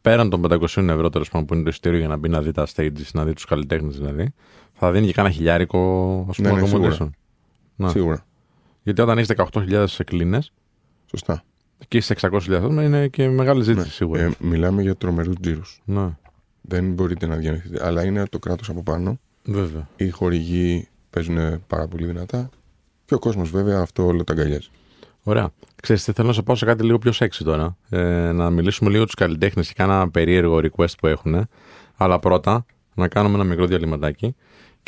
[0.01, 2.53] πέραν των 500 ευρώ τέλος πάντων που είναι το εισιτήριο για να μπει να δει
[2.53, 4.33] τα stages, να δει τους καλλιτέχνες δηλαδή,
[4.73, 5.79] θα δίνει και κάνα χιλιάρικο
[6.29, 6.69] ας πούμε Ναι, ναι, accommodation.
[6.69, 7.11] σίγουρα.
[7.77, 7.89] Να.
[7.89, 8.27] Σίγουρα.
[8.83, 10.53] Γιατί όταν έχεις 18.000 κλίνες
[11.07, 11.43] Σωστά.
[11.89, 13.93] Και είσαι 600.000 άτομα είναι και μεγάλη ζήτηση Ναι.
[13.93, 14.21] σίγουρα.
[14.23, 15.81] Ε, μιλάμε για τρομερούς τζίρους.
[15.85, 16.17] Ναι,
[16.61, 17.87] Δεν μπορείτε να διανοηθείτε.
[17.87, 19.19] Αλλά είναι το κράτος από πάνω.
[19.45, 19.89] βέβαια.
[19.97, 22.51] Οι χορηγοί παίζουν πάρα πολύ δυνατά.
[23.05, 24.69] Και ο κόσμος βέβαια αυτό όλο τα αγκαλιάζει.
[25.23, 25.51] Ωραία.
[25.83, 27.77] Ξέρεις τι θέλω να σε πάω σε κάτι λίγο πιο sexy τώρα.
[27.89, 31.49] Ε, να μιλήσουμε λίγο τους καλλιτέχνες και κάνα περίεργο request που έχουν.
[31.97, 32.65] Αλλά πρώτα
[32.95, 34.35] να κάνουμε ένα μικρό διαλυματάκι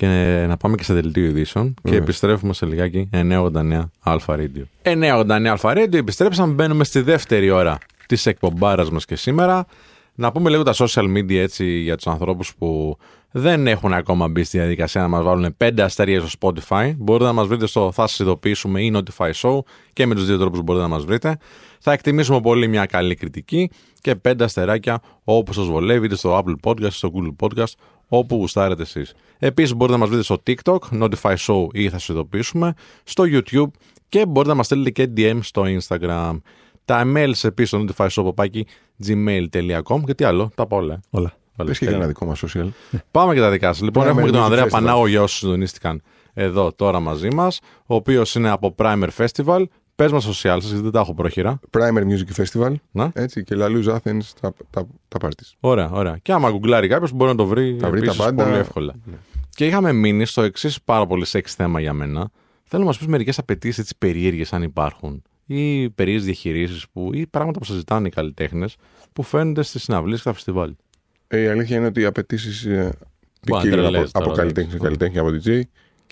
[0.03, 1.99] και να πάμε και σε δελτίο ειδήσεων και Βέβαια.
[1.99, 4.63] επιστρέφουμε σε λιγάκι 989 Αλφα Radio.
[4.83, 9.67] 989 Αλφα Radio, επιστρέψαμε, μπαίνουμε στη δεύτερη ώρα της εκπομπάρας μας και σήμερα.
[10.15, 12.97] Να πούμε λίγο τα social media έτσι για τους ανθρώπους που
[13.31, 16.93] δεν έχουν ακόμα μπει στη διαδικασία να μας βάλουν 5 αστέρια στο Spotify.
[16.97, 19.59] Μπορείτε να μας βρείτε στο Θα σας ειδοποιήσουμε ή Notify Show
[19.93, 21.37] και με τους δύο τρόπους μπορείτε να μας βρείτε.
[21.81, 26.71] Θα εκτιμήσουμε πολύ μια καλή κριτική και 5 αστεράκια όπου σας βολεύει, είτε στο Apple
[26.71, 27.73] Podcast, στο Google Podcast,
[28.19, 29.15] όπου γουστάρετε εσείς.
[29.39, 33.71] Επίσης μπορείτε να μας βρείτε στο TikTok, Notify Show ή Θα σας ειδοποιήσουμε, στο YouTube
[34.09, 36.41] και μπορείτε να μας στείλετε και DM στο Instagram.
[36.85, 38.67] Τα emails επίσης στο Notify Show παπάκι
[39.07, 41.01] gmail.com και τι άλλο, τα πω όλα.
[41.11, 41.33] Όλα.
[41.57, 41.99] Όλα, Πες και τέλεια.
[42.01, 42.69] ένα δικό μας social.
[43.11, 43.83] Πάμε και τα δικά σας.
[43.83, 44.71] Λοιπόν, Primer έχουμε και τον Music Ανδρέα Festival.
[44.71, 46.03] Πανάγο για όσους συντονίστηκαν
[46.35, 49.65] εδώ τώρα μαζί μας, ο οποίος είναι από Primer Festival.
[49.97, 51.61] Πες μας social σα, γιατί δεν τα έχω πρόχειρα.
[51.71, 52.75] Primer Music Festival.
[52.91, 53.11] Να.
[53.15, 55.53] Έτσι, και Λαλούζ Athens τα, τα, τα parties.
[55.61, 56.19] Ωραία, ωραία.
[56.23, 58.45] Και άμα γκουγκλάρει κάποιος, μπορεί να το βρει, Θα βρει τα επίσης πάντα.
[58.45, 58.95] πολύ εύκολα.
[59.55, 62.31] Και είχαμε μείνει στο εξής πάρα πολύ σεξ θέμα για μένα.
[62.65, 67.59] Θέλω να μας πεις μερικές απαιτήσεις έτσι περίεργες, αν υπάρχουν, ή περίεργες διαχειρήσει ή πράγματα
[67.59, 68.77] που συζητάνε οι καλλιτέχνες
[69.13, 70.75] που φαίνονται στις συναυλίες και τα φεστιβάλ.
[71.29, 72.93] Ε, η αλήθεια είναι ότι οι απαιτήσεις ε,
[73.49, 74.97] Μπορεί να ποικίλουν από, τρελαίνεις τώρα, από καλλιτέχνη σε εντάξει.
[74.97, 75.61] καλλιτέχνη από DJ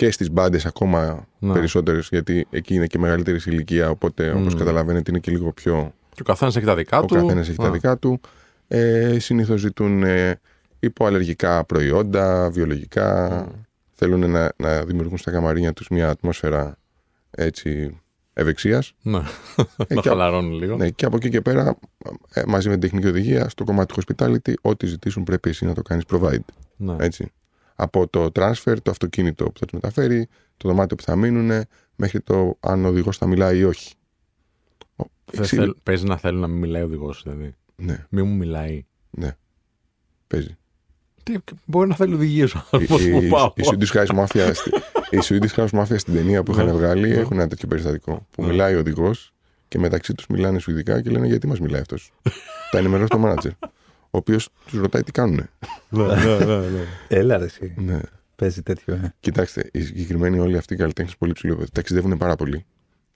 [0.01, 1.53] και στις μπάντες ακόμα Ναι.
[1.53, 3.91] περισσότερες, γιατί εκεί είναι και μεγαλύτερη ηλικία.
[3.91, 4.59] Οπότε, όπως Μμ.
[4.59, 5.93] καταλαβαίνετε, είναι και λίγο πιο.
[6.15, 7.15] Και ο καθένας έχει τα δικά Ο του.
[7.15, 8.21] καθένας έχει τα Α, δικά του.
[8.69, 10.41] Ε, Συνήθως ζητούν ε,
[10.81, 13.47] υποαλλεργικά προϊόντα, βιολογικά.
[13.95, 16.77] Θέλουν να, να δημιουργούν στα καμαρίνια τους μια ατμόσφαιρα
[17.31, 18.01] έτσι
[18.33, 18.93] ευεξίας.
[19.03, 19.23] Ναι, Ε,
[19.77, 20.77] να και, από- χαλαρώνουν λίγο.
[20.77, 21.77] ναι, και από εκεί και πέρα,
[22.35, 25.75] ε, μαζί με την τεχνική οδηγία, στο κομμάτι του hospitality, ό,τι ζητήσουν πρέπει εσύ να
[25.75, 26.45] το κάνεις provide.
[26.77, 26.97] Ναι.
[26.99, 27.33] Έτσι.
[27.83, 31.65] Από το transfer, το αυτοκίνητο που θα του μεταφέρει, το δωμάτιο που θα μείνουν,
[31.97, 33.95] μέχρι το αν ο οδηγός θα μιλάει ή όχι.
[34.97, 37.55] Ο- Δεν εξή- θέλ- Παίζει να θέλει να μην μιλάει ο οδηγός, δηλαδή.
[37.77, 38.85] Ναι, Μην μου μιλάει.
[39.11, 39.37] ναι.
[40.27, 40.57] Παίζει.
[41.23, 43.53] Τι, μπορεί να θέλει οδηγίε ο Η, άνθρωπο που η, πάω.
[43.57, 44.71] η Swedish House Mafia, στη-
[45.11, 46.73] η Swedish House Mafia στην ταινία που είχαν Ναι.
[46.73, 47.15] βγάλει Ναι.
[47.15, 48.27] έχουν ένα τέτοιο περιστατικό.
[48.31, 48.49] Που Ναι.
[48.49, 49.33] μιλάει ο οδηγός
[49.69, 52.13] και μεταξύ τους μιλάνε σουηδικά και λένε γιατί μας μιλάει αυτός;
[52.71, 53.51] Τα ενημερώσει το manager.
[54.11, 55.37] Ο οποίος τους ρωτάει τι κάνουν.
[55.89, 56.85] ναι, ναι, ναι, ναι.
[57.09, 57.75] Έλα ρε εσύ.
[57.77, 58.01] Ναι.
[58.37, 58.95] Παίζει τέτοιο.
[58.95, 59.15] Ε.
[59.21, 62.65] Κοιτάξτε, οι συγκεκριμένοι όλοι αυτοί οι καλλιτέχνες πολύ ψηλό επίπεδο ταξιδεύουν πάρα πολύ.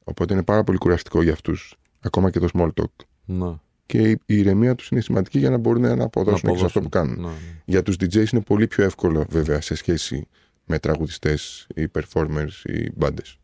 [0.04, 3.04] Οπότε είναι πάρα πολύ κουραστικό για αυτούς, ακόμα και το small talk.
[3.24, 3.52] Ναι.
[3.86, 6.80] Και η, η ηρεμία τους είναι σημαντική για να μπορούν να αποδώσουν, και σε αυτό
[6.80, 7.20] που κάνουν.
[7.20, 7.34] Ναι, ναι.
[7.64, 10.28] Για τους DJs είναι πολύ πιο εύκολο, βέβαια, σε σχέση
[10.64, 13.38] με τραγουδιστές ή performers ή μπάντες.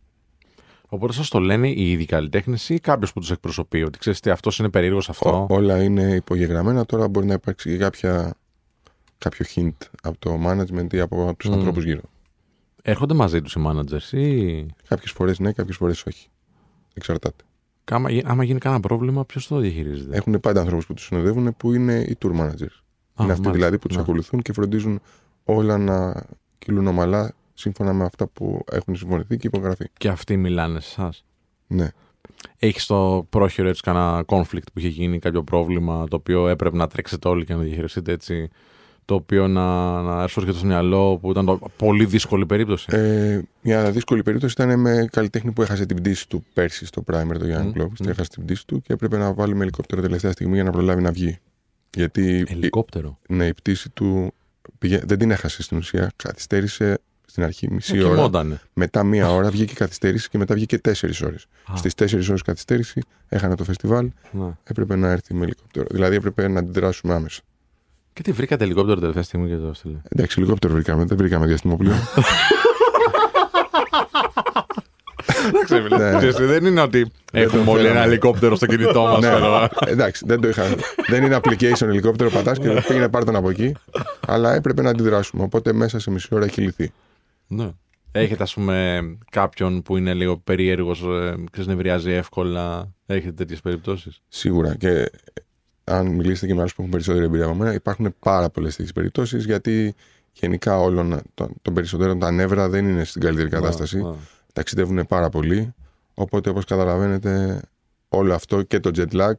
[0.92, 4.30] Οπότε σας το λένε οι ίδιοι καλλιτέχνες ή κάποιος που τους εκπροσωπεί, ότι ξέρεις τι
[4.30, 5.46] αυτός είναι περίεργος αυτό.
[5.50, 6.86] Όλα είναι υπογεγραμμένα.
[6.86, 8.34] Τώρα μπορεί να υπάρξει και κάποια,
[9.18, 11.52] κάποιο hint από το management ή από τους Μμ.
[11.52, 12.00] ανθρώπους γύρω.
[12.82, 14.66] Έρχονται μαζί τους οι managers ή.
[14.88, 16.28] Κάποιες φορές ναι, κάποιες φορές όχι.
[16.94, 17.44] Εξαρτάται.
[17.84, 21.72] Άμα, άμα γίνει κανένα πρόβλημα, ποιος το διαχειρίζεται; Έχουν πάντα ανθρώπους που τους συνοδεύουν που
[21.74, 22.42] είναι οι tour managers.
[23.14, 23.50] Α, είναι αυτοί μάλιστα.
[23.50, 24.02] δηλαδή που τους Ναι.
[24.02, 25.00] ακολουθούν και φροντίζουν
[25.44, 26.24] όλα να
[26.58, 29.84] κυλούν ομαλά σύμφωνα με αυτά που έχουν συμφωνηθεί και υπογραφεί.
[29.98, 31.24] Και αυτοί μιλάνε σε εσάς;
[31.66, 31.88] Ναι.
[32.58, 36.86] Έχεις στο πρόχειρο έτσι κανένα conflict που είχε γίνει, κάποιο πρόβλημα το οποίο έπρεπε να
[36.86, 38.48] τρέξετε όλοι και να διαχειριστείτε έτσι.
[39.04, 43.40] Το οποίο να, να σου έρχεται στο μυαλό που ήταν το- πολύ δύσκολη περίπτωση; Ε,
[43.62, 47.44] μια δύσκολη περίπτωση ήταν με καλλιτέχνη που έχασε την πτήση του πέρσι στο Primer, το
[47.44, 48.00] Young Μμ, Globes.
[48.04, 48.08] μμ.
[48.08, 51.10] Έχασε την πτήση του και έπρεπε να βάλουμε ελικόπτερο τελευταία στιγμή για να προλάβει να
[51.10, 51.38] βγει.
[51.96, 54.32] Γιατί η, Ελικόπτερο; ναι, η πτήση του
[54.78, 56.12] πήγε, δεν την έχασε στην ουσία.
[56.16, 56.98] Καθυστέρησε
[57.30, 58.14] στην αρχή μισή Ε, ώρα.
[58.14, 58.60] κοιμότανε.
[58.72, 61.46] Μετά μία ώρα βγήκε καθυστέρηση και μετά βγήκε τέσσερις ώρες.
[61.72, 61.76] Α.
[61.76, 64.10] Στις τέσσερις ώρες καθυστέρηση έχανε το φεστιβάλ.
[64.30, 64.46] Ναι.
[64.64, 65.86] Έπρεπε να έρθει με ελικόπτερο.
[65.90, 67.40] Δηλαδή έπρεπε να αντιδράσουμε άμεσα.
[68.12, 69.96] Και τι βρήκατε ελικόπτερο τελευταία στιγμή και το στείλε.
[70.08, 71.94] Εντάξει, ελικόπτερο βρήκαμε, δεν βρήκαμε διαστημόπλαιο.
[75.98, 76.16] Ναι.
[76.18, 77.88] Ξέρεις, δεν είναι ότι το έχουμε όλοι θέλαμε.
[77.88, 79.20] ένα ελικόπτερο στο κινητό μας.
[79.20, 79.30] ναι,
[79.90, 80.62] εντάξει, δεν το είχα.
[81.08, 83.74] δεν είναι application ελικόπτερο, πατάς και πήγαινε πάρ' τον από εκεί.
[84.26, 85.42] Αλλά έπρεπε να αντιδράσουμε.
[85.42, 86.92] Οπότε μέσα σε μισή ώρα έχει λυθεί.
[87.50, 87.70] Ναι.
[88.12, 91.02] Έχετε, ας πούμε, κάποιον που είναι λίγο περίεργος,
[91.56, 92.92] ε, νευριάζει εύκολα.
[93.06, 94.74] Έχετε τέτοιες περιπτώσεις; Σίγουρα.
[94.74, 95.08] Και ε,
[95.84, 98.92] αν μιλήσετε και με άλλους που έχουν περισσότερη εμπειρία από μένα, υπάρχουν πάρα πολλές τέτοιες
[98.92, 99.94] περιπτώσεις γιατί
[100.32, 104.02] γενικά όλων των, των περισσότερων τα νεύρα δεν είναι στην καλύτερη κατάσταση.
[104.52, 105.74] Ταξιδεύουν πάρα πολύ.
[106.14, 107.62] Οπότε, όπως καταλαβαίνετε,
[108.08, 109.32] όλο αυτό και το jet lag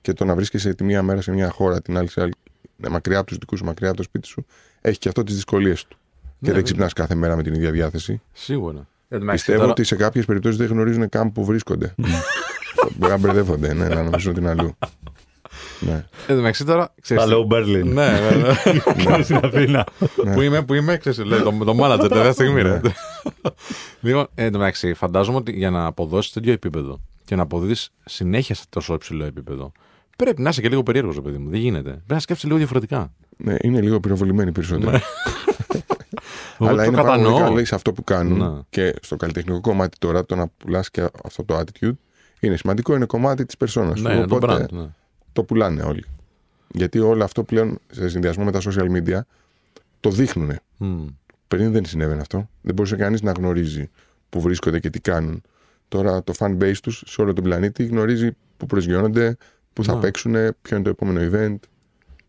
[0.00, 2.32] και το να βρίσκεσαι τη μία μέρα σε μια χώρα, την άλλη σε άλλη,
[2.76, 4.46] ναι, μακριά από τους δικούς σου, μακριά από το σπίτι σου,
[4.80, 5.96] έχει και αυτό τις δυσκολίες του.
[6.42, 8.20] Και Ναι, δεν ξυπνάς κάθε μέρα με την ίδια διάθεση.
[8.32, 8.86] Σίγουρα.
[9.08, 11.94] Ε, εντάξει, Πιστεύω τώρα- ότι σε κάποιες περιπτώσεις δεν γνωρίζουν καν που βρίσκονται.
[12.96, 14.76] Μπορεί να μπερδεύονται, ναι, να νομίζουν ότι είναι αλλού.
[15.80, 16.04] ναι.
[16.26, 16.94] Ε, εντάξει, τώρα.
[17.02, 17.84] ξέρεις τι- Hello Berlin.
[17.84, 18.78] Ναι, ναι, ναι.
[19.04, 19.86] Κάνεις στην Αθήνα.
[20.24, 20.34] Ναι.
[20.34, 22.62] Πού είμαι, πού είμαι, ξέρεις, λέει το, το manager τελευταία στιγμή.
[22.62, 22.80] ρε.
[24.00, 28.64] λοιπόν, ε, εντάξει, φαντάζομαι ότι για να αποδώσεις τέτοιο επίπεδο και να αποδίδεις συνέχεια σε
[28.68, 29.72] τόσο υψηλό επίπεδο,
[30.16, 31.50] πρέπει να είσαι και λίγο περίεργος, παιδί μου.
[31.50, 31.90] Δεν γίνεται.
[31.90, 33.12] Πρέπει να σκέφτεσαι λίγο διαφορετικά.
[33.36, 35.00] ναι, είναι λίγο πυροβολημένοι περισσότερο.
[36.58, 36.66] Ναι.
[36.66, 37.48] Εγώ Αλλά το είναι πάρα πολύ κατανοώ.
[37.48, 38.60] καλή σε αυτό που κάνουν Ναι.
[38.70, 41.92] και στο καλλιτεχνικό κομμάτι τώρα το να πουλάς και αυτό το attitude
[42.40, 44.04] είναι σημαντικό, είναι κομμάτι της περσόνας σου.
[44.06, 44.70] Ναι, είναι το Οπότε brand.
[44.72, 44.86] Ναι.
[45.32, 46.04] το πουλάνε όλοι.
[46.68, 49.20] Γιατί όλο αυτό πλέον σε συνδυασμό με τα social media
[50.00, 50.52] το δείχνουν.
[50.76, 51.06] Μμ.
[51.48, 52.48] Πριν δεν συνέβαινε αυτό.
[52.62, 53.90] Δεν μπορούσε κανείς να γνωρίζει
[54.30, 55.42] που βρίσκονται και τι κάνουν.
[55.88, 59.36] Τώρα το fan base τους σε όλο τον πλανήτη γνωρίζει που προσγειώνονται,
[59.72, 60.00] που θα Ναι.
[60.00, 60.32] παίξουν,
[60.62, 61.56] ποιο είναι το επόμενο event.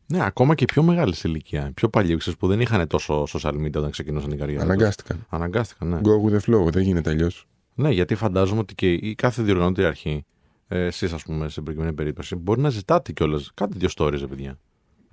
[0.08, 1.68] Ναι, ακόμα και οι πιο μεγάλη ηλικία.
[1.68, 4.64] οι Πιο παλιοί, ξέρεις, που δεν είχαν τόσο social media όταν ξεκινούσαν η καριέρα.
[4.64, 4.72] τους.
[4.74, 5.26] Αναγκάστηκαν.
[5.30, 6.00] Αναγκάστηκαν, ναι.
[6.04, 7.48] Go with the flow, δεν γίνεται αλλιώς.
[7.76, 10.26] Ναι, γιατί φαντάζομαι ότι και η κάθε διοργανωτή αρχή,
[10.68, 13.52] ε, εσείς, ας πούμε, σε προκειμένη περίπτωση, μπορεί να ζητάτε κιόλας.
[13.54, 14.58] Κάντε δύο stories, ρε παιδιά.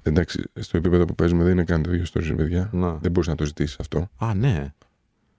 [0.03, 2.71] Εντάξει, στο επίπεδο που παίζουμε δεν είναι καν το ίδιο stories, παιδιά.
[2.73, 2.95] Να.
[2.95, 4.09] Δεν μπορείς να το ζητήσεις αυτό.
[4.17, 4.73] Α, ναι.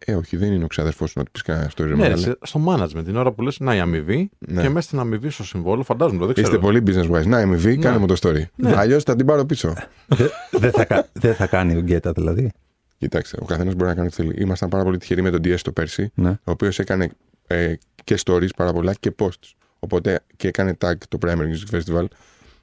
[0.06, 1.86] Ε, όχι, δεν είναι ο ξαδερφός σου να του πεις κανένα story.
[1.88, 2.14] ναι, μεγάλε.
[2.14, 4.62] ρε, σε- στο management, την ώρα που λες να η αμοιβή Ναι.
[4.62, 6.48] και μέσα στην αμοιβή στο συμβόλο, φαντάζομαι, το δεν ξέρω.
[6.50, 7.26] Είστε πολύ business wise.
[7.26, 8.44] Να, MV, κάνε μου το story.
[8.56, 8.76] Ναι.
[8.76, 9.74] Αλλιώς θα την πάρω πίσω.
[10.08, 12.52] Δε- Δεν θα, κα- δεν θα κάνει ο Γκέτα δηλαδή.
[12.98, 14.34] Κοιτάξτε, ο καθένας μπορεί να κάνει ό,τι θέλει.
[14.42, 16.30] Ήμασταν πάρα πολύ τυχεροί με τον DS το πέρσι, Ναι.
[16.30, 17.10] ο οποίος έκανε
[17.48, 17.74] ε,
[18.04, 19.52] και stories πάρα πολλά και posts.
[19.80, 22.06] Οπότε και έκανε tag το Primary Music Festival,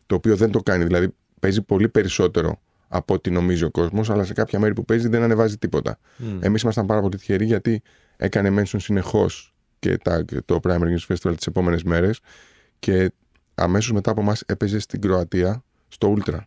[0.07, 0.85] το οποίο δεν το κάνει.
[0.85, 1.09] Δηλαδή
[1.41, 5.23] παίζει πολύ περισσότερο από ό,τι νομίζει ο κόσμος, αλλά σε κάποια μέρη που παίζει δεν
[5.23, 5.99] ανεβάζει τίποτα.
[6.17, 6.39] Μμ.
[6.41, 7.83] Εμείς ήμασταν πάρα πολύ τυχεροί γιατί
[8.17, 12.21] έκανε mention συνεχώς και tag το Primary Music Festival τις επόμενες μέρες
[12.79, 13.13] και
[13.55, 16.39] αμέσως μετά από εμά έπαιζε στην Κροατία στο Ultra.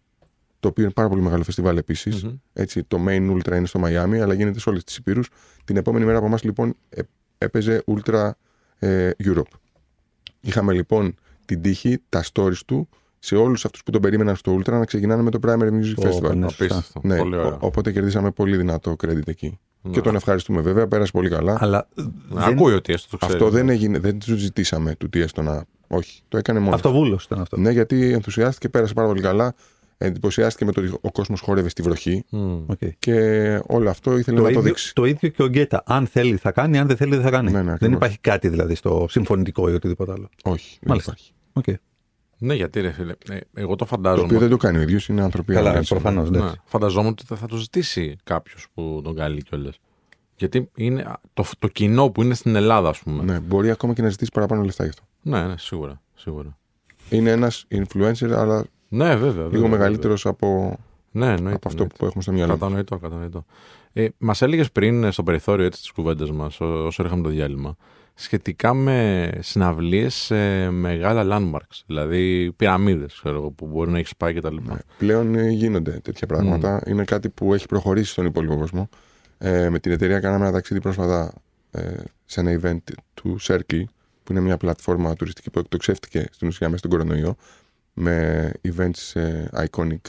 [0.59, 2.23] Το οποίο είναι πάρα πολύ μεγάλο φεστιβάλ επίσης.
[2.23, 2.35] Μμμ.
[2.53, 5.29] Έτσι, το main Ultra είναι στο Μαϊάμι, αλλά γίνεται σε όλες τις υπήρους.
[5.65, 7.01] Την επόμενη μέρα από εμάς λοιπόν ε,
[7.37, 8.31] έπαιζε Ultra
[8.79, 9.57] ε, Europe.
[10.41, 11.15] Είχαμε λοιπόν
[11.45, 12.89] την τύχη, τα stories του,
[13.23, 16.01] σε όλους αυτούς που τον περίμεναν στο Ultra να ξεκινάνε με το Primer Music Το
[16.09, 16.31] Festival.
[16.31, 16.41] Open Air.
[16.43, 17.01] Απίστευτο.
[17.03, 17.57] Ναι, Πολύ ο- ωραίο.
[17.61, 19.59] οπότε κερδίσαμε πολύ δυνατό credit εκεί.
[19.81, 19.91] Ναι.
[19.91, 21.57] Και τον ευχαριστούμε βέβαια, πέρασε πολύ καλά.
[21.59, 22.43] Αλλά Ναι, δεν...
[22.43, 23.33] Ακούει ότι έστω το ξέρει.
[23.33, 25.65] Αυτό δεν έγινε, δεν του ζητήσαμε του τι έστω να.
[25.87, 26.75] Όχι, το έκανε μόνος.
[26.75, 27.57] αυτοβούλως ήταν αυτό.
[27.57, 29.53] Ναι, γιατί ενθουσιάστηκε, πέρασε πάρα πολύ καλά.
[29.97, 32.63] Εντυπωσιάστηκε με το ότι ο κόσμος χόρευε στη βροχή Μμ.
[32.67, 32.77] Οκ.
[32.99, 33.15] και
[33.67, 34.93] όλο αυτό ήθελε Το, να το ίδιο, δείξει.
[34.93, 35.83] το ίδιο και ο Γκέτα.
[35.85, 37.51] Αν θέλει θα κάνει, αν δεν θέλει δεν θα κάνει.
[37.51, 37.95] Ναι, ναι, δεν ακριβώς.
[37.95, 40.29] υπάρχει κάτι δηλαδή στο συμφωνητικό ή οτιδήποτε άλλο.
[40.43, 41.13] Όχι, δεν Μάλιστα.
[41.17, 41.33] υπάρχει.
[41.61, 41.81] Okay.
[42.43, 44.23] Ναι, γιατί ρε φίλε, ε, εγώ το Το φαντάζομαι.
[44.25, 45.55] οποίο δεν το κάνει ο ίδιος, είναι ανθρωπία.
[45.55, 45.93] Καλά, οργάνωση.
[45.93, 46.29] προφανώς.
[46.29, 49.79] Ναι, φανταζόμουν ότι θα, θα το ζητήσει κάποιος που τον καλεί κιόλας.
[50.35, 53.23] Γιατί είναι α, το, το κοινό που είναι στην Ελλάδα, ας πούμε.
[53.23, 55.01] Ναι, μπορεί ακόμα και να ζητήσει παραπάνω λεφτά γι' αυτό.
[55.21, 56.01] Ναι, ναι, σίγουρα.
[56.15, 56.57] σίγουρα.
[57.09, 59.47] Είναι ένας influencer, αλλά Ναι, βέβαια.
[59.47, 60.77] λίγο μεγαλύτερος από,
[61.11, 61.95] Ναι, εννοείται, από αυτό εννοείται.
[61.97, 62.51] που έχουμε στο μυαλό.
[62.51, 62.59] μας.
[62.59, 63.45] Κατανοητό, κατανοητό.
[63.93, 67.75] Ε, μας έλεγες πριν ε, στο περιθώριο έτσι, τη κουβέντα μας, όσο έρχαμε το διάλειμμα,
[68.21, 71.81] σχετικά με συναυλίες σε μεγάλα landmarks.
[71.85, 74.55] Δηλαδή πυραμίδες, ξέρω εγώ, που μπορεί να έχεις πάει κτλ.
[74.55, 76.81] Ναι, Πλέον ε, γίνονται τέτοια πράγματα.
[76.85, 78.89] Είναι κάτι που έχει προχωρήσει στον υπόλοιπο κόσμο.
[79.37, 81.33] Ε, με την εταιρεία κάναμε ένα ταξίδι πρόσφατα
[81.71, 81.81] ε,
[82.25, 83.83] σε ένα event του Circle,
[84.23, 87.35] που είναι μια πλατφόρμα τουριστική που εκτοξεύτηκε στην ουσία μέσα στον κορονοϊό,
[87.93, 90.01] με events ε, iconic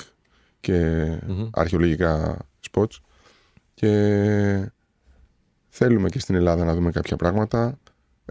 [0.61, 1.49] και Μμμ.
[1.53, 2.37] αρχαιολογικά
[2.71, 2.97] spots.
[3.75, 4.71] Και
[5.69, 7.79] θέλουμε και στην Ελλάδα να δούμε κάποια πράγματα.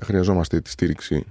[0.03, 1.25] Χρειαζόμαστε τη στήριξη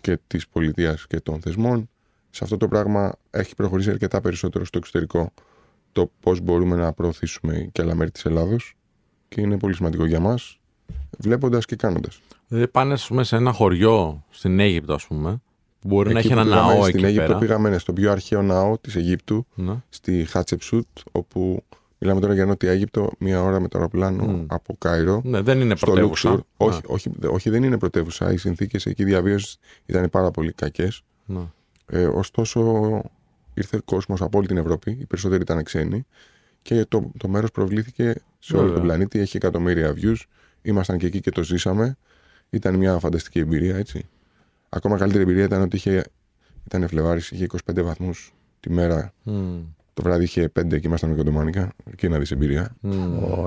[0.00, 1.88] και της πολιτείας και των θεσμών.
[2.30, 5.32] Σε αυτό το πράγμα έχει προχωρήσει αρκετά περισσότερο στο εξωτερικό
[5.92, 8.74] το πώς μπορούμε να προωθήσουμε και άλλα μέρη της Ελλάδος
[9.28, 10.58] και είναι πολύ σημαντικό για μας
[11.18, 12.20] βλέποντας και κάνοντας.
[12.48, 15.40] Δηλαδή πάνε ας πούμε, σε ένα χωριό στην Αίγυπτο, ας πούμε,
[15.80, 17.38] που μπορεί να Εκεί έχει που ένα πήγαμε ναό στην εκεί Αίγυπτο πέρα.
[17.38, 19.74] πήγαμε ναι, στο πιο αρχαίο ναό της Αιγύπτου Ναι.
[19.88, 21.64] στη Χάτσεψούτ όπου
[22.02, 24.44] μιλάμε τώρα για Νότια Αίγυπτο μία ώρα με το αεροπλάνο Μμ.
[24.48, 26.30] από Κάιρο ναι, δεν είναι στο πρωτεύουσα.
[26.30, 26.46] Λούξουρ.
[26.58, 28.32] Ναι, Όχι, όχι, όχι, δεν είναι πρωτεύουσα.
[28.32, 31.02] Οι συνθήκες εκεί διαβίωσης ήταν πάρα πολύ κακές.
[31.26, 31.40] ναι.
[31.86, 33.00] Ε, ωστόσο,
[33.54, 36.06] ήρθε κόσμος από όλη την Ευρώπη, οι περισσότεροι ήταν ξένοι
[36.62, 38.78] και το, το μέρος προβλήθηκε σε όλο Βέβαια.
[38.78, 39.18] τον πλανήτη.
[39.18, 40.16] Έχει εκατομμύρια views.
[40.62, 41.96] Ήμασταν και εκεί και το ζήσαμε.
[42.50, 44.08] Ήταν μια φανταστική εμπειρία, έτσι.
[44.68, 46.04] Ακόμα καλύτερη εμπειρία ήταν ότι είχε,
[46.66, 49.12] ήταν Φλεβάρης, είχε 25 βαθμούς τη μέρα.
[49.22, 49.60] Μμ.
[49.94, 51.72] Το βράδυ είχε 5 και ήμασταν με κοντομάνικα.
[51.90, 52.76] Εκεί να δεις εμπειρία.
[52.80, 52.90] Μμ.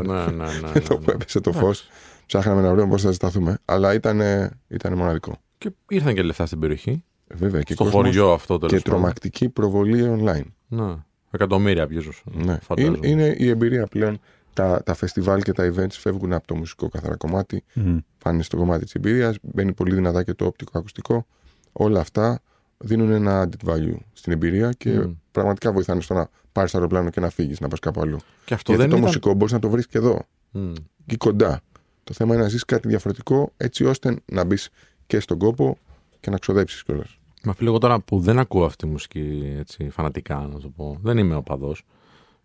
[0.05, 1.13] Ναι, ναι, ναι, ναι, το που ναι.
[1.13, 1.87] έπεσε το φως.
[2.25, 3.57] Ψάχναμε να βρούμε πώ θα ζεσταθούμε.
[3.65, 4.21] Αλλά ήταν,
[4.67, 5.37] ήταν μοναδικό.
[5.57, 7.03] Και ήρθαν και λεφτά στην περιοχή.
[7.27, 10.45] Ε, Βέβαια και στο κόσμος χωριό αυτό τέλος και τρομακτική προβολή online.
[10.67, 10.95] Ναι.
[11.31, 12.21] Εκατομμύρια views.
[12.23, 12.57] Ναι.
[12.61, 12.97] φαντάζομαι.
[13.01, 14.19] Είναι, είναι η εμπειρία πλέον.
[14.53, 17.97] Τα, τα φεστιβάλ και τα events φεύγουν από το μουσικό καθαρά κομμάτι, Μμ.
[18.23, 19.37] πάνε στο κομμάτι της εμπειρίας.
[19.41, 21.25] Μπαίνει πολύ δυνατά και το οπτικό ακουστικό.
[21.71, 22.41] Όλα αυτά
[22.77, 25.13] δίνουν ένα added value στην εμπειρία και Μμ.
[25.35, 28.17] Πραγματικά βοηθάνε στο να πάρεις το αεροπλάνο και να φύγεις, να πας κάπου αλλού.
[28.45, 28.99] Και αυτό Γιατί δεν το ήταν...
[29.07, 30.19] μουσικό μπορείς να το βρεις και εδώ,
[30.51, 30.73] Μμ.
[31.05, 31.61] εκεί κοντά.
[32.03, 34.69] Το θέμα είναι να ζήσει κάτι διαφορετικό έτσι ώστε να μπεις
[35.07, 35.77] και στον κόπο
[36.19, 37.17] και να ξοδέψεις κιόλας.
[37.43, 40.97] Μα φίλε, εγώ τώρα που δεν ακούω αυτή τη μουσική έτσι, φανατικά, να το πω,
[41.01, 41.75] δεν είμαι οπαδό.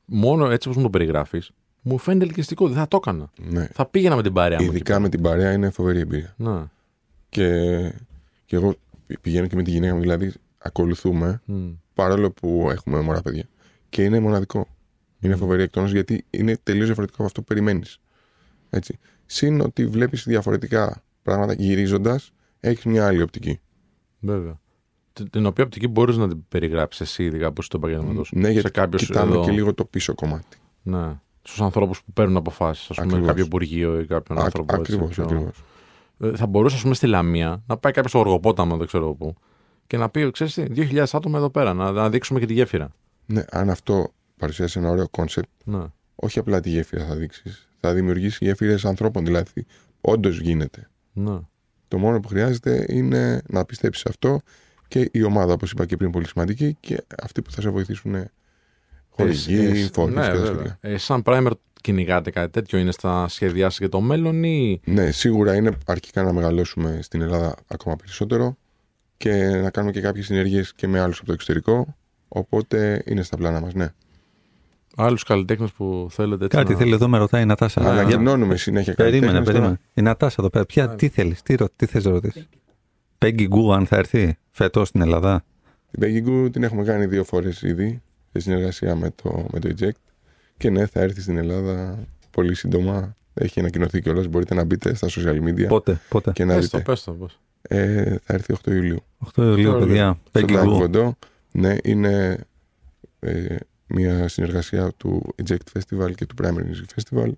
[0.05, 1.51] Μόνο έτσι όπως μου το περιγράφεις,
[1.82, 2.66] μου φαίνεται ελκυστικό.
[2.68, 3.30] Δεν θα το έκανα.
[3.36, 3.68] Ναι.
[3.72, 4.64] Θα πήγαινα με την παρέα μου.
[4.64, 5.01] εκεί Ειδικά πέρα.
[5.01, 6.34] με την παρέα είναι φοβερή εμπειρία.
[6.36, 6.70] Να.
[7.28, 7.68] Και,
[8.47, 8.74] και εγώ
[9.20, 10.32] πηγαίνω και με τη γυναίκα μου, δηλαδή
[10.62, 11.68] ακολουθούμε Μμ.
[11.94, 13.48] παρόλο που έχουμε μωρά παιδιά.
[13.88, 14.66] Και είναι μοναδικό.
[15.20, 17.98] Είναι φοβερή εκτόνωση γιατί είναι τελείως διαφορετικό από αυτό που περιμένεις.
[18.70, 18.98] Έτσι.
[19.26, 23.61] Συν ότι βλέπεις διαφορετικά πράγματα γυρίζοντας, έχεις μια άλλη οπτική.
[24.20, 24.61] Βέβαια.
[25.12, 28.38] Την- Την οποία οπτική μπορείς να την περιγράψεις εσύ, ειδικά που είσαι στο επάγγελμά σου.
[28.38, 30.56] Ναι, γιατί σε κάποιους κοιτάμε εδώ- και λίγο το πίσω κομμάτι.
[30.82, 31.18] Ναι.
[31.42, 33.28] Στους ανθρώπους που παίρνουν αποφάσεις, ας πούμε, Ακριβώς.
[33.28, 34.74] κάποιο υπουργείο ή κάποιον άνθρωπο.
[34.74, 35.28] έτσι, Ακριβώς, ξέρω.
[35.28, 35.62] ακριβώς.
[36.20, 39.34] Ε, Θα μπορούσε, ας πούμε, στη Λαμία να πάει κάποιος στο Γοργοπόταμο, δεν ξέρω πού,
[39.91, 42.88] και να πει: Ξέρεις τι, 2.000 άτομα εδώ πέρα, να, να δείξουμε και τη γέφυρα.
[43.26, 45.82] Ναι, αν αυτό παρουσιάσει ένα ωραίο concept, Ναι.
[46.14, 47.68] όχι απλά τη γέφυρα θα δείξεις.
[47.80, 49.24] Θα δημιουργήσεις γέφυρες ανθρώπων.
[49.24, 49.66] Δηλαδή,
[50.01, 50.88] όντως γίνεται.
[51.12, 51.38] ναι.
[51.88, 54.41] Το μόνο που χρειάζεται είναι να πιστέψεις σε αυτό
[54.88, 58.14] και η ομάδα, όπως είπα και πριν, πολύ σημαντική και αυτοί που θα σε βοηθήσουν
[59.09, 60.47] χορηγοί, Εσ- φόντου ναι, και τα βέβαια.
[60.55, 60.78] σχετικά.
[60.80, 64.80] Ε, σαν primer κυνηγάτε κάτι τέτοιο, είναι στα σχεδιάσει για το μέλλον ή.
[64.84, 68.57] Ναι, σίγουρα είναι αρχικά να μεγαλώσουμε στην Ελλάδα ακόμα περισσότερο
[69.21, 71.97] και να κάνουμε και κάποιες συνεργίες και με άλλους από το εξωτερικό.
[72.29, 73.89] Οπότε είναι στα πλάνα μας, ναι.
[74.97, 76.57] Άλλους καλλιτέχνες που θέλετε έτσι.
[76.57, 76.79] Κάτι να...
[76.79, 77.81] θέλει εδώ με ρωτάει η Νατάσα.
[77.83, 79.81] Ναι, Για- Ανακοινώνουμε συνέχεια κάτι Περίμενε, τέτοιο, περίμενε.
[79.95, 80.66] Η Νατάσα εδώ πέρα.
[80.66, 82.49] Ποια, τι θέλεις, τι, ρω- τι θες να ρωτήσεις;
[83.18, 85.45] Πέγγι Γκου, αν θα έρθει φέτος στην Ελλάδα;
[85.91, 88.03] Την Πέγγιγκου την έχουμε κάνει δύο φορές ήδη
[88.33, 89.91] σε συνεργασία με το, με το Eject.
[90.57, 91.99] Και ναι, θα έρθει στην Ελλάδα
[92.31, 93.16] πολύ σύντομα.
[93.35, 94.27] Έχει ανακοινωθεί κιόλας.
[94.27, 96.91] Μπορείτε να μπείτε στα social media Πότε, πότε; και να Πες το, δείτε.
[96.91, 97.41] πες το, πώς.
[97.62, 99.02] Ε, θα έρθει 8 Ιουλίου.
[99.34, 99.86] 8 Ιουλίου, Ωραία.
[99.86, 100.18] παιδιά.
[100.22, 100.78] Στο Πέγγι Live Γκου.
[100.78, 101.16] Κοντό.
[101.52, 102.38] Ναι, είναι
[103.20, 103.56] ε,
[103.86, 107.30] μια συνεργασία του Eject Festival και του Primary Music Festival.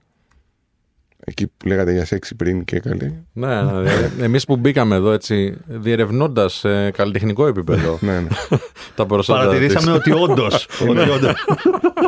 [1.24, 3.12] Εκεί που λέγατε για σεξι πριν και καλέ.
[3.32, 4.24] Ναι, ναι, ναι.
[4.24, 8.28] Εμείς που μπήκαμε εδώ έτσι, διερευνώντας σε καλλιτεχνικό επίπεδο ναι, ναι.
[8.96, 9.38] τα προσόντα.
[9.38, 10.68] Παρατηρήσαμε ότι όντως.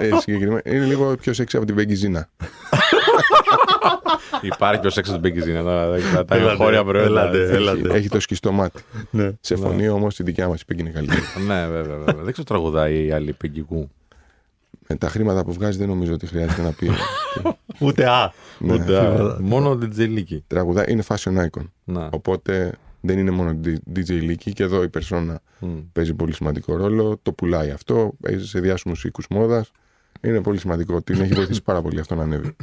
[0.01, 0.63] ε, συγκεκριμένα.
[0.65, 2.29] Είναι λίγο πιο σεξι από την Πέγγι Ζήνα.
[4.43, 5.63] Υπάρχει πιο σεξ του Μπέγκιζίνα.
[5.63, 7.09] Τα, τα Έλατε, εγχώρια προϊόντα.
[7.21, 7.41] έλατε.
[7.43, 7.55] έτσι.
[7.55, 7.95] Έλατε.
[7.95, 8.83] Έχει το σκιστό μάτι.
[9.11, 9.31] Ναι.
[9.41, 11.21] Σε φωνή όμως η δικιά μας η Πέγγι είναι καλύτερη.
[11.47, 12.23] Ναι, βέβαια, βέβαια.
[12.23, 13.91] Δεν ξέρω τραγουδάει η άλλη Πεγκικού.
[14.89, 16.91] Με τα χρήματα που βγάζει δεν νομίζω ότι χρειάζεται να πει.
[17.87, 18.33] Ούτε α.
[18.59, 18.79] Ναι.
[19.41, 20.39] Μόνο DJ Leaky.
[20.47, 21.65] Τραγουδά είναι fashion icon.
[21.85, 22.09] Να.
[22.13, 23.61] Οπότε δεν είναι μόνο
[23.95, 25.69] DJ Leaky και εδώ η περσόνα Μμ.
[25.93, 27.19] παίζει πολύ σημαντικό ρόλο.
[27.23, 28.13] Το πουλάει αυτό.
[28.21, 29.71] Παίζει σε διάσημους οίκους μόδας.
[30.21, 31.03] Είναι πολύ σημαντικό.
[31.03, 32.57] Την έχει βοηθήσει πάρα πολύ αυτό να ανέβει.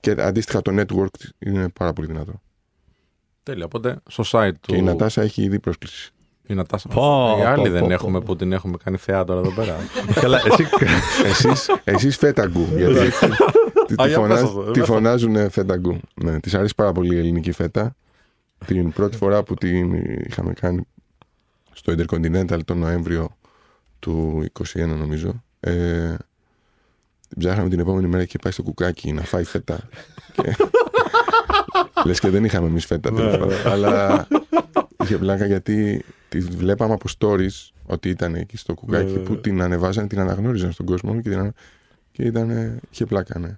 [0.00, 2.32] Και αντίστοιχα το network είναι πάρα πολύ δυνατό.
[3.42, 3.64] Τέλεια.
[3.64, 4.72] Οπότε στο site του.
[4.72, 6.10] Και η Νατάσα έχει ήδη πρόσκληση.
[6.46, 6.88] Η Νατάσα.
[6.88, 8.24] Πω, Οι άλλοι πω, δεν πω, έχουμε πω.
[8.24, 9.76] που την έχουμε κάνει θεά τώρα εδώ πέρα.
[10.20, 10.66] Καλά, εσύ.
[11.24, 12.66] εσείς, εσείς φέταγκου.
[12.76, 12.94] γιατί
[13.86, 14.92] τη, Α, τη, για φωνάζ- πες το, τη πες το.
[14.92, 16.00] φωνάζουν φέταγκου.
[16.14, 17.94] Ναι, της αρέσει πάρα πολύ η ελληνική φέτα.
[18.66, 19.92] Την πρώτη φορά που την
[20.26, 20.82] είχαμε κάνει
[21.72, 23.36] στο Intercontinental τον Νοέμβριο
[23.98, 25.42] του 21 νομίζω.
[25.60, 26.14] Ε,
[27.28, 29.78] την ψάχναμε την επόμενη μέρα και πάει στο κουκάκι να φάει φέτα.
[30.32, 30.56] και...
[32.04, 33.52] Λες και δεν είχαμε εμείς φέτα τέλος πάντων.
[33.66, 34.26] Αλλά
[35.04, 39.38] είχε πλάκα γιατί τη βλέπαμε από stories ότι ήταν εκεί στο κουκάκι Ναι, που ναι.
[39.38, 41.52] την ανεβάζαν, την αναγνώριζαν στον κόσμο και, την ανα...
[42.12, 43.56] και ήταν, είχε πλάκα, ναι.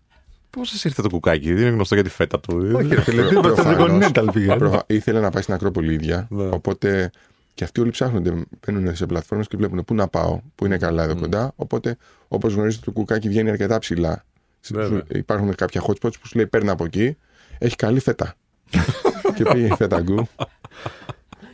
[0.51, 2.71] Πώς σας ήρθε το κουκάκι, δεν είναι γνωστό για τη φέτα του.
[2.75, 4.11] Όχι, ρε φίλε, τι είπα στο Προφανώς.
[4.13, 4.57] Intercontinental πήγα.
[4.57, 6.27] Προφα- Ήθελε να πάει στην Ακρόπολη η ίδια.
[6.31, 6.43] Ναι.
[6.43, 7.11] Οπότε
[7.55, 8.35] και αυτοί όλοι ψάχνονται,
[8.67, 11.21] μπαίνουν σε πλατφόρμες και βλέπουν πού να πάω, πού είναι καλά εδώ Μμ.
[11.21, 11.53] κοντά.
[11.57, 11.97] Οπότε,
[12.29, 14.25] όπως γνωρίζετε, το κουκάκι βγαίνει αρκετά ψηλά.
[14.71, 14.87] Βέβαια.
[14.87, 17.17] Σου- Υπάρχουν κάποια hot spots που σου λέει παίρνει από εκεί.
[17.59, 18.35] Έχει καλή φέτα.
[19.35, 20.27] και πήγε η φέτα γκου.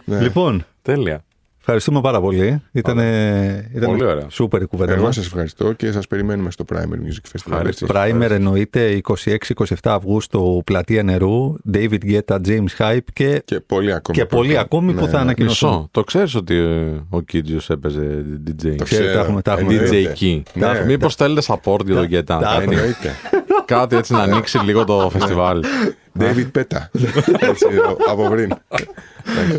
[0.04, 0.20] Ναι.
[0.20, 1.24] Λοιπόν, Τέλεια.
[1.68, 2.62] Ευχαριστούμε πάρα πολύ.
[2.72, 2.98] Ήταν,
[3.74, 4.26] ήταν Πολύ ωραία.
[4.28, 5.14] σούπερ η κουβέντα Εγώ μας.
[5.14, 7.50] σας ευχαριστώ και σας περιμένουμε στο Primer Music Festival.
[7.50, 7.86] Ευχαριστώ.
[7.86, 8.14] έτσι.
[8.16, 14.18] Primer εννοείται 26-27 Αυγούστου πλατεία νερού, David Guetta, James Hype και, Και πολλοί ακόμη.
[14.18, 15.22] και πολλοί ακόμη που Ναι, θα ναι.
[15.22, 15.68] ανακοινωθούν.
[15.68, 15.88] Μισό.
[15.90, 19.72] Το ξέρεις ότι ε, ο Κίτζιος έπαιζε DJ; Το Ξέρετε, τα έχουμε- τα έχουμε.
[19.74, 20.12] DJ εννοείται.
[20.20, 20.42] Key.
[20.54, 20.84] Ναι.
[20.86, 22.40] Μήπως θέλετε support για τον Γκέτα.
[23.56, 23.84] Τα- Κάνει Εννοείται.
[23.86, 25.64] Κάτι έτσι να ανοίξει λίγο το φεστιβάλ.
[26.18, 26.90] David Πέτα.
[27.40, 27.66] Έτσι,
[28.08, 28.52] από πριν.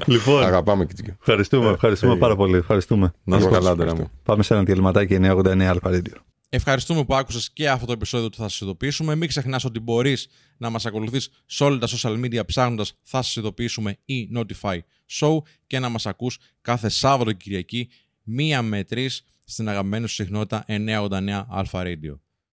[0.06, 1.16] Λοιπόν, Αγαπάμε Κιτζικιο.
[1.20, 2.58] ευχαριστούμε, ευχαριστούμε πάρα πολύ.
[2.58, 3.14] Ευχαριστούμε.
[3.24, 4.12] Να είσαι Εγώ σας καλά, τώρα ευχαριστώ.
[4.16, 4.22] μου.
[4.24, 6.14] Πάμε σε ένα διαλυματάκι 989 Alpha Radio.
[6.50, 9.16] Ευχαριστούμε που άκουσες και αυτό το επεισόδιο του Θα σας ειδοποιήσουμε.
[9.16, 10.28] Μην ξεχνάς ότι μπορείς
[10.58, 14.78] να μας ακολουθείς σε όλα τα social media ψάχνοντας Θα σας ειδοποιήσουμε ή Notify
[15.20, 15.38] Show
[15.68, 17.90] και να μας ακούς κάθε Σάββατο και Κυριακή
[18.24, 22.20] μία με τρεις στην αγαπημένη σου συχνότητα 989 Alpha Radio.